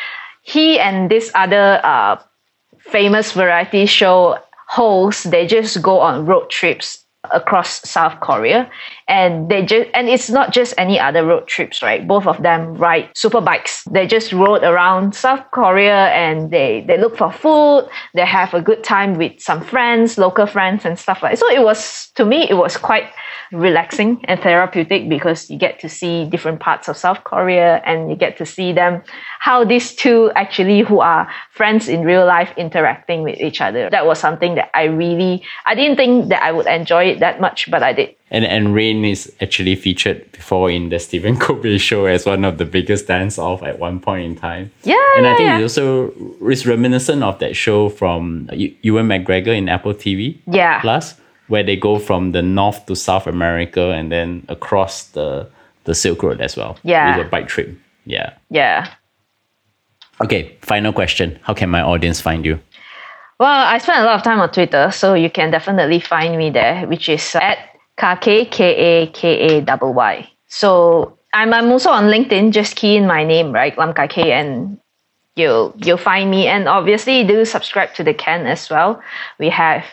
he 0.42 0.80
and 0.80 1.10
this 1.10 1.32
other 1.34 1.80
uh, 1.84 2.20
famous 2.80 3.32
variety 3.32 3.86
show 3.86 4.38
host 4.68 5.32
they 5.32 5.48
just 5.48 5.82
go 5.82 6.00
on 6.00 6.26
road 6.26 6.50
trips 6.50 7.06
across 7.32 7.88
south 7.88 8.20
korea. 8.20 8.70
And 9.08 9.50
they 9.50 9.66
just 9.66 9.90
and 9.94 10.10
it's 10.10 10.30
not 10.30 10.52
just 10.52 10.74
any 10.78 11.00
other 11.00 11.26
road 11.26 11.48
trips 11.48 11.82
right? 11.82 12.06
Both 12.06 12.28
of 12.28 12.42
them 12.44 12.74
ride 12.76 13.10
super 13.16 13.42
bikes 13.42 13.84
they 13.92 14.06
just 14.08 14.34
rode 14.34 14.64
around 14.64 15.16
south 15.16 15.44
korea 15.52 16.08
and 16.10 16.52
they 16.52 16.84
they 16.88 16.98
look 16.98 17.18
for 17.18 17.32
food. 17.32 17.88
They 18.14 18.26
have 18.26 18.54
a 18.54 18.62
good 18.62 18.84
time 18.84 19.18
with 19.18 19.40
some 19.40 19.62
friends 19.62 20.18
local 20.18 20.46
friends 20.46 20.86
and 20.86 20.98
stuff 20.98 21.24
like 21.24 21.38
so 21.38 21.50
it 21.50 21.64
was 21.64 22.10
to 22.16 22.26
me 22.26 22.50
it 22.50 22.56
was 22.56 22.78
quite 22.78 23.08
relaxing 23.52 24.20
and 24.26 24.40
therapeutic 24.42 25.10
because 25.10 25.50
you 25.50 25.58
get 25.58 25.80
to 25.80 25.90
see 25.90 26.26
different 26.26 26.60
parts 26.60 26.88
of 26.88 26.98
South 26.98 27.24
Korea 27.24 27.82
and 27.86 28.10
you 28.10 28.16
get 28.16 28.38
to 28.38 28.46
see 28.46 28.74
them 28.74 29.02
how 29.40 29.64
these 29.64 29.94
two 29.96 30.32
actually 30.36 30.82
who 30.82 31.00
are 31.00 31.30
friends 31.52 31.88
in 31.88 32.02
real 32.04 32.26
life 32.26 32.52
interacting 32.58 33.24
with 33.24 33.40
each 33.40 33.62
other. 33.62 33.90
That 33.90 34.06
was 34.06 34.20
something 34.20 34.56
that 34.56 34.70
I 34.74 34.86
really 34.86 35.44
I 35.66 35.76
didn't 35.76 35.98
think 35.98 36.30
that 36.30 36.44
I 36.44 36.52
would 36.52 36.68
enjoy 36.68 37.06
it 37.06 37.20
that 37.20 37.40
much, 37.40 37.70
but 37.72 37.84
I 37.84 37.94
did. 37.94 38.16
And 38.30 38.44
and 38.44 38.76
Rain 38.76 39.06
is 39.06 39.32
actually 39.40 39.76
featured 39.76 40.30
before 40.34 40.70
in 40.70 40.90
the 40.90 41.00
Stephen 41.00 41.38
Colbert 41.44 41.80
show 41.80 42.06
as 42.06 42.26
one 42.26 42.44
of 42.44 42.58
the 42.58 42.66
biggest 42.66 43.08
dance 43.08 43.40
off 43.40 43.64
at 43.64 43.80
one 43.80 44.00
point 44.02 44.26
in 44.26 44.36
time. 44.36 44.72
Yeah, 44.84 44.96
And 45.18 45.26
I 45.26 45.36
think 45.38 45.48
yeah. 45.48 45.60
it 45.60 45.64
also 45.64 46.12
is 46.50 46.66
reminiscent 46.68 47.24
of 47.24 47.40
that 47.40 47.56
show 47.56 47.88
from 47.90 48.50
uh, 48.52 48.56
Eu- 48.56 48.76
Ewan 48.82 49.08
McGregor 49.08 49.56
in 49.58 49.70
Apple 49.70 49.94
TV 49.94 50.38
Yeah. 50.46 50.82
Plus, 50.82 51.16
where 51.48 51.64
they 51.64 51.76
go 51.76 52.00
from 52.00 52.32
the 52.32 52.42
North 52.42 52.86
to 52.86 52.96
South 52.96 53.28
America 53.28 53.92
and 53.92 54.12
then 54.12 54.46
across 54.50 55.08
the 55.10 55.48
the 55.86 55.96
Silk 55.96 56.22
Road 56.24 56.42
as 56.42 56.58
well. 56.58 56.78
Yeah. 56.84 57.18
With 57.18 57.28
a 57.28 57.30
bike 57.30 57.48
trip. 57.48 57.70
Yeah. 58.06 58.34
Yeah. 58.50 58.88
Okay, 60.20 60.58
final 60.62 60.92
question. 60.92 61.40
How 61.44 61.54
can 61.54 61.70
my 61.70 61.82
audience 61.82 62.20
find 62.20 62.46
you? 62.46 62.60
Well, 63.40 63.68
I 63.68 63.78
spend 63.78 64.02
a 64.02 64.06
lot 64.06 64.16
of 64.16 64.24
time 64.24 64.40
on 64.40 64.52
Twitter, 64.52 64.90
so 64.92 65.14
you 65.14 65.30
can 65.30 65.52
definitely 65.52 66.00
find 66.00 66.36
me 66.38 66.50
there, 66.50 66.88
which 66.88 67.08
is 67.08 67.36
at 67.36 67.60
Kake 67.98 68.50
K 68.50 68.76
A 68.76 69.08
K 69.08 69.62
A. 69.62 70.28
So 70.48 71.18
I'm, 71.34 71.54
I'm 71.54 71.72
also 71.72 71.92
on 71.92 72.06
LinkedIn. 72.06 72.52
Just 72.52 72.76
key 72.76 72.96
in 72.96 73.06
my 73.06 73.24
name, 73.24 73.52
right, 73.52 73.78
Lam 73.78 73.94
Kake, 73.94 74.26
and 74.26 74.80
you'll 75.36 75.76
you'll 75.78 75.98
find 75.98 76.32
me. 76.32 76.48
And 76.48 76.68
obviously, 76.68 77.24
do 77.24 77.46
subscribe 77.46 77.94
to 77.94 78.04
the 78.04 78.14
Ken 78.14 78.48
as 78.48 78.70
well. 78.72 79.00
We 79.38 79.50
have 79.50 79.86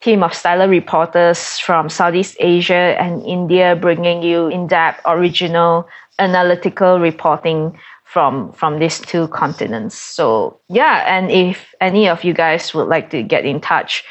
team 0.00 0.22
of 0.22 0.32
styler 0.32 0.68
reporters 0.68 1.58
from 1.58 1.88
Southeast 1.88 2.36
Asia 2.38 2.96
and 3.00 3.22
India, 3.26 3.76
bringing 3.76 4.22
you 4.22 4.46
in-depth, 4.46 5.00
original, 5.06 5.88
analytical 6.18 6.98
reporting 7.00 7.78
from 8.04 8.52
from 8.52 8.78
these 8.78 9.00
two 9.00 9.28
continents. 9.28 9.96
So 9.96 10.58
yeah, 10.68 11.04
and 11.06 11.30
if 11.30 11.74
any 11.80 12.08
of 12.08 12.24
you 12.24 12.32
guys 12.32 12.72
would 12.74 12.88
like 12.88 13.10
to 13.10 13.22
get 13.22 13.44
in 13.44 13.60
touch 13.60 14.04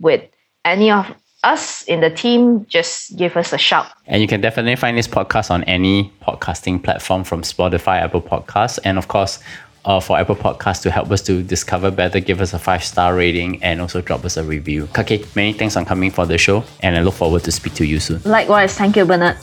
with 0.00 0.22
any 0.64 0.90
of 0.90 1.06
us 1.44 1.82
in 1.84 2.00
the 2.00 2.10
team, 2.10 2.66
just 2.68 3.16
give 3.16 3.36
us 3.36 3.52
a 3.52 3.58
shout. 3.58 3.86
And 4.06 4.20
you 4.20 4.28
can 4.28 4.40
definitely 4.40 4.76
find 4.76 4.98
this 4.98 5.08
podcast 5.08 5.50
on 5.50 5.62
any 5.64 6.12
podcasting 6.20 6.82
platform 6.82 7.24
from 7.24 7.42
Spotify, 7.42 8.00
Apple 8.02 8.20
Podcasts, 8.20 8.78
and 8.84 8.98
of 8.98 9.08
course, 9.08 9.38
uh, 9.84 10.00
for 10.00 10.18
Apple 10.18 10.36
Podcasts 10.36 10.82
to 10.82 10.90
help 10.90 11.10
us 11.10 11.22
to 11.22 11.42
discover 11.42 11.90
better, 11.90 12.20
give 12.20 12.40
us 12.40 12.52
a 12.54 12.58
five 12.58 12.84
star 12.84 13.14
rating, 13.14 13.62
and 13.62 13.80
also 13.80 14.00
drop 14.00 14.24
us 14.24 14.36
a 14.36 14.44
review. 14.44 14.88
Kake, 14.94 15.34
many 15.34 15.52
thanks 15.52 15.76
on 15.76 15.84
coming 15.84 16.10
for 16.10 16.26
the 16.26 16.38
show, 16.38 16.64
and 16.80 16.96
I 16.96 17.00
look 17.00 17.14
forward 17.14 17.44
to 17.44 17.52
speak 17.52 17.74
to 17.74 17.84
you 17.84 18.00
soon. 18.00 18.20
Likewise, 18.24 18.74
thank 18.76 18.96
you, 18.96 19.04
Bernard. 19.04 19.36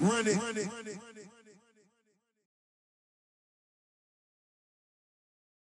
Run 0.00 0.26
it, 0.26 0.36
run 0.36 0.56
it, 0.56 0.66
run 0.66 0.83
it, 0.83 0.83